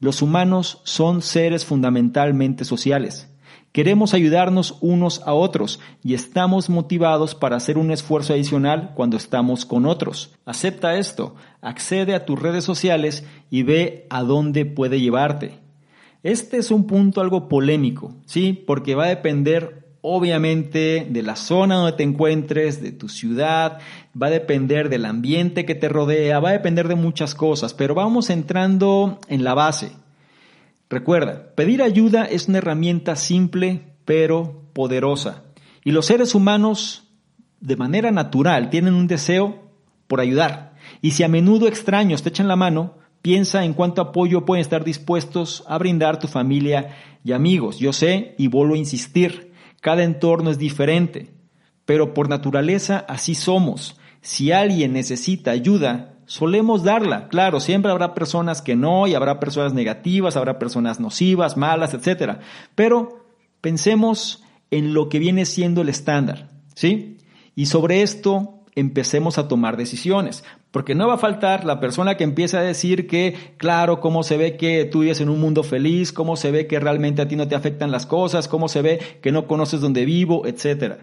Los 0.00 0.22
humanos 0.22 0.80
son 0.82 1.22
seres 1.22 1.64
fundamentalmente 1.64 2.64
sociales. 2.64 3.32
Queremos 3.70 4.12
ayudarnos 4.12 4.76
unos 4.80 5.22
a 5.24 5.34
otros 5.34 5.78
y 6.02 6.14
estamos 6.14 6.68
motivados 6.68 7.36
para 7.36 7.54
hacer 7.54 7.78
un 7.78 7.92
esfuerzo 7.92 8.32
adicional 8.32 8.90
cuando 8.96 9.16
estamos 9.16 9.64
con 9.64 9.86
otros. 9.86 10.34
Acepta 10.44 10.96
esto, 10.96 11.36
accede 11.60 12.16
a 12.16 12.24
tus 12.24 12.42
redes 12.42 12.64
sociales 12.64 13.24
y 13.50 13.62
ve 13.62 14.08
a 14.10 14.24
dónde 14.24 14.66
puede 14.66 15.00
llevarte. 15.00 15.60
Este 16.24 16.56
es 16.56 16.72
un 16.72 16.88
punto 16.88 17.20
algo 17.20 17.48
polémico, 17.48 18.16
¿sí? 18.26 18.52
Porque 18.66 18.96
va 18.96 19.04
a 19.04 19.10
depender 19.10 19.83
obviamente 20.06 21.06
de 21.08 21.22
la 21.22 21.34
zona 21.34 21.76
donde 21.76 21.96
te 21.96 22.02
encuentres, 22.02 22.82
de 22.82 22.92
tu 22.92 23.08
ciudad, 23.08 23.78
va 24.20 24.26
a 24.26 24.30
depender 24.30 24.90
del 24.90 25.06
ambiente 25.06 25.64
que 25.64 25.74
te 25.74 25.88
rodea, 25.88 26.40
va 26.40 26.50
a 26.50 26.52
depender 26.52 26.88
de 26.88 26.94
muchas 26.94 27.34
cosas, 27.34 27.72
pero 27.72 27.94
vamos 27.94 28.28
entrando 28.28 29.18
en 29.28 29.44
la 29.44 29.54
base. 29.54 29.92
Recuerda, 30.90 31.54
pedir 31.54 31.82
ayuda 31.82 32.24
es 32.26 32.48
una 32.48 32.58
herramienta 32.58 33.16
simple 33.16 33.94
pero 34.04 34.64
poderosa. 34.74 35.44
Y 35.84 35.92
los 35.92 36.04
seres 36.04 36.34
humanos, 36.34 37.08
de 37.60 37.76
manera 37.76 38.10
natural, 38.10 38.68
tienen 38.68 38.92
un 38.92 39.06
deseo 39.06 39.70
por 40.06 40.20
ayudar. 40.20 40.74
Y 41.00 41.12
si 41.12 41.22
a 41.22 41.28
menudo 41.28 41.66
extraños 41.66 42.22
te 42.22 42.28
echan 42.28 42.46
la 42.46 42.56
mano, 42.56 42.98
piensa 43.22 43.64
en 43.64 43.72
cuánto 43.72 44.02
apoyo 44.02 44.44
pueden 44.44 44.60
estar 44.60 44.84
dispuestos 44.84 45.64
a 45.66 45.78
brindar 45.78 46.18
tu 46.18 46.28
familia 46.28 46.94
y 47.24 47.32
amigos. 47.32 47.78
Yo 47.78 47.94
sé, 47.94 48.34
y 48.36 48.48
vuelvo 48.48 48.74
a 48.74 48.78
insistir, 48.78 49.53
cada 49.84 50.02
entorno 50.02 50.48
es 50.48 50.56
diferente, 50.56 51.28
pero 51.84 52.14
por 52.14 52.30
naturaleza 52.30 53.04
así 53.06 53.34
somos. 53.34 53.98
Si 54.22 54.50
alguien 54.50 54.94
necesita 54.94 55.50
ayuda, 55.50 56.14
solemos 56.24 56.84
darla. 56.84 57.28
Claro, 57.28 57.60
siempre 57.60 57.92
habrá 57.92 58.14
personas 58.14 58.62
que 58.62 58.76
no 58.76 59.06
y 59.06 59.12
habrá 59.12 59.38
personas 59.38 59.74
negativas, 59.74 60.38
habrá 60.38 60.58
personas 60.58 61.00
nocivas, 61.00 61.58
malas, 61.58 61.92
etc. 61.92 62.38
Pero 62.74 63.26
pensemos 63.60 64.42
en 64.70 64.94
lo 64.94 65.10
que 65.10 65.18
viene 65.18 65.44
siendo 65.44 65.82
el 65.82 65.90
estándar, 65.90 66.48
¿sí? 66.74 67.18
Y 67.54 67.66
sobre 67.66 68.00
esto 68.00 68.63
empecemos 68.76 69.38
a 69.38 69.48
tomar 69.48 69.76
decisiones. 69.76 70.44
Porque 70.70 70.94
no 70.94 71.08
va 71.08 71.14
a 71.14 71.18
faltar 71.18 71.64
la 71.64 71.80
persona 71.80 72.16
que 72.16 72.24
empieza 72.24 72.58
a 72.58 72.62
decir 72.62 73.06
que, 73.06 73.54
claro, 73.56 74.00
cómo 74.00 74.22
se 74.22 74.36
ve 74.36 74.56
que 74.56 74.84
tú 74.84 75.00
vives 75.00 75.20
en 75.20 75.28
un 75.28 75.40
mundo 75.40 75.62
feliz, 75.62 76.12
cómo 76.12 76.36
se 76.36 76.50
ve 76.50 76.66
que 76.66 76.80
realmente 76.80 77.22
a 77.22 77.28
ti 77.28 77.36
no 77.36 77.48
te 77.48 77.54
afectan 77.54 77.90
las 77.90 78.06
cosas, 78.06 78.48
cómo 78.48 78.68
se 78.68 78.82
ve 78.82 79.00
que 79.22 79.32
no 79.32 79.46
conoces 79.46 79.80
dónde 79.80 80.04
vivo, 80.04 80.46
etc. 80.46 80.94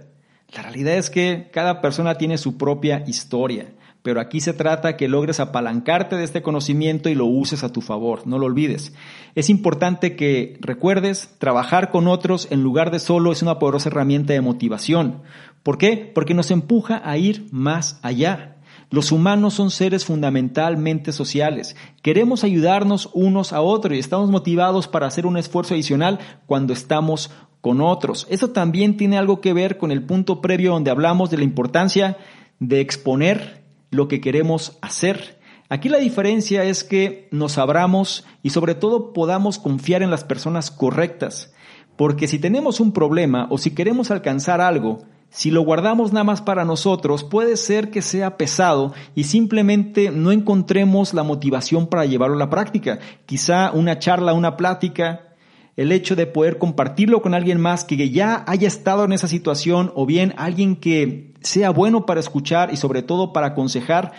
La 0.53 0.63
realidad 0.63 0.95
es 0.95 1.09
que 1.09 1.49
cada 1.51 1.81
persona 1.81 2.15
tiene 2.15 2.37
su 2.37 2.57
propia 2.57 3.03
historia. 3.07 3.73
Pero 4.03 4.19
aquí 4.19 4.39
se 4.39 4.53
trata 4.53 4.97
que 4.97 5.07
logres 5.07 5.39
apalancarte 5.39 6.15
de 6.15 6.23
este 6.23 6.41
conocimiento 6.41 7.07
y 7.09 7.15
lo 7.15 7.25
uses 7.25 7.63
a 7.63 7.71
tu 7.71 7.81
favor, 7.81 8.25
no 8.25 8.39
lo 8.39 8.47
olvides. 8.47 8.93
Es 9.35 9.49
importante 9.49 10.15
que 10.15 10.57
recuerdes, 10.59 11.35
trabajar 11.37 11.91
con 11.91 12.07
otros 12.07 12.47
en 12.49 12.63
lugar 12.63 12.89
de 12.89 12.99
solo 12.99 13.31
es 13.31 13.43
una 13.43 13.59
poderosa 13.59 13.89
herramienta 13.89 14.33
de 14.33 14.41
motivación. 14.41 15.21
¿Por 15.63 15.77
qué? 15.77 16.11
Porque 16.13 16.33
nos 16.33 16.51
empuja 16.51 17.01
a 17.03 17.17
ir 17.17 17.47
más 17.51 17.99
allá. 18.01 18.57
Los 18.89 19.11
humanos 19.11 19.53
son 19.53 19.71
seres 19.71 20.03
fundamentalmente 20.03 21.13
sociales. 21.13 21.75
Queremos 22.01 22.43
ayudarnos 22.43 23.09
unos 23.13 23.53
a 23.53 23.61
otros 23.61 23.95
y 23.95 23.99
estamos 23.99 24.29
motivados 24.29 24.87
para 24.87 25.07
hacer 25.07 25.25
un 25.25 25.37
esfuerzo 25.37 25.75
adicional 25.75 26.19
cuando 26.45 26.73
estamos 26.73 27.31
con 27.61 27.79
otros. 27.79 28.27
Eso 28.29 28.49
también 28.49 28.97
tiene 28.97 29.17
algo 29.17 29.39
que 29.39 29.53
ver 29.53 29.77
con 29.77 29.91
el 29.91 30.03
punto 30.03 30.41
previo 30.41 30.73
donde 30.73 30.91
hablamos 30.91 31.29
de 31.29 31.37
la 31.37 31.43
importancia 31.43 32.17
de 32.59 32.81
exponer 32.81 33.63
lo 33.91 34.07
que 34.07 34.19
queremos 34.19 34.77
hacer. 34.81 35.39
Aquí 35.69 35.87
la 35.87 35.99
diferencia 35.99 36.65
es 36.65 36.83
que 36.83 37.29
nos 37.31 37.57
abramos 37.57 38.25
y 38.43 38.49
sobre 38.49 38.75
todo 38.75 39.13
podamos 39.13 39.57
confiar 39.57 40.01
en 40.01 40.11
las 40.11 40.25
personas 40.25 40.69
correctas. 40.69 41.53
Porque 41.95 42.27
si 42.27 42.39
tenemos 42.39 42.79
un 42.79 42.91
problema 42.91 43.47
o 43.51 43.57
si 43.57 43.71
queremos 43.71 44.11
alcanzar 44.11 44.59
algo, 44.59 45.03
si 45.33 45.49
lo 45.49 45.61
guardamos 45.61 46.11
nada 46.11 46.25
más 46.25 46.41
para 46.41 46.65
nosotros, 46.65 47.23
puede 47.23 47.55
ser 47.55 47.89
que 47.89 48.01
sea 48.01 48.35
pesado 48.35 48.93
y 49.15 49.23
simplemente 49.23 50.11
no 50.11 50.33
encontremos 50.33 51.13
la 51.13 51.23
motivación 51.23 51.87
para 51.87 52.05
llevarlo 52.05 52.35
a 52.35 52.39
la 52.39 52.49
práctica. 52.49 52.99
Quizá 53.25 53.71
una 53.71 53.97
charla, 53.97 54.33
una 54.33 54.57
plática, 54.57 55.29
el 55.77 55.93
hecho 55.93 56.17
de 56.17 56.27
poder 56.27 56.57
compartirlo 56.57 57.21
con 57.21 57.33
alguien 57.33 57.61
más 57.61 57.85
que 57.85 58.09
ya 58.09 58.43
haya 58.45 58.67
estado 58.67 59.05
en 59.05 59.13
esa 59.13 59.29
situación 59.29 59.93
o 59.95 60.05
bien 60.05 60.33
alguien 60.35 60.75
que 60.75 61.33
sea 61.39 61.69
bueno 61.69 62.05
para 62.05 62.19
escuchar 62.19 62.73
y 62.73 62.75
sobre 62.75 63.01
todo 63.01 63.31
para 63.31 63.47
aconsejar, 63.47 64.11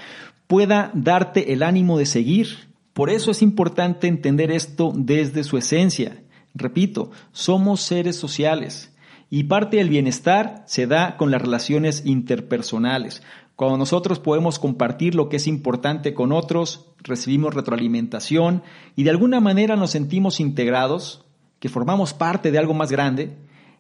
pueda 0.47 0.91
darte 0.95 1.53
el 1.53 1.63
ánimo 1.63 1.99
de 1.99 2.07
seguir. 2.07 2.73
Por 2.95 3.11
eso 3.11 3.31
es 3.31 3.43
importante 3.43 4.07
entender 4.07 4.51
esto 4.51 4.93
desde 4.97 5.45
su 5.45 5.59
esencia. 5.59 6.23
Repito, 6.55 7.11
somos 7.33 7.83
seres 7.83 8.17
sociales. 8.17 8.92
Y 9.35 9.45
parte 9.45 9.79
del 9.79 9.89
bienestar 9.89 10.63
se 10.67 10.87
da 10.87 11.17
con 11.17 11.31
las 11.31 11.41
relaciones 11.41 12.03
interpersonales. 12.05 13.23
Cuando 13.57 13.79
nosotros 13.79 14.19
podemos 14.19 14.59
compartir 14.59 15.15
lo 15.15 15.31
que 15.31 15.39
es 15.39 15.47
importante 15.47 16.13
con 16.13 16.33
otros, 16.33 16.93
recibimos 16.99 17.55
retroalimentación 17.55 18.63
y 18.95 19.05
de 19.05 19.11
alguna 19.11 19.41
manera 19.41 19.75
nos 19.75 19.93
sentimos 19.93 20.39
integrados, 20.39 21.25
que 21.61 21.71
formamos 21.71 22.13
parte 22.13 22.51
de 22.51 22.59
algo 22.59 22.75
más 22.75 22.93
grande, 22.93 23.39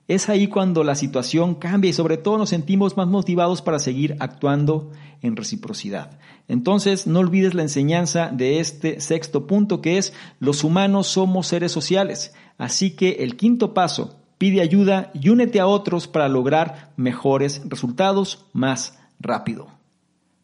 es 0.08 0.30
ahí 0.30 0.46
cuando 0.46 0.84
la 0.84 0.94
situación 0.94 1.54
cambia 1.54 1.90
y 1.90 1.92
sobre 1.92 2.16
todo 2.16 2.38
nos 2.38 2.48
sentimos 2.48 2.96
más 2.96 3.08
motivados 3.08 3.60
para 3.60 3.78
seguir 3.78 4.16
actuando 4.20 4.90
en 5.20 5.36
reciprocidad. 5.36 6.18
Entonces, 6.48 7.06
no 7.06 7.18
olvides 7.18 7.52
la 7.52 7.60
enseñanza 7.60 8.30
de 8.32 8.58
este 8.58 9.00
sexto 9.00 9.46
punto 9.46 9.82
que 9.82 9.98
es 9.98 10.14
los 10.40 10.64
humanos 10.64 11.08
somos 11.08 11.46
seres 11.46 11.72
sociales. 11.72 12.32
Así 12.56 12.96
que 12.96 13.16
el 13.20 13.36
quinto 13.36 13.74
paso 13.74 14.21
pide 14.42 14.60
ayuda 14.60 15.12
y 15.14 15.28
únete 15.28 15.60
a 15.60 15.68
otros 15.68 16.08
para 16.08 16.28
lograr 16.28 16.90
mejores 16.96 17.62
resultados 17.68 18.44
más 18.52 18.98
rápido. 19.20 19.68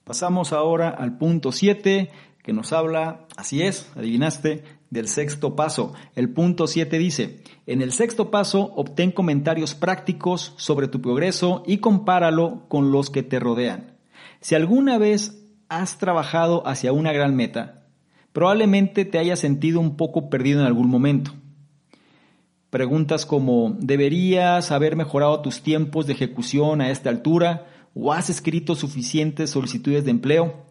Pasamos 0.04 0.52
ahora 0.52 0.88
al 0.88 1.18
punto 1.18 1.50
7 1.50 2.08
que 2.40 2.52
nos 2.52 2.72
habla, 2.72 3.26
así 3.36 3.60
es, 3.60 3.90
adivinaste, 3.96 4.62
del 4.90 5.08
sexto 5.08 5.56
paso. 5.56 5.94
El 6.14 6.30
punto 6.30 6.68
7 6.68 6.96
dice, 6.96 7.42
en 7.66 7.82
el 7.82 7.90
sexto 7.90 8.30
paso 8.30 8.72
obtén 8.76 9.10
comentarios 9.10 9.74
prácticos 9.74 10.54
sobre 10.58 10.86
tu 10.86 11.00
progreso 11.00 11.64
y 11.66 11.78
compáralo 11.78 12.68
con 12.68 12.92
los 12.92 13.10
que 13.10 13.24
te 13.24 13.40
rodean. 13.40 13.96
Si 14.40 14.54
alguna 14.54 14.98
vez 14.98 15.44
has 15.68 15.98
trabajado 15.98 16.64
hacia 16.68 16.92
una 16.92 17.12
gran 17.12 17.34
meta, 17.34 17.88
probablemente 18.32 19.04
te 19.04 19.18
hayas 19.18 19.40
sentido 19.40 19.80
un 19.80 19.96
poco 19.96 20.30
perdido 20.30 20.60
en 20.60 20.66
algún 20.66 20.88
momento. 20.88 21.32
Preguntas 22.70 23.24
como, 23.24 23.78
¿deberías 23.80 24.72
haber 24.72 24.94
mejorado 24.94 25.40
tus 25.40 25.62
tiempos 25.62 26.06
de 26.06 26.12
ejecución 26.12 26.82
a 26.82 26.90
esta 26.90 27.08
altura? 27.08 27.66
¿O 27.94 28.12
has 28.12 28.28
escrito 28.28 28.74
suficientes 28.74 29.48
solicitudes 29.48 30.04
de 30.04 30.10
empleo? 30.10 30.66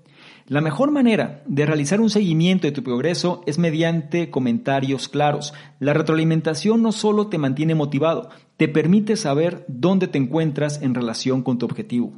La 0.45 0.62
mejor 0.62 0.91
manera 0.91 1.41
de 1.48 1.66
realizar 1.66 2.00
un 2.00 2.12
seguimiento 2.12 2.68
de 2.68 2.72
tu 2.72 2.84
progreso 2.84 3.41
es 3.48 3.58
mediante 3.58 4.30
comentarios 4.30 5.10
claros. 5.10 5.56
La 5.80 5.93
retroalimentación 5.93 6.84
no 6.84 6.91
solo 6.91 7.30
te 7.30 7.39
mantiene 7.39 7.74
motivado, 7.74 8.30
te 8.58 8.68
permite 8.68 9.16
saber 9.16 9.66
dónde 9.68 10.08
te 10.08 10.20
encuentras 10.20 10.84
en 10.84 10.93
relación 10.93 11.41
con 11.41 11.58
tu 11.58 11.66
objetivo. 11.66 12.14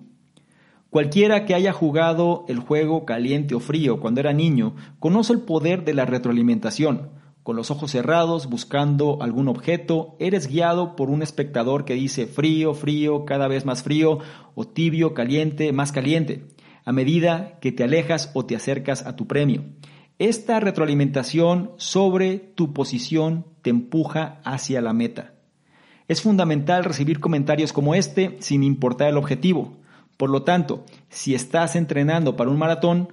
Cualquiera 0.90 1.46
que 1.46 1.56
haya 1.56 1.72
jugado 1.72 2.44
el 2.50 2.60
juego 2.60 3.06
caliente 3.06 3.56
o 3.56 3.62
frío 3.62 4.02
cuando 4.02 4.20
era 4.20 4.34
niño 4.34 4.76
conoce 5.00 5.32
el 5.32 5.40
poder 5.40 5.86
de 5.86 5.94
la 5.94 6.06
retroalimentación 6.06 7.12
con 7.50 7.56
los 7.56 7.72
ojos 7.72 7.89
cerrados, 7.89 8.47
buscando 8.47 9.24
algún 9.24 9.47
objeto, 9.47 10.16
eres 10.20 10.45
guiado 10.45 10.95
por 10.95 11.10
un 11.10 11.24
espectador 11.24 11.84
que 11.84 11.95
dice 11.95 12.28
frío, 12.28 12.76
frío, 12.76 13.26
cada 13.26 13.47
vez 13.47 13.66
más 13.66 13.82
frío, 13.82 14.20
o 14.54 14.68
tibio, 14.68 15.16
caliente, 15.16 15.74
más 15.74 15.91
caliente, 15.91 16.45
a 16.86 16.91
medida 16.91 17.58
que 17.60 17.72
te 17.72 17.84
alejas 17.84 18.30
o 18.36 18.45
te 18.45 18.56
acercas 18.56 19.04
a 19.04 19.16
tu 19.16 19.26
premio. 19.26 19.64
Esta 20.20 20.60
retroalimentación 20.60 21.72
sobre 21.78 22.38
tu 22.38 22.72
posición 22.72 23.47
te 23.64 23.72
empuja 23.72 24.41
hacia 24.43 24.80
la 24.80 24.93
meta. 24.93 25.34
Es 26.08 26.22
fundamental 26.22 26.84
recibir 26.84 27.20
comentarios 27.20 27.74
como 27.74 27.95
este 27.95 28.38
sin 28.41 28.62
importar 28.62 29.10
el 29.10 29.18
objetivo. 29.18 29.80
Por 30.18 30.30
lo 30.30 30.43
tanto, 30.43 30.86
si 31.10 31.34
estás 31.34 31.76
entrenando 31.76 32.36
para 32.36 32.52
un 32.52 32.60
maratón, 32.60 33.10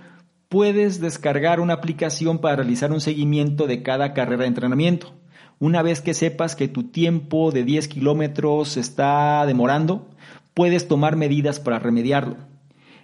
puedes 0.49 1.01
descargar 1.01 1.61
una 1.61 1.75
aplicación 1.75 2.39
para 2.39 2.57
realizar 2.57 2.93
un 2.93 3.01
seguimiento 3.01 3.67
de 3.67 3.83
cada 3.83 4.15
carrera 4.15 4.43
de 4.43 4.49
entrenamiento. 4.49 5.13
Una 5.59 5.83
vez 5.83 6.01
que 6.01 6.15
sepas 6.15 6.55
que 6.55 6.69
tu 6.69 6.85
tiempo 6.85 7.51
de 7.51 7.65
10 7.65 7.89
kilómetros 7.89 8.77
está 8.77 9.45
demorando, 9.47 10.09
puedes 10.55 10.87
tomar 10.87 11.17
medidas 11.17 11.59
para 11.61 11.79
remediarlo. 11.79 12.37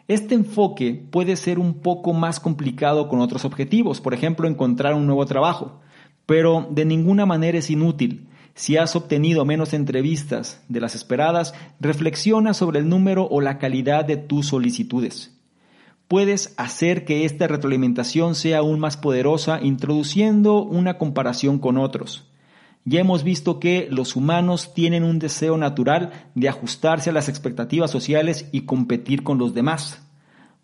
Este 0.06 0.34
enfoque 0.34 0.94
puede 1.10 1.36
ser 1.36 1.58
un 1.58 1.74
poco 1.74 2.12
más 2.12 2.40
complicado 2.40 3.08
con 3.08 3.20
otros 3.20 3.44
objetivos, 3.44 4.00
por 4.00 4.14
ejemplo, 4.14 4.46
encontrar 4.46 4.94
un 4.94 5.06
nuevo 5.06 5.24
trabajo, 5.26 5.80
pero 6.26 6.68
de 6.70 6.84
ninguna 6.84 7.24
manera 7.24 7.58
es 7.58 7.70
inútil. 7.70 8.28
Si 8.54 8.76
has 8.76 8.94
obtenido 8.94 9.44
menos 9.44 9.72
entrevistas 9.72 10.62
de 10.68 10.80
las 10.80 10.94
esperadas, 10.94 11.54
reflexiona 11.80 12.52
sobre 12.52 12.80
el 12.80 12.88
número 12.88 13.26
o 13.26 13.40
la 13.40 13.58
calidad 13.58 14.04
de 14.04 14.18
tus 14.18 14.48
solicitudes 14.48 15.31
puedes 16.12 16.52
hacer 16.58 17.06
que 17.06 17.24
esta 17.24 17.46
retroalimentación 17.46 18.34
sea 18.34 18.58
aún 18.58 18.78
más 18.78 18.98
poderosa 18.98 19.60
introduciendo 19.62 20.62
una 20.62 20.98
comparación 20.98 21.58
con 21.58 21.78
otros. 21.78 22.28
Ya 22.84 23.00
hemos 23.00 23.24
visto 23.24 23.58
que 23.58 23.88
los 23.90 24.14
humanos 24.14 24.74
tienen 24.74 25.04
un 25.04 25.18
deseo 25.18 25.56
natural 25.56 26.10
de 26.34 26.50
ajustarse 26.50 27.08
a 27.08 27.14
las 27.14 27.30
expectativas 27.30 27.90
sociales 27.90 28.46
y 28.52 28.66
competir 28.66 29.22
con 29.22 29.38
los 29.38 29.54
demás. 29.54 30.06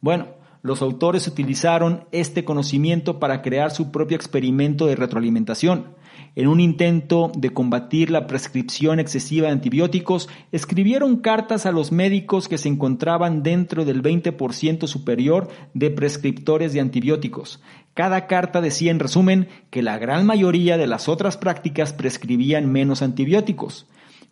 Bueno, 0.02 0.26
los 0.60 0.82
autores 0.82 1.26
utilizaron 1.26 2.04
este 2.12 2.44
conocimiento 2.44 3.18
para 3.18 3.40
crear 3.40 3.70
su 3.70 3.90
propio 3.90 4.18
experimento 4.18 4.84
de 4.84 4.96
retroalimentación. 4.96 5.94
En 6.34 6.48
un 6.48 6.60
intento 6.60 7.32
de 7.36 7.50
combatir 7.50 8.10
la 8.10 8.26
prescripción 8.26 9.00
excesiva 9.00 9.46
de 9.46 9.52
antibióticos, 9.52 10.28
escribieron 10.52 11.16
cartas 11.16 11.66
a 11.66 11.72
los 11.72 11.92
médicos 11.92 12.48
que 12.48 12.58
se 12.58 12.68
encontraban 12.68 13.42
dentro 13.42 13.84
del 13.84 14.02
20% 14.02 14.86
superior 14.86 15.48
de 15.74 15.90
prescriptores 15.90 16.72
de 16.72 16.80
antibióticos. 16.80 17.60
Cada 17.94 18.26
carta 18.26 18.60
decía 18.60 18.90
en 18.90 19.00
resumen 19.00 19.48
que 19.70 19.82
la 19.82 19.98
gran 19.98 20.24
mayoría 20.24 20.76
de 20.76 20.86
las 20.86 21.08
otras 21.08 21.36
prácticas 21.36 21.92
prescribían 21.92 22.70
menos 22.70 23.02
antibióticos. 23.02 23.88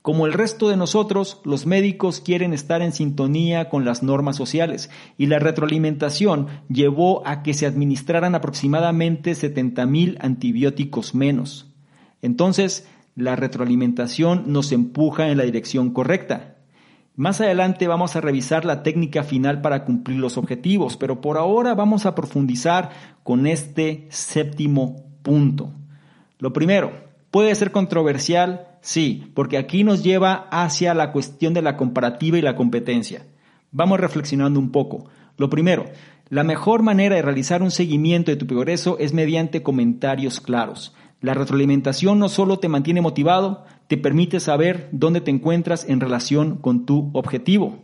Como 0.07 0.26
el 0.26 0.34
resto 0.34 0.68
de 0.68 0.76
nosotros, 0.76 1.41
los 1.43 1.66
médicos 1.66 2.20
quieren 2.20 2.53
estar 2.53 2.80
en 2.80 2.93
sintonía 2.93 3.68
con 3.68 3.84
las 3.84 4.05
normas 4.05 4.37
sociales 4.37 4.89
y 5.18 5.26
la 5.26 5.41
retroalimentación 5.41 6.47
llevó 6.68 7.26
a 7.26 7.43
que 7.43 7.55
se 7.55 7.66
administraran 7.66 8.37
aproximadamente 8.37 9.32
70.000 9.32 10.18
antibióticos 10.20 11.16
menos. 11.16 11.66
Entonces, 12.27 12.87
la 13.14 13.37
retroalimentación 13.37 14.45
nos 14.47 14.72
empuja 14.72 15.29
en 15.29 15.39
la 15.39 15.45
dirección 15.45 15.93
correcta. 15.93 16.57
Más 17.14 17.41
adelante 17.41 17.87
vamos 17.89 18.14
a 18.16 18.20
revisar 18.20 18.64
la 18.64 18.83
técnica 18.83 19.22
final 19.22 19.62
para 19.62 19.85
cumplir 19.85 20.18
los 20.18 20.37
objetivos, 20.37 20.97
pero 20.97 21.22
por 21.22 21.39
ahora 21.39 21.74
vamos 21.74 22.05
a 22.05 22.14
profundizar 22.14 22.91
con 23.22 23.47
este 23.47 24.07
séptimo 24.11 25.05
punto. 25.22 25.72
Lo 26.39 26.53
primero, 26.53 26.93
puede 27.31 27.55
ser 27.55 27.70
controversial, 27.70 28.77
Sí, 28.87 29.33
porque 29.35 29.59
aquí 29.59 29.83
nos 29.83 30.05
lleva 30.05 30.47
hacia 30.53 30.95
la 30.95 31.11
cuestión 31.11 31.55
de 31.55 31.61
la 31.61 31.77
comparativa 31.77 32.39
y 32.39 32.41
la 32.41 32.55
competencia. 32.55 33.27
Vamos 33.72 33.99
reflexionando 33.99 34.61
un 34.61 34.70
poco. 34.70 35.07
Lo 35.37 35.51
primero, 35.51 35.87
la 36.29 36.45
mejor 36.45 36.85
manera 36.85 37.16
de 37.16 37.22
realizar 37.22 37.64
un 37.64 37.72
seguimiento 37.72 38.31
de 38.31 38.37
tu 38.37 38.47
progreso 38.47 38.97
es 39.01 39.12
mediante 39.12 39.64
comentarios 39.64 40.41
claros. 40.41 40.95
La 41.21 41.35
retroalimentación 41.35 42.19
no 42.19 42.29
solo 42.29 42.59
te 42.59 42.69
mantiene 42.69 43.01
motivado, 43.01 43.64
te 43.89 43.97
permite 43.97 44.39
saber 44.41 44.89
dónde 44.93 45.21
te 45.21 45.31
encuentras 45.31 45.89
en 45.89 46.01
relación 46.01 46.57
con 46.57 46.85
tu 46.85 47.11
objetivo. 47.14 47.79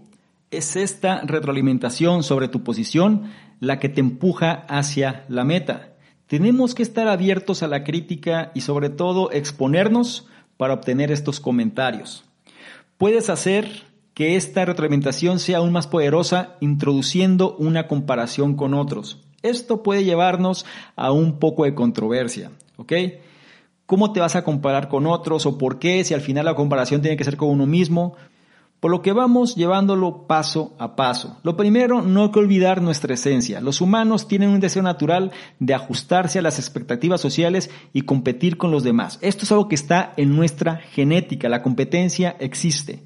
Es 0.51 0.77
esta 0.77 1.23
retroalimentación 1.23 2.23
sobre 2.23 2.49
tu 2.49 2.63
posición 2.63 3.31
la 3.59 3.79
que 3.79 3.89
te 3.89 4.01
empuja 4.01 4.65
hacia 4.69 5.25
la 5.29 5.45
meta. 5.45 5.95
Tenemos 6.27 6.75
que 6.75 6.83
estar 6.83 7.09
abiertos 7.09 7.63
a 7.63 7.69
la 7.69 7.85
crítica 7.85 8.53
y 8.55 8.63
sobre 8.63 8.91
todo 8.91 9.31
exponernos 9.33 10.29
para 10.57 10.75
obtener 10.75 11.11
estos 11.11 11.41
comentarios. 11.41 12.25
Puedes 12.99 13.31
hacer 13.31 13.85
que 14.15 14.37
esta 14.37 14.65
retroalimentación 14.65 15.39
sea 15.39 15.59
aún 15.59 15.73
más 15.73 15.87
poderosa 15.87 16.57
introduciendo 16.61 17.57
una 17.57 17.89
comparación 17.89 18.57
con 18.57 18.75
otros. 18.75 19.23
Esto 19.43 19.83
puede 19.83 20.05
llevarnos 20.05 20.67
a 20.97 21.13
un 21.13 21.39
poco 21.39 21.65
de 21.65 21.75
controversia, 21.75 22.53
¿Cómo 23.87 24.13
te 24.13 24.21
vas 24.21 24.37
a 24.37 24.45
comparar 24.45 24.89
con 24.89 25.07
otros 25.07 25.47
o 25.47 25.59
por 25.59 25.79
qué 25.79 26.03
si 26.05 26.15
al 26.15 26.21
final 26.21 26.45
la 26.45 26.55
comparación 26.55 27.03
tiene 27.03 27.17
que 27.17 27.25
ser 27.25 27.37
con 27.37 27.51
uno 27.51 27.67
mismo? 27.67 28.15
Por 28.81 28.91
lo 28.91 29.01
que 29.01 29.13
vamos 29.13 29.55
llevándolo 29.55 30.27
paso 30.27 30.75
a 30.79 30.97
paso. 30.97 31.39
Lo 31.45 31.57
primero, 31.57 32.03
no 32.03 32.25
hay 32.25 32.31
que 32.33 32.41
olvidar 32.41 32.83
nuestra 32.83 33.15
esencia. 33.15 33.61
Los 33.61 33.81
humanos 33.81 34.27
tienen 34.27 34.49
un 34.49 34.59
deseo 34.59 34.83
natural 34.83 35.31
de 35.61 35.75
ajustarse 35.75 36.41
a 36.41 36.43
las 36.43 36.59
expectativas 36.59 37.21
sociales 37.21 37.71
y 37.93 38.03
competir 38.03 38.57
con 38.57 38.73
los 38.73 38.83
demás. 38.83 39.19
Esto 39.23 39.45
es 39.45 39.53
algo 39.53 39.69
que 39.69 39.77
está 39.77 40.13
en 40.17 40.35
nuestra 40.35 40.79
genética. 40.79 41.49
La 41.49 41.63
competencia 41.63 42.35
existe. 42.41 43.05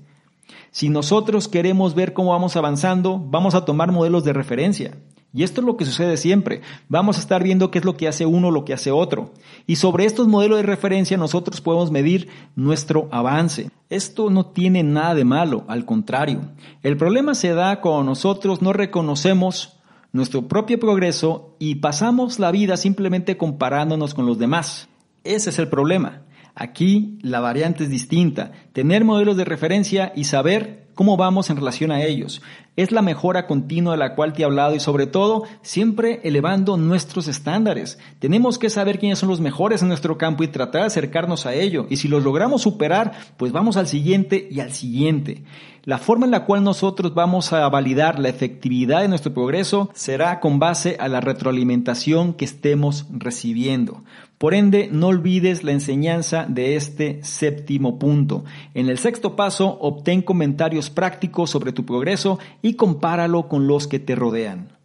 Si 0.71 0.89
nosotros 0.89 1.49
queremos 1.49 1.95
ver 1.95 2.15
cómo 2.15 2.31
vamos 2.31 2.57
avanzando, 2.57 3.19
vamos 3.19 3.55
a 3.55 3.67
tomar 3.67 3.93
modelos 3.93 4.25
de 4.25 4.33
referencia. 4.33 4.97
Y 5.37 5.43
esto 5.43 5.61
es 5.61 5.67
lo 5.67 5.77
que 5.77 5.85
sucede 5.85 6.17
siempre. 6.17 6.63
Vamos 6.89 7.19
a 7.19 7.21
estar 7.21 7.43
viendo 7.43 7.71
qué 7.71 7.79
es 7.79 7.85
lo 7.85 7.95
que 7.99 8.09
hace 8.09 8.25
uno, 8.25 8.51
lo 8.51 8.65
que 8.65 8.73
hace 8.73 8.91
otro. 8.91 9.35
Y 9.67 9.77
sobre 9.77 10.07
estos 10.07 10.29
modelos 10.29 10.57
de 10.57 10.63
referencia 10.63 11.19
nosotros 11.19 11.61
podemos 11.61 11.91
medir 11.91 12.31
nuestro 12.55 13.11
avance. 13.13 13.71
Esto 13.91 14.31
no 14.31 14.47
tiene 14.47 14.83
nada 14.83 15.15
de 15.15 15.27
malo, 15.27 15.65
al 15.69 15.85
contrario. 15.85 16.41
El 16.83 16.97
problema 16.97 17.35
se 17.35 17.53
da 17.53 17.83
cuando 17.83 18.05
nosotros 18.05 18.63
no 18.63 18.73
reconocemos 18.73 19.77
nuestro 20.11 20.49
propio 20.49 20.81
progreso 20.81 21.55
y 21.59 21.75
pasamos 21.77 22.39
la 22.39 22.51
vida 22.51 22.79
simplemente 22.79 23.37
comparándonos 23.37 24.15
con 24.15 24.25
los 24.25 24.39
demás. 24.39 24.89
Ese 25.23 25.51
es 25.51 25.59
el 25.59 25.69
problema. 25.69 26.23
Aquí 26.55 27.19
la 27.21 27.41
variante 27.41 27.85
es 27.85 27.91
distinta. 27.91 28.53
Tener 28.73 29.05
modelos 29.05 29.37
de 29.37 29.45
referencia 29.45 30.15
y 30.17 30.25
saber 30.25 30.87
cómo 30.95 31.19
vamos 31.19 31.51
en 31.51 31.59
relación 31.59 31.93
a 31.93 32.03
ellos. 32.03 32.41
Es 32.77 32.93
la 32.93 33.01
mejora 33.01 33.47
continua 33.47 33.93
de 33.93 33.99
la 33.99 34.15
cual 34.15 34.35
te 34.35 34.43
he 34.43 34.45
hablado 34.45 34.75
y 34.75 34.81
sobre 34.81 35.07
todo 35.07 35.45
siempre 35.63 36.21
elevando 36.25 36.77
nuestros 36.77 37.27
estándares. 37.27 37.99
Tenemos 38.19 38.59
que 38.59 38.69
saber 38.69 38.99
quiénes 38.99 39.19
son 39.19 39.31
los 39.31 39.41
mejores 39.41 39.81
en 39.81 39.89
nuestro 39.89 40.19
campo 40.19 40.45
y 40.45 40.49
tratar 40.49 40.83
de 40.83 40.89
acercarnos 40.89 41.47
a 41.47 41.55
ello. 41.55 41.87
Y 41.89 41.97
si 41.97 42.07
los 42.07 42.23
logramos 42.23 42.61
superar, 42.61 43.13
pues 43.39 43.51
vamos 43.51 43.79
al 43.79 43.87
siguiente 43.87 44.47
y 44.51 44.61
al 44.61 44.73
siguiente. 44.73 45.43
La 45.87 45.99
forma 45.99 46.27
en 46.27 46.33
la 46.33 46.45
cual 46.45 46.65
nosotros 46.65 47.15
vamos 47.15 47.53
a 47.53 47.69
validar 47.69 48.19
la 48.19 48.29
efectividad 48.29 49.03
de 49.03 49.09
nuestro 49.09 49.33
progreso 49.33 49.89
será 49.95 50.41
con 50.41 50.59
base 50.59 50.97
a 50.99 51.07
la 51.07 51.21
retroalimentación 51.21 52.35
que 52.35 52.45
estemos 52.45 53.07
recibiendo. 53.11 54.03
Por 54.37 54.53
ende, 54.53 54.91
no 54.93 55.07
olvides 55.07 55.65
la 55.65 55.73
enseñanza 55.73 56.45
de 56.47 56.77
este 56.77 57.21
séptimo 57.23 57.99
punto. 57.99 58.45
En 58.75 58.89
el 58.89 58.99
sexto 58.99 59.35
paso, 59.35 59.79
obtén 59.81 60.21
comentarios 60.21 60.91
prácticos 60.91 61.49
sobre 61.51 61.73
tu 61.73 61.87
progreso 61.87 62.39
compáralo 62.75 63.49
con 63.49 63.67
los 63.67 63.87
que 63.87 63.99
te 63.99 64.15
rodean. 64.15 64.77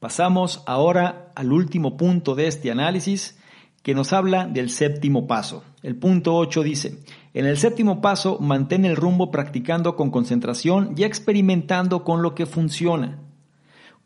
Pasamos 0.00 0.62
ahora 0.66 1.32
al 1.34 1.52
último 1.52 1.96
punto 1.96 2.34
de 2.34 2.46
este 2.46 2.70
análisis 2.70 3.38
que 3.82 3.94
nos 3.94 4.12
habla 4.12 4.46
del 4.46 4.70
séptimo 4.70 5.26
paso. 5.26 5.62
El 5.82 5.96
punto 5.96 6.34
8 6.36 6.62
dice, 6.62 6.98
en 7.34 7.46
el 7.46 7.58
séptimo 7.58 8.00
paso, 8.00 8.38
mantén 8.40 8.84
el 8.84 8.96
rumbo 8.96 9.30
practicando 9.30 9.96
con 9.96 10.10
concentración 10.10 10.94
y 10.96 11.04
experimentando 11.04 12.04
con 12.04 12.22
lo 12.22 12.34
que 12.34 12.46
funciona. 12.46 13.18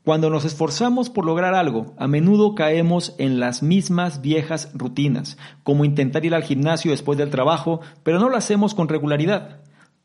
Cuando 0.04 0.30
nos 0.30 0.44
esforzamos 0.44 1.10
por 1.10 1.26
lograr 1.26 1.54
algo, 1.54 1.94
a 1.98 2.08
menudo 2.08 2.54
caemos 2.54 3.14
en 3.18 3.40
las 3.40 3.62
mismas 3.62 4.22
viejas 4.22 4.70
rutinas, 4.72 5.36
como 5.62 5.84
intentar 5.84 6.24
ir 6.24 6.34
al 6.34 6.44
gimnasio 6.44 6.90
después 6.90 7.18
del 7.18 7.30
trabajo, 7.30 7.80
pero 8.02 8.18
no 8.18 8.28
lo 8.28 8.36
hacemos 8.36 8.74
con 8.74 8.88
regularidad. 8.88 9.60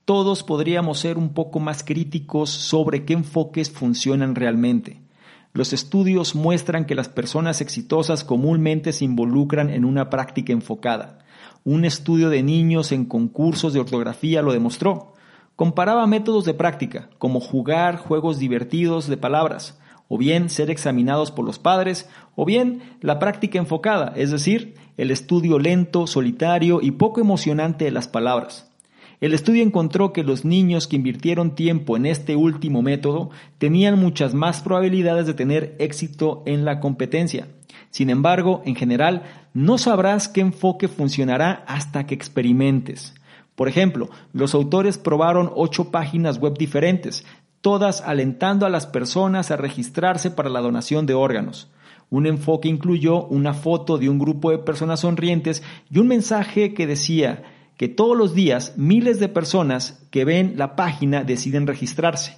Todos 0.05 0.43
podríamos 0.43 0.99
ser 0.99 1.17
un 1.17 1.29
poco 1.29 1.61
más 1.61 1.81
críticos 1.81 2.49
sobre 2.49 3.05
qué 3.05 3.13
enfoques 3.13 3.71
funcionan 3.71 4.35
realmente. 4.35 4.99
Los 5.53 5.71
estudios 5.71 6.35
muestran 6.35 6.85
que 6.85 6.93
las 6.93 7.07
personas 7.07 7.61
exitosas 7.61 8.25
comúnmente 8.25 8.91
se 8.91 9.05
involucran 9.05 9.69
en 9.69 9.85
una 9.85 10.09
práctica 10.09 10.51
enfocada. 10.51 11.19
Un 11.63 11.85
estudio 11.85 12.29
de 12.29 12.43
niños 12.43 12.91
en 12.91 13.05
concursos 13.05 13.71
de 13.71 13.79
ortografía 13.79 14.41
lo 14.41 14.51
demostró. 14.51 15.13
Comparaba 15.55 16.05
métodos 16.05 16.43
de 16.43 16.53
práctica, 16.53 17.09
como 17.17 17.39
jugar 17.39 17.95
juegos 17.95 18.39
divertidos 18.39 19.07
de 19.07 19.15
palabras, 19.15 19.79
o 20.09 20.17
bien 20.17 20.49
ser 20.49 20.69
examinados 20.69 21.31
por 21.31 21.45
los 21.45 21.59
padres, 21.59 22.09
o 22.35 22.43
bien 22.43 22.97
la 22.99 23.19
práctica 23.19 23.57
enfocada, 23.57 24.11
es 24.17 24.31
decir, 24.31 24.75
el 24.97 25.11
estudio 25.11 25.59
lento, 25.59 26.07
solitario 26.07 26.81
y 26.81 26.91
poco 26.91 27.21
emocionante 27.21 27.85
de 27.85 27.91
las 27.91 28.09
palabras. 28.09 28.72
El 29.23 29.33
estudio 29.33 29.63
encontró 29.63 30.11
que 30.11 30.21
los 30.21 30.43
niños 30.43 30.85
que 30.85 30.97
invirtieron 30.97 31.55
tiempo 31.55 31.95
en 31.95 32.05
este 32.05 32.35
último 32.35 32.81
método 32.81 33.29
tenían 33.57 33.97
muchas 33.97 34.33
más 34.33 34.59
probabilidades 34.59 35.25
de 35.25 35.33
tener 35.33 35.77
éxito 35.79 36.43
en 36.45 36.65
la 36.65 36.81
competencia. 36.81 37.47
Sin 37.89 38.09
embargo, 38.09 38.61
en 38.65 38.75
general, 38.75 39.23
no 39.53 39.77
sabrás 39.77 40.27
qué 40.27 40.41
enfoque 40.41 40.89
funcionará 40.89 41.63
hasta 41.67 42.05
que 42.05 42.13
experimentes. 42.13 43.13
Por 43.55 43.69
ejemplo, 43.69 44.09
los 44.33 44.53
autores 44.53 44.97
probaron 44.97 45.53
ocho 45.55 45.89
páginas 45.89 46.37
web 46.39 46.57
diferentes, 46.57 47.25
todas 47.61 48.01
alentando 48.01 48.65
a 48.65 48.69
las 48.69 48.87
personas 48.87 49.51
a 49.51 49.55
registrarse 49.55 50.31
para 50.31 50.49
la 50.49 50.59
donación 50.59 51.05
de 51.05 51.13
órganos. 51.13 51.71
Un 52.09 52.27
enfoque 52.27 52.67
incluyó 52.67 53.23
una 53.27 53.53
foto 53.53 53.97
de 53.97 54.09
un 54.09 54.19
grupo 54.19 54.51
de 54.51 54.57
personas 54.57 54.99
sonrientes 54.99 55.63
y 55.89 55.99
un 55.99 56.09
mensaje 56.09 56.73
que 56.73 56.87
decía 56.87 57.52
que 57.83 57.89
todos 57.89 58.17
los 58.17 58.33
días 58.33 58.75
miles 58.77 59.19
de 59.19 59.27
personas 59.27 60.07
que 60.09 60.23
ven 60.23 60.53
la 60.55 60.77
página 60.77 61.25
deciden 61.25 61.67
registrarse. 61.67 62.37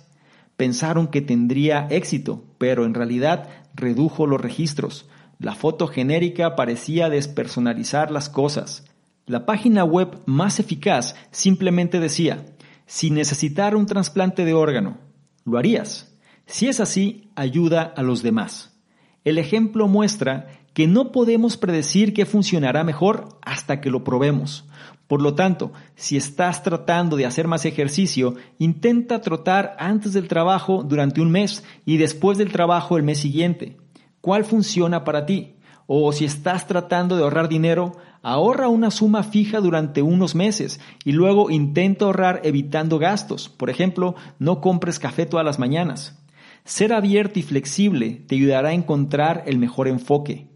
Pensaron 0.57 1.05
que 1.05 1.21
tendría 1.21 1.85
éxito, 1.91 2.43
pero 2.57 2.83
en 2.83 2.95
realidad 2.95 3.47
redujo 3.75 4.25
los 4.25 4.41
registros. 4.41 5.07
La 5.37 5.53
foto 5.53 5.85
genérica 5.85 6.55
parecía 6.55 7.09
despersonalizar 7.09 8.09
las 8.09 8.27
cosas. 8.27 8.85
La 9.27 9.45
página 9.45 9.83
web 9.83 10.17
más 10.25 10.59
eficaz 10.59 11.15
simplemente 11.29 11.99
decía, 11.99 12.43
si 12.87 13.11
necesitara 13.11 13.77
un 13.77 13.85
trasplante 13.85 14.45
de 14.45 14.55
órgano, 14.55 14.97
lo 15.43 15.59
harías. 15.59 16.17
Si 16.47 16.69
es 16.69 16.79
así, 16.79 17.29
ayuda 17.35 17.83
a 17.83 18.01
los 18.01 18.23
demás. 18.23 18.75
El 19.23 19.37
ejemplo 19.37 19.87
muestra 19.87 20.47
que 20.73 20.87
no 20.87 21.11
podemos 21.11 21.55
predecir 21.55 22.15
qué 22.15 22.25
funcionará 22.25 22.83
mejor 22.83 23.37
hasta 23.43 23.79
que 23.79 23.91
lo 23.91 24.03
probemos. 24.03 24.65
Por 25.07 25.21
lo 25.21 25.35
tanto, 25.35 25.71
si 25.95 26.17
estás 26.17 26.63
tratando 26.63 27.15
de 27.15 27.25
hacer 27.25 27.47
más 27.47 27.65
ejercicio, 27.65 28.35
intenta 28.57 29.21
trotar 29.21 29.75
antes 29.77 30.13
del 30.13 30.27
trabajo 30.27 30.83
durante 30.83 31.21
un 31.21 31.29
mes 31.29 31.63
y 31.85 31.97
después 31.97 32.37
del 32.37 32.51
trabajo 32.51 32.97
el 32.97 33.03
mes 33.03 33.19
siguiente. 33.19 33.77
¿Cuál 34.21 34.45
funciona 34.45 35.03
para 35.03 35.27
ti? 35.27 35.55
O 35.85 36.11
si 36.11 36.25
estás 36.25 36.65
tratando 36.65 37.15
de 37.15 37.21
ahorrar 37.21 37.47
dinero, 37.47 37.97
ahorra 38.23 38.67
una 38.67 38.89
suma 38.89 39.21
fija 39.21 39.59
durante 39.59 40.01
unos 40.01 40.33
meses 40.33 40.79
y 41.03 41.11
luego 41.11 41.51
intenta 41.51 42.05
ahorrar 42.05 42.41
evitando 42.43 42.97
gastos. 42.97 43.49
Por 43.49 43.69
ejemplo, 43.69 44.15
no 44.39 44.61
compres 44.61 44.97
café 44.97 45.27
todas 45.27 45.45
las 45.45 45.59
mañanas. 45.59 46.23
Ser 46.63 46.93
abierto 46.93 47.37
y 47.37 47.43
flexible 47.43 48.23
te 48.27 48.33
ayudará 48.33 48.69
a 48.69 48.73
encontrar 48.73 49.43
el 49.45 49.59
mejor 49.59 49.87
enfoque. 49.87 50.54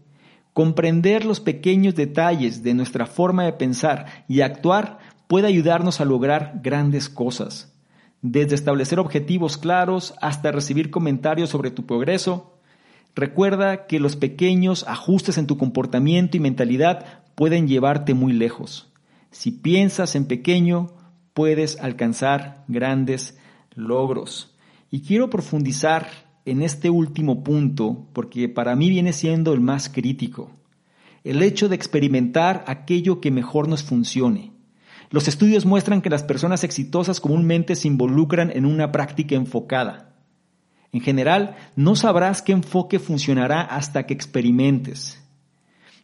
Comprender 0.52 1.24
los 1.24 1.40
pequeños 1.40 1.94
detalles 1.94 2.62
de 2.62 2.74
nuestra 2.74 3.06
forma 3.06 3.44
de 3.44 3.52
pensar 3.52 4.24
y 4.28 4.40
actuar 4.40 4.98
puede 5.26 5.46
ayudarnos 5.46 6.00
a 6.00 6.04
lograr 6.04 6.60
grandes 6.62 7.08
cosas. 7.08 7.72
Desde 8.22 8.54
establecer 8.54 8.98
objetivos 8.98 9.56
claros 9.56 10.14
hasta 10.20 10.52
recibir 10.52 10.90
comentarios 10.90 11.50
sobre 11.50 11.70
tu 11.70 11.86
progreso, 11.86 12.58
recuerda 13.14 13.86
que 13.86 14.00
los 14.00 14.16
pequeños 14.16 14.84
ajustes 14.88 15.38
en 15.38 15.46
tu 15.46 15.56
comportamiento 15.56 16.36
y 16.36 16.40
mentalidad 16.40 17.22
pueden 17.34 17.68
llevarte 17.68 18.12
muy 18.12 18.32
lejos. 18.32 18.92
Si 19.30 19.52
piensas 19.52 20.16
en 20.16 20.26
pequeño, 20.26 20.88
puedes 21.32 21.78
alcanzar 21.80 22.64
grandes 22.66 23.38
logros. 23.74 24.54
Y 24.90 25.02
quiero 25.02 25.30
profundizar 25.30 26.08
en 26.50 26.62
este 26.62 26.90
último 26.90 27.44
punto 27.44 28.06
porque 28.12 28.48
para 28.48 28.74
mí 28.74 28.90
viene 28.90 29.12
siendo 29.12 29.52
el 29.52 29.60
más 29.60 29.88
crítico. 29.88 30.50
El 31.22 31.42
hecho 31.42 31.68
de 31.68 31.76
experimentar 31.76 32.64
aquello 32.66 33.20
que 33.20 33.30
mejor 33.30 33.68
nos 33.68 33.84
funcione. 33.84 34.52
Los 35.10 35.28
estudios 35.28 35.64
muestran 35.64 36.02
que 36.02 36.10
las 36.10 36.24
personas 36.24 36.64
exitosas 36.64 37.20
comúnmente 37.20 37.76
se 37.76 37.86
involucran 37.86 38.50
en 38.54 38.66
una 38.66 38.90
práctica 38.90 39.36
enfocada. 39.36 40.16
En 40.92 41.00
general, 41.00 41.56
no 41.76 41.94
sabrás 41.94 42.42
qué 42.42 42.52
enfoque 42.52 42.98
funcionará 42.98 43.60
hasta 43.60 44.06
que 44.06 44.14
experimentes. 44.14 45.22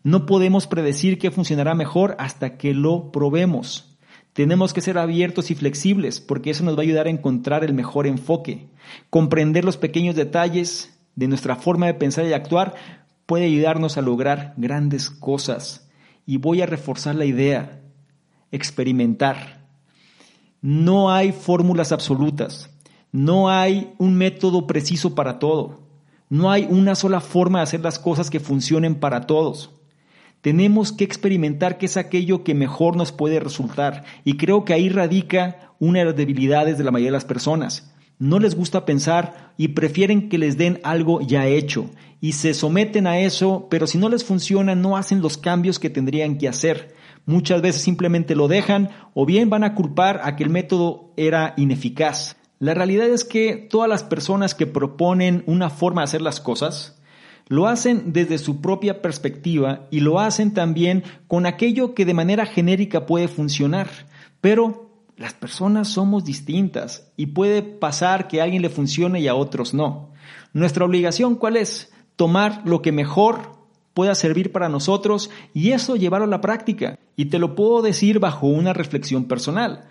No 0.04 0.26
podemos 0.26 0.68
predecir 0.68 1.18
qué 1.18 1.32
funcionará 1.32 1.74
mejor 1.74 2.14
hasta 2.20 2.56
que 2.56 2.72
lo 2.72 3.10
probemos. 3.10 3.95
Tenemos 4.36 4.74
que 4.74 4.82
ser 4.82 4.98
abiertos 4.98 5.50
y 5.50 5.54
flexibles 5.54 6.20
porque 6.20 6.50
eso 6.50 6.62
nos 6.62 6.76
va 6.76 6.80
a 6.80 6.82
ayudar 6.82 7.06
a 7.06 7.10
encontrar 7.10 7.64
el 7.64 7.72
mejor 7.72 8.06
enfoque. 8.06 8.68
Comprender 9.08 9.64
los 9.64 9.78
pequeños 9.78 10.14
detalles 10.14 10.94
de 11.14 11.26
nuestra 11.26 11.56
forma 11.56 11.86
de 11.86 11.94
pensar 11.94 12.26
y 12.26 12.34
actuar 12.34 12.74
puede 13.24 13.46
ayudarnos 13.46 13.96
a 13.96 14.02
lograr 14.02 14.52
grandes 14.58 15.08
cosas. 15.08 15.88
Y 16.26 16.36
voy 16.36 16.60
a 16.60 16.66
reforzar 16.66 17.14
la 17.14 17.24
idea, 17.24 17.80
experimentar. 18.52 19.64
No 20.60 21.10
hay 21.10 21.32
fórmulas 21.32 21.90
absolutas, 21.90 22.68
no 23.12 23.48
hay 23.48 23.94
un 23.96 24.16
método 24.16 24.66
preciso 24.66 25.14
para 25.14 25.38
todo, 25.38 25.80
no 26.28 26.50
hay 26.50 26.66
una 26.68 26.94
sola 26.94 27.22
forma 27.22 27.60
de 27.60 27.62
hacer 27.62 27.80
las 27.80 27.98
cosas 27.98 28.28
que 28.28 28.40
funcionen 28.40 28.96
para 28.96 29.22
todos. 29.22 29.75
Tenemos 30.46 30.92
que 30.92 31.02
experimentar 31.02 31.76
qué 31.76 31.86
es 31.86 31.96
aquello 31.96 32.44
que 32.44 32.54
mejor 32.54 32.94
nos 32.94 33.10
puede 33.10 33.40
resultar. 33.40 34.04
Y 34.22 34.36
creo 34.36 34.64
que 34.64 34.74
ahí 34.74 34.88
radica 34.88 35.72
una 35.80 35.98
de 35.98 36.04
las 36.04 36.14
debilidades 36.14 36.78
de 36.78 36.84
la 36.84 36.92
mayoría 36.92 37.08
de 37.08 37.16
las 37.16 37.24
personas. 37.24 37.92
No 38.20 38.38
les 38.38 38.54
gusta 38.54 38.84
pensar 38.84 39.52
y 39.56 39.66
prefieren 39.66 40.28
que 40.28 40.38
les 40.38 40.56
den 40.56 40.78
algo 40.84 41.20
ya 41.20 41.48
hecho. 41.48 41.90
Y 42.20 42.34
se 42.34 42.54
someten 42.54 43.08
a 43.08 43.18
eso, 43.18 43.66
pero 43.68 43.88
si 43.88 43.98
no 43.98 44.08
les 44.08 44.22
funciona, 44.22 44.76
no 44.76 44.96
hacen 44.96 45.20
los 45.20 45.36
cambios 45.36 45.80
que 45.80 45.90
tendrían 45.90 46.38
que 46.38 46.46
hacer. 46.46 46.94
Muchas 47.24 47.60
veces 47.60 47.82
simplemente 47.82 48.36
lo 48.36 48.46
dejan 48.46 48.90
o 49.14 49.26
bien 49.26 49.50
van 49.50 49.64
a 49.64 49.74
culpar 49.74 50.20
a 50.22 50.36
que 50.36 50.44
el 50.44 50.50
método 50.50 51.12
era 51.16 51.54
ineficaz. 51.56 52.36
La 52.60 52.72
realidad 52.72 53.08
es 53.08 53.24
que 53.24 53.56
todas 53.68 53.88
las 53.88 54.04
personas 54.04 54.54
que 54.54 54.68
proponen 54.68 55.42
una 55.46 55.70
forma 55.70 56.02
de 56.02 56.04
hacer 56.04 56.22
las 56.22 56.38
cosas, 56.38 56.95
lo 57.48 57.68
hacen 57.68 58.12
desde 58.12 58.38
su 58.38 58.60
propia 58.60 59.02
perspectiva 59.02 59.86
y 59.90 60.00
lo 60.00 60.18
hacen 60.18 60.52
también 60.52 61.04
con 61.28 61.46
aquello 61.46 61.94
que 61.94 62.04
de 62.04 62.14
manera 62.14 62.46
genérica 62.46 63.06
puede 63.06 63.28
funcionar. 63.28 63.88
Pero 64.40 64.90
las 65.16 65.32
personas 65.32 65.88
somos 65.88 66.24
distintas 66.24 67.10
y 67.16 67.26
puede 67.26 67.62
pasar 67.62 68.28
que 68.28 68.40
a 68.40 68.44
alguien 68.44 68.62
le 68.62 68.68
funcione 68.68 69.20
y 69.20 69.28
a 69.28 69.34
otros 69.34 69.74
no. 69.74 70.12
Nuestra 70.52 70.84
obligación 70.84 71.36
cuál 71.36 71.56
es? 71.56 71.92
Tomar 72.16 72.62
lo 72.64 72.82
que 72.82 72.92
mejor 72.92 73.56
pueda 73.94 74.14
servir 74.14 74.52
para 74.52 74.68
nosotros 74.68 75.30
y 75.54 75.70
eso 75.70 75.96
llevarlo 75.96 76.26
a 76.26 76.30
la 76.30 76.40
práctica. 76.40 76.98
Y 77.14 77.26
te 77.26 77.38
lo 77.38 77.54
puedo 77.54 77.80
decir 77.80 78.18
bajo 78.18 78.46
una 78.46 78.72
reflexión 78.72 79.24
personal. 79.24 79.88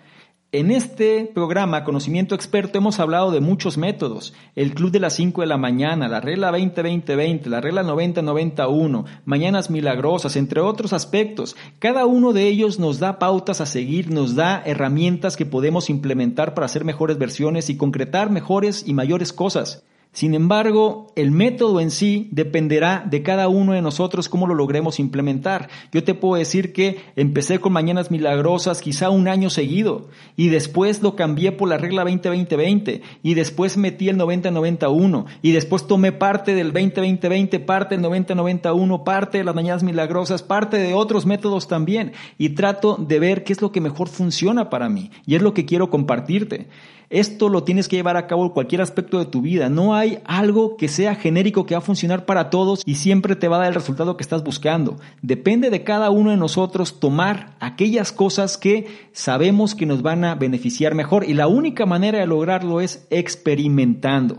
En 0.58 0.70
este 0.70 1.30
programa 1.34 1.84
Conocimiento 1.84 2.34
Experto 2.34 2.78
hemos 2.78 2.98
hablado 2.98 3.30
de 3.30 3.42
muchos 3.42 3.76
métodos. 3.76 4.32
El 4.54 4.72
Club 4.72 4.90
de 4.90 5.00
las 5.00 5.12
5 5.12 5.42
de 5.42 5.46
la 5.46 5.58
mañana, 5.58 6.08
la 6.08 6.22
regla 6.22 6.50
20-20-20, 6.50 7.44
la 7.48 7.60
regla 7.60 7.82
90-91, 7.82 9.04
Mañanas 9.26 9.68
Milagrosas, 9.68 10.34
entre 10.34 10.62
otros 10.62 10.94
aspectos. 10.94 11.56
Cada 11.78 12.06
uno 12.06 12.32
de 12.32 12.48
ellos 12.48 12.78
nos 12.78 13.00
da 13.00 13.18
pautas 13.18 13.60
a 13.60 13.66
seguir, 13.66 14.10
nos 14.10 14.34
da 14.34 14.62
herramientas 14.64 15.36
que 15.36 15.44
podemos 15.44 15.90
implementar 15.90 16.54
para 16.54 16.64
hacer 16.64 16.86
mejores 16.86 17.18
versiones 17.18 17.68
y 17.68 17.76
concretar 17.76 18.30
mejores 18.30 18.88
y 18.88 18.94
mayores 18.94 19.34
cosas. 19.34 19.84
Sin 20.16 20.32
embargo, 20.32 21.08
el 21.14 21.30
método 21.30 21.78
en 21.78 21.90
sí 21.90 22.30
dependerá 22.30 23.04
de 23.06 23.22
cada 23.22 23.48
uno 23.48 23.74
de 23.74 23.82
nosotros 23.82 24.30
cómo 24.30 24.46
lo 24.46 24.54
logremos 24.54 24.98
implementar. 24.98 25.68
Yo 25.92 26.04
te 26.04 26.14
puedo 26.14 26.36
decir 26.36 26.72
que 26.72 27.00
empecé 27.16 27.58
con 27.58 27.74
Mañanas 27.74 28.10
Milagrosas 28.10 28.80
quizá 28.80 29.10
un 29.10 29.28
año 29.28 29.50
seguido 29.50 30.08
y 30.34 30.48
después 30.48 31.02
lo 31.02 31.16
cambié 31.16 31.52
por 31.52 31.68
la 31.68 31.76
regla 31.76 32.02
20-20-20 32.02 33.02
y 33.22 33.34
después 33.34 33.76
metí 33.76 34.08
el 34.08 34.16
90-91 34.16 35.26
y 35.42 35.52
después 35.52 35.86
tomé 35.86 36.12
parte 36.12 36.54
del 36.54 36.72
20-20-20, 36.72 37.66
parte 37.66 37.98
del 37.98 38.06
90-91, 38.06 39.04
parte 39.04 39.36
de 39.36 39.44
las 39.44 39.54
Mañanas 39.54 39.82
Milagrosas, 39.82 40.42
parte 40.42 40.78
de 40.78 40.94
otros 40.94 41.26
métodos 41.26 41.68
también 41.68 42.12
y 42.38 42.54
trato 42.54 42.96
de 42.96 43.18
ver 43.18 43.44
qué 43.44 43.52
es 43.52 43.60
lo 43.60 43.70
que 43.70 43.82
mejor 43.82 44.08
funciona 44.08 44.70
para 44.70 44.88
mí 44.88 45.10
y 45.26 45.34
es 45.34 45.42
lo 45.42 45.52
que 45.52 45.66
quiero 45.66 45.90
compartirte. 45.90 46.68
Esto 47.08 47.48
lo 47.48 47.62
tienes 47.62 47.86
que 47.86 47.96
llevar 47.96 48.16
a 48.16 48.26
cabo 48.26 48.44
en 48.44 48.50
cualquier 48.50 48.80
aspecto 48.80 49.18
de 49.18 49.26
tu 49.26 49.40
vida. 49.40 49.68
No 49.68 49.94
hay 49.94 50.18
algo 50.24 50.76
que 50.76 50.88
sea 50.88 51.14
genérico 51.14 51.64
que 51.64 51.74
va 51.74 51.78
a 51.78 51.82
funcionar 51.82 52.26
para 52.26 52.50
todos 52.50 52.82
y 52.84 52.96
siempre 52.96 53.36
te 53.36 53.48
va 53.48 53.56
a 53.56 53.60
dar 53.60 53.68
el 53.68 53.74
resultado 53.74 54.16
que 54.16 54.22
estás 54.22 54.42
buscando. 54.42 54.96
Depende 55.22 55.70
de 55.70 55.84
cada 55.84 56.10
uno 56.10 56.30
de 56.30 56.36
nosotros 56.36 56.98
tomar 56.98 57.54
aquellas 57.60 58.10
cosas 58.10 58.56
que 58.56 58.86
sabemos 59.12 59.74
que 59.74 59.86
nos 59.86 60.02
van 60.02 60.24
a 60.24 60.34
beneficiar 60.34 60.94
mejor 60.94 61.24
y 61.28 61.34
la 61.34 61.46
única 61.46 61.86
manera 61.86 62.18
de 62.18 62.26
lograrlo 62.26 62.80
es 62.80 63.06
experimentando. 63.10 64.38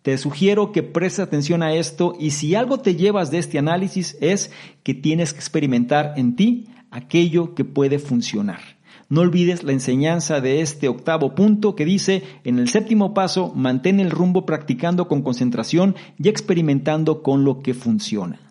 Te 0.00 0.16
sugiero 0.18 0.70
que 0.72 0.84
prestes 0.84 1.18
atención 1.20 1.62
a 1.62 1.74
esto 1.74 2.14
y 2.18 2.30
si 2.30 2.54
algo 2.54 2.78
te 2.78 2.94
llevas 2.94 3.30
de 3.30 3.38
este 3.38 3.58
análisis 3.58 4.16
es 4.20 4.52
que 4.84 4.94
tienes 4.94 5.32
que 5.32 5.40
experimentar 5.40 6.14
en 6.16 6.36
ti 6.36 6.68
aquello 6.92 7.54
que 7.54 7.64
puede 7.64 7.98
funcionar. 7.98 8.75
No 9.08 9.20
olvides 9.20 9.62
la 9.62 9.72
enseñanza 9.72 10.40
de 10.40 10.60
este 10.60 10.88
octavo 10.88 11.34
punto 11.34 11.76
que 11.76 11.84
dice, 11.84 12.24
en 12.42 12.58
el 12.58 12.68
séptimo 12.68 13.14
paso, 13.14 13.52
mantén 13.54 14.00
el 14.00 14.10
rumbo 14.10 14.44
practicando 14.44 15.06
con 15.06 15.22
concentración 15.22 15.94
y 16.18 16.28
experimentando 16.28 17.22
con 17.22 17.44
lo 17.44 17.60
que 17.60 17.72
funciona. 17.72 18.45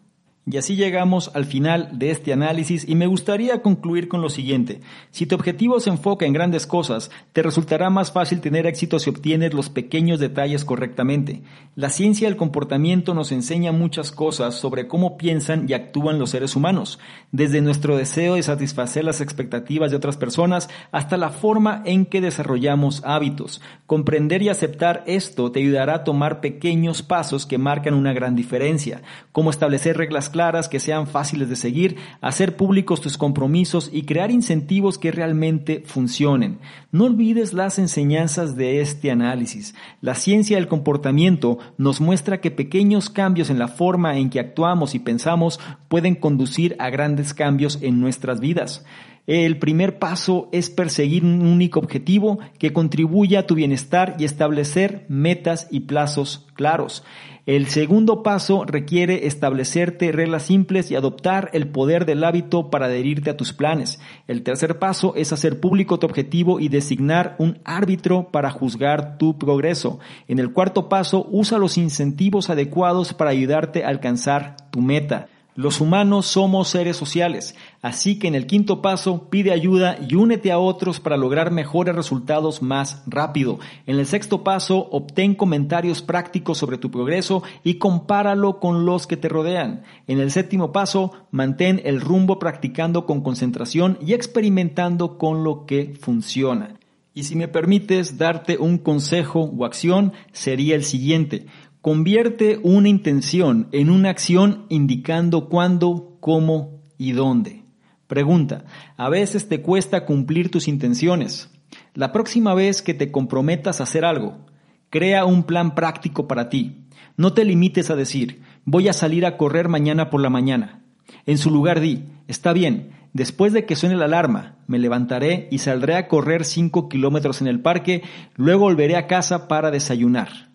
Y 0.48 0.58
así 0.58 0.76
llegamos 0.76 1.32
al 1.34 1.46
final 1.46 1.90
de 1.98 2.12
este 2.12 2.32
análisis 2.32 2.88
y 2.88 2.94
me 2.94 3.08
gustaría 3.08 3.64
concluir 3.64 4.08
con 4.08 4.22
lo 4.22 4.30
siguiente. 4.30 4.80
Si 5.10 5.26
tu 5.26 5.34
objetivo 5.34 5.80
se 5.80 5.90
enfoca 5.90 6.28
en 6.28 6.34
grandes 6.34 6.68
cosas, 6.68 7.10
te 7.34 7.42
resultará 7.42 7.90
más 7.90 8.12
fácil 8.12 8.42
tener 8.42 8.68
éxito 8.68 9.00
si 9.00 9.10
obtienes 9.10 9.56
los 9.56 9.70
pequeños 9.70 10.20
detalles 10.20 10.64
correctamente. 10.64 11.42
La 11.76 11.90
ciencia 11.90 12.28
del 12.28 12.38
comportamiento 12.38 13.16
nos 13.16 13.32
enseña 13.32 13.72
muchas 13.72 14.12
cosas 14.12 14.54
sobre 14.54 14.88
cómo 14.88 15.18
piensan 15.18 15.66
y 15.68 15.74
actúan 15.74 16.20
los 16.20 16.30
seres 16.30 16.56
humanos, 16.56 17.00
desde 17.32 17.62
nuestro 17.62 17.98
deseo 17.98 18.36
de 18.36 18.44
satisfacer 18.44 19.04
las 19.04 19.22
expectativas 19.22 19.90
de 19.90 19.98
otras 19.98 20.16
personas 20.16 20.70
hasta 20.92 21.18
la 21.18 21.32
forma 21.32 21.82
en 21.86 22.06
que 22.06 22.22
desarrollamos 22.22 23.02
hábitos. 23.04 23.64
Comprender 23.88 24.44
y 24.44 24.50
aceptar 24.50 25.04
esto 25.08 25.52
te 25.52 25.62
ayudará 25.62 25.96
a 25.96 26.04
tomar 26.04 26.40
pequeños 26.40 27.02
pasos 27.02 27.48
que 27.48 27.58
marcan 27.58 27.96
una 27.96 28.14
gran 28.14 28.36
diferencia, 28.36 29.02
como 29.32 29.50
establecer 29.50 29.98
reglas 29.98 30.30
claras 30.36 30.68
que 30.68 30.82
sean 30.82 31.08
fáciles 31.08 31.48
de 31.48 31.56
seguir, 31.56 31.96
hacer 32.20 32.58
públicos 32.58 33.00
tus 33.00 33.18
compromisos 33.18 33.90
y 33.94 34.02
crear 34.02 34.32
incentivos 34.32 34.98
que 34.98 35.14
realmente 35.14 35.82
funcionen. 35.86 36.60
No 36.92 37.06
olvides 37.06 37.54
las 37.54 37.80
enseñanzas 37.80 38.58
de 38.58 38.82
este 38.82 39.12
análisis. 39.12 39.76
La 40.02 40.14
ciencia 40.14 40.58
del 40.58 40.68
comportamiento 40.68 41.60
nos 41.78 42.02
muestra 42.02 42.42
que 42.42 42.52
pequeños 42.52 43.10
cambios 43.10 43.50
en 43.50 43.60
la 43.60 43.70
forma 43.70 44.18
en 44.18 44.30
que 44.30 44.42
actuamos 44.42 44.94
y 44.94 45.00
pensamos 45.00 45.58
pueden 45.88 46.16
conducir 46.16 46.76
a 46.80 46.90
grandes 46.90 47.34
cambios 47.34 47.80
en 47.82 48.02
nuestras 48.02 48.42
vidas. 48.42 48.84
El 49.28 49.58
primer 49.58 50.00
paso 50.00 50.50
es 50.52 50.70
perseguir 50.70 51.24
un 51.24 51.42
único 51.48 51.80
objetivo 51.80 52.40
que 52.60 52.74
contribuya 52.74 53.40
a 53.40 53.48
tu 53.48 53.56
bienestar 53.56 54.18
y 54.20 54.26
establecer 54.26 55.06
metas 55.08 55.68
y 55.72 55.80
plazos 55.80 56.46
claros. 56.56 57.04
El 57.46 57.68
segundo 57.68 58.24
paso 58.24 58.66
requiere 58.66 59.28
establecerte 59.28 60.12
reglas 60.12 60.48
simples 60.48 60.90
y 60.90 60.96
adoptar 60.96 61.52
el 61.54 61.68
poder 61.68 62.08
del 62.08 62.24
hábito 62.24 62.72
para 62.72 62.88
adherirte 62.88 63.30
a 63.30 63.38
tus 63.38 63.54
planes. 63.54 64.00
El 64.28 64.42
tercer 64.42 64.80
paso 64.80 65.14
es 65.16 65.32
hacer 65.32 65.60
público 65.60 66.00
tu 66.00 66.08
objetivo 66.08 66.60
y 66.60 66.70
designar 66.70 67.36
un 67.38 67.60
árbitro 67.64 68.30
para 68.32 68.50
juzgar 68.50 69.20
tu 69.20 69.38
progreso. 69.38 70.00
En 70.28 70.40
el 70.40 70.54
cuarto 70.54 70.90
paso, 70.90 71.28
usa 71.30 71.60
los 71.60 71.78
incentivos 71.78 72.50
adecuados 72.50 73.14
para 73.14 73.30
ayudarte 73.30 73.84
a 73.84 73.90
alcanzar 73.90 74.56
tu 74.72 74.82
meta. 74.82 75.28
Los 75.58 75.80
humanos 75.80 76.26
somos 76.26 76.68
seres 76.68 76.98
sociales, 76.98 77.56
así 77.82 78.20
que 78.20 78.28
en 78.28 78.36
el 78.36 78.46
quinto 78.46 78.82
paso 78.82 79.30
pide 79.30 79.54
ayuda 79.54 79.98
y 80.06 80.16
únete 80.16 80.52
a 80.52 80.60
otros 80.60 81.00
para 81.00 81.16
lograr 81.16 81.50
mejores 81.50 81.96
resultados 81.96 82.62
más 82.62 83.04
rápido. 83.08 83.60
En 83.86 83.98
el 83.98 84.06
sexto 84.06 84.44
paso 84.44 84.90
obtén 84.92 85.34
comentarios 85.34 86.02
prácticos 86.02 86.58
sobre 86.58 86.78
tu 86.78 86.92
progreso 86.92 87.42
y 87.64 87.76
compáralo 87.76 88.60
con 88.60 88.86
los 88.86 89.08
que 89.08 89.16
te 89.16 89.30
rodean. 89.30 89.84
En 90.08 90.20
el 90.20 90.30
séptimo 90.30 90.74
paso 90.74 91.14
mantén 91.32 91.82
el 91.86 92.02
rumbo 92.02 92.38
practicando 92.38 93.06
con 93.06 93.22
concentración 93.22 93.98
y 94.06 94.14
experimentando 94.14 95.18
con 95.18 95.46
lo 95.46 95.66
que 95.66 95.94
funciona. 95.98 96.76
Y 97.18 97.24
si 97.24 97.38
me 97.38 97.48
permites 97.48 98.18
darte 98.18 98.58
un 98.58 98.78
consejo 98.78 99.50
o 99.58 99.64
acción, 99.64 100.12
sería 100.34 100.76
el 100.76 100.84
siguiente. 100.84 101.46
Convierte 101.86 102.60
una 102.64 102.90
intención 102.90 103.68
en 103.72 103.92
una 103.92 104.10
acción 104.10 104.66
indicando 104.70 105.50
cuándo, 105.50 106.18
cómo 106.20 106.82
y 106.98 107.12
dónde. 107.12 107.62
Pregunta, 108.08 108.66
¿a 108.98 109.08
veces 109.08 109.48
te 109.50 109.62
cuesta 109.62 110.04
cumplir 110.04 110.50
tus 110.50 110.68
intenciones? 110.68 111.52
La 111.94 112.12
próxima 112.12 112.56
vez 112.56 112.82
que 112.82 112.96
te 112.96 113.12
comprometas 113.12 113.80
a 113.80 113.84
hacer 113.84 114.04
algo, 114.04 114.48
crea 114.90 115.26
un 115.26 115.44
plan 115.44 115.76
práctico 115.76 116.28
para 116.28 116.50
ti. 116.50 116.88
No 117.18 117.34
te 117.34 117.46
limites 117.46 117.92
a 117.92 117.96
decir, 117.96 118.42
voy 118.64 118.88
a 118.88 118.94
salir 118.94 119.24
a 119.24 119.38
correr 119.38 119.70
mañana 119.70 120.10
por 120.10 120.22
la 120.22 120.32
mañana. 120.32 120.82
En 121.28 121.38
su 121.38 121.52
lugar 121.52 121.82
di, 121.82 122.06
está 122.28 122.52
bien, 122.52 122.94
después 123.14 123.54
de 123.54 123.68
que 123.68 123.76
suene 123.76 123.96
la 123.96 124.06
alarma, 124.06 124.58
me 124.66 124.80
levantaré 124.80 125.48
y 125.52 125.60
saldré 125.60 125.98
a 125.98 126.08
correr 126.08 126.46
5 126.46 126.90
kilómetros 126.90 127.42
en 127.42 127.48
el 127.48 127.60
parque, 127.60 128.02
luego 128.38 128.62
volveré 128.62 128.96
a 128.96 129.06
casa 129.06 129.48
para 129.48 129.70
desayunar. 129.70 130.55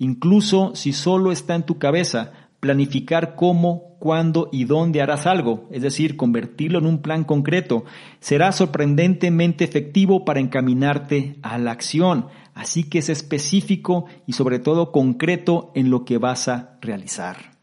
Incluso 0.00 0.74
si 0.74 0.94
solo 0.94 1.30
está 1.30 1.54
en 1.54 1.64
tu 1.64 1.78
cabeza, 1.78 2.32
planificar 2.58 3.36
cómo, 3.36 3.96
cuándo 3.98 4.48
y 4.50 4.64
dónde 4.64 5.02
harás 5.02 5.26
algo, 5.26 5.68
es 5.70 5.82
decir, 5.82 6.16
convertirlo 6.16 6.78
en 6.78 6.86
un 6.86 7.02
plan 7.02 7.22
concreto, 7.22 7.84
será 8.18 8.50
sorprendentemente 8.52 9.62
efectivo 9.62 10.24
para 10.24 10.40
encaminarte 10.40 11.36
a 11.42 11.58
la 11.58 11.72
acción. 11.72 12.28
Así 12.54 12.84
que 12.84 13.00
es 13.00 13.10
específico 13.10 14.06
y 14.26 14.32
sobre 14.32 14.58
todo 14.58 14.90
concreto 14.90 15.70
en 15.74 15.90
lo 15.90 16.06
que 16.06 16.16
vas 16.16 16.48
a 16.48 16.78
realizar. 16.80 17.58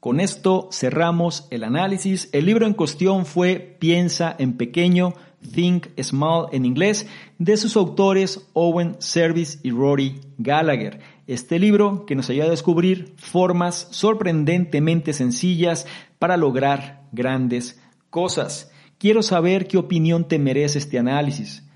Con 0.00 0.20
esto 0.20 0.68
cerramos 0.70 1.48
el 1.50 1.64
análisis. 1.64 2.28
El 2.32 2.44
libro 2.44 2.66
en 2.66 2.74
cuestión 2.74 3.24
fue 3.24 3.78
Piensa 3.78 4.36
en 4.38 4.58
pequeño, 4.58 5.14
Think 5.54 5.86
Small 5.98 6.48
en 6.52 6.66
inglés, 6.66 7.06
de 7.38 7.56
sus 7.56 7.74
autores 7.74 8.46
Owen 8.52 8.96
Service 8.98 9.58
y 9.62 9.70
Rory 9.70 10.20
Gallagher. 10.36 11.00
Este 11.26 11.58
libro 11.58 12.04
que 12.04 12.14
nos 12.14 12.28
ayuda 12.28 12.46
a 12.46 12.50
descubrir 12.50 13.14
formas 13.16 13.88
sorprendentemente 13.92 15.14
sencillas 15.14 15.86
para 16.18 16.36
lograr 16.36 17.08
grandes 17.12 17.80
cosas. 18.10 18.70
Quiero 18.98 19.22
saber 19.22 19.66
qué 19.66 19.78
opinión 19.78 20.28
te 20.28 20.38
merece 20.38 20.78
este 20.78 20.98
análisis. 20.98 21.66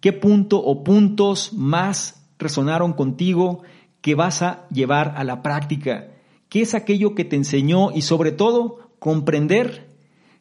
¿Qué 0.00 0.12
punto 0.12 0.58
o 0.62 0.84
puntos 0.84 1.52
más 1.52 2.28
resonaron 2.38 2.92
contigo 2.92 3.62
que 4.00 4.14
vas 4.14 4.42
a 4.42 4.68
llevar 4.68 5.14
a 5.16 5.24
la 5.24 5.42
práctica? 5.42 6.12
¿Qué 6.48 6.62
es 6.62 6.74
aquello 6.74 7.16
que 7.16 7.24
te 7.24 7.34
enseñó? 7.34 7.90
Y 7.90 8.02
sobre 8.02 8.30
todo, 8.30 8.90
comprender 9.00 9.88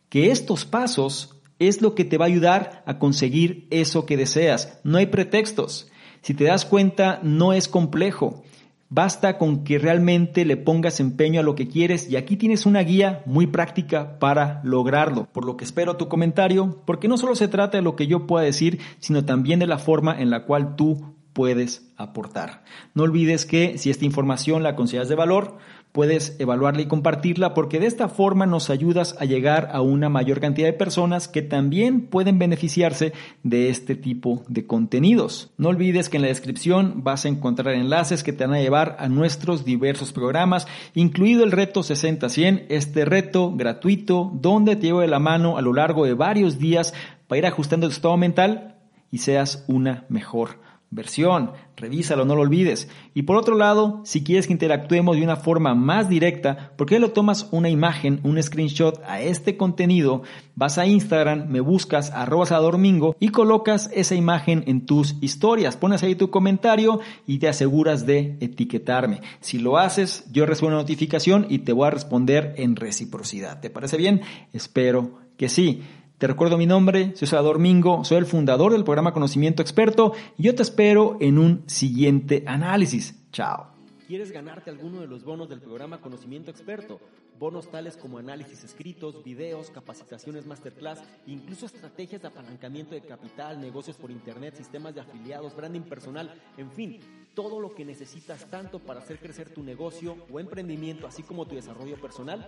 que 0.10 0.30
estos 0.30 0.66
pasos 0.66 1.42
es 1.58 1.82
lo 1.82 1.96
que 1.96 2.06
te 2.06 2.20
va 2.20 2.26
a 2.26 2.28
ayudar 2.28 2.84
a 2.86 3.00
conseguir 3.00 3.68
eso 3.72 4.06
que 4.06 4.18
deseas. 4.18 4.80
No 4.84 5.00
hay 5.00 5.08
pretextos. 5.08 5.90
Si 6.24 6.34
te 6.34 6.46
das 6.46 6.66
cuenta, 6.66 7.20
no 7.22 7.52
es 7.52 7.68
complejo. 7.68 8.44
Basta 8.90 9.38
con 9.38 9.66
que 9.66 9.78
realmente 9.78 10.46
le 10.46 10.56
pongas 10.56 11.02
empeño 11.02 11.42
a 11.42 11.44
lo 11.44 11.54
que 11.54 11.68
quieres 11.68 12.10
y 12.10 12.16
aquí 12.16 12.38
tienes 12.38 12.66
una 12.66 12.80
guía 12.80 13.24
muy 13.26 13.46
práctica 13.46 14.20
para 14.20 14.62
lograrlo. 14.64 15.28
Por 15.34 15.44
lo 15.44 15.58
que 15.58 15.66
espero 15.66 15.98
tu 15.98 16.08
comentario, 16.08 16.82
porque 16.86 17.10
no 17.10 17.18
solo 17.18 17.36
se 17.36 17.50
trata 17.50 17.78
de 17.78 17.84
lo 17.84 17.98
que 17.98 18.08
yo 18.08 18.26
pueda 18.26 18.46
decir, 18.46 18.80
sino 19.00 19.26
también 19.26 19.60
de 19.60 19.68
la 19.68 19.80
forma 19.80 20.18
en 20.18 20.30
la 20.30 20.46
cual 20.46 20.78
tú 20.78 21.14
puedes 21.34 21.92
aportar. 21.98 22.64
No 22.94 23.04
olvides 23.04 23.46
que 23.46 23.78
si 23.78 23.90
esta 23.90 24.06
información 24.06 24.64
la 24.64 24.78
consideras 24.78 25.10
de 25.10 25.16
valor, 25.16 25.58
puedes 25.94 26.36
evaluarla 26.40 26.82
y 26.82 26.88
compartirla 26.88 27.54
porque 27.54 27.80
de 27.80 27.86
esta 27.86 28.10
forma 28.10 28.46
nos 28.48 28.72
ayudas 28.72 29.16
a 29.20 29.26
llegar 29.26 29.70
a 29.72 29.82
una 29.82 30.10
mayor 30.10 30.42
cantidad 30.42 30.68
de 30.68 30.74
personas 30.74 31.28
que 31.28 31.44
también 31.44 32.08
pueden 32.08 32.40
beneficiarse 32.40 33.14
de 33.44 33.70
este 33.70 33.96
tipo 33.96 34.44
de 34.50 34.66
contenidos. 34.66 35.52
No 35.58 35.70
olvides 35.70 36.10
que 36.10 36.18
en 36.18 36.24
la 36.24 36.30
descripción 36.30 37.04
vas 37.04 37.26
a 37.26 37.30
encontrar 37.30 37.76
enlaces 37.76 38.24
que 38.24 38.34
te 38.34 38.46
van 38.46 38.56
a 38.56 38.62
llevar 38.62 38.98
a 39.00 39.08
nuestros 39.08 39.66
diversos 39.66 40.12
programas, 40.12 40.68
incluido 40.96 41.44
el 41.44 41.52
reto 41.52 41.82
60-100, 41.82 42.66
este 42.70 43.06
reto 43.06 43.54
gratuito 43.56 44.32
donde 44.34 44.76
te 44.76 44.88
llevo 44.88 45.02
de 45.02 45.08
la 45.08 45.20
mano 45.20 45.58
a 45.58 45.62
lo 45.62 45.74
largo 45.74 46.06
de 46.06 46.16
varios 46.16 46.58
días 46.58 46.96
para 47.28 47.38
ir 47.38 47.46
ajustando 47.46 47.88
tu 47.88 47.94
estado 47.94 48.18
mental 48.18 48.80
y 49.12 49.20
seas 49.20 49.64
una 49.68 50.06
mejor 50.10 50.58
versión. 50.96 51.52
Revísalo, 51.76 52.24
no 52.24 52.36
lo 52.36 52.42
olvides. 52.42 52.88
Y 53.14 53.24
por 53.24 53.36
otro 53.36 53.58
lado, 53.58 54.02
si 54.04 54.24
quieres 54.24 54.48
que 54.48 54.54
interactuemos 54.54 55.16
de 55.16 55.24
una 55.24 55.36
forma 55.36 55.74
más 55.74 56.08
directa, 56.08 56.72
¿por 56.78 56.88
qué 56.88 57.00
le 57.00 57.10
tomas 57.10 57.48
una 57.52 57.70
imagen, 57.70 58.20
un 58.24 58.42
screenshot 58.42 59.02
a 59.06 59.22
este 59.22 59.58
contenido? 59.58 60.22
Vas 60.56 60.78
a 60.78 60.86
Instagram, 60.86 61.48
me 61.50 61.62
buscas 61.62 62.12
arroba 62.12 62.46
domingo 62.60 63.16
y 63.20 63.30
colocas 63.30 63.90
esa 63.94 64.16
imagen 64.16 64.64
en 64.68 64.86
tus 64.86 65.16
historias. 65.22 65.78
Pones 65.78 66.04
ahí 66.04 66.16
tu 66.16 66.30
comentario 66.30 67.00
y 67.26 67.40
te 67.40 67.48
aseguras 67.48 68.06
de 68.06 68.38
etiquetarme. 68.40 69.22
Si 69.40 69.58
lo 69.58 69.78
haces, 69.78 70.26
yo 70.32 70.46
recibo 70.46 70.68
una 70.68 70.78
notificación 70.78 71.48
y 71.50 71.60
te 71.60 71.74
voy 71.74 71.88
a 71.88 71.92
responder 71.92 72.54
en 72.58 72.76
reciprocidad. 72.76 73.60
¿Te 73.60 73.70
parece 73.70 73.98
bien? 73.98 74.22
Espero 74.54 75.20
que 75.38 75.50
sí. 75.50 75.82
Te 76.18 76.28
recuerdo 76.28 76.58
mi 76.58 76.66
nombre, 76.66 77.16
soy 77.16 77.28
Salvador 77.28 77.60
Mingo, 77.60 78.06
soy 78.06 78.18
el 78.18 78.26
fundador 78.26 78.72
del 78.72 78.84
programa 78.84 79.14
Conocimiento 79.14 79.62
Experto 79.62 80.14
y 80.38 80.44
yo 80.44 80.56
te 80.56 80.62
espero 80.62 81.18
en 81.20 81.38
un 81.38 81.64
siguiente 81.68 82.44
análisis. 82.46 83.20
Chao. 83.32 83.74
¿Quieres 84.08 84.32
ganarte 84.32 84.70
alguno 84.70 85.02
de 85.02 85.08
los 85.08 85.24
bonos 85.24 85.50
del 85.50 85.60
programa 85.60 86.00
Conocimiento 86.00 86.52
Experto? 86.52 87.00
Bonos 87.40 87.70
tales 87.70 87.98
como 87.98 88.20
análisis 88.20 88.64
escritos, 88.64 89.24
videos, 89.24 89.72
capacitaciones 89.72 90.46
masterclass, 90.46 91.04
incluso 91.26 91.66
estrategias 91.66 92.22
de 92.22 92.28
apalancamiento 92.28 92.94
de 92.94 93.02
capital, 93.02 93.60
negocios 93.60 93.98
por 93.98 94.12
internet, 94.12 94.56
sistemas 94.56 94.94
de 94.94 95.02
afiliados, 95.02 95.56
branding 95.56 95.82
personal, 95.82 96.34
en 96.58 96.72
fin, 96.72 97.00
todo 97.34 97.60
lo 97.60 97.74
que 97.74 97.86
necesitas 97.86 98.50
tanto 98.50 98.80
para 98.80 99.00
hacer 99.00 99.18
crecer 99.18 99.50
tu 99.50 99.64
negocio 99.64 100.16
o 100.32 100.40
emprendimiento, 100.40 101.08
así 101.08 101.24
como 101.24 101.48
tu 101.48 101.56
desarrollo 101.56 102.00
personal. 102.00 102.48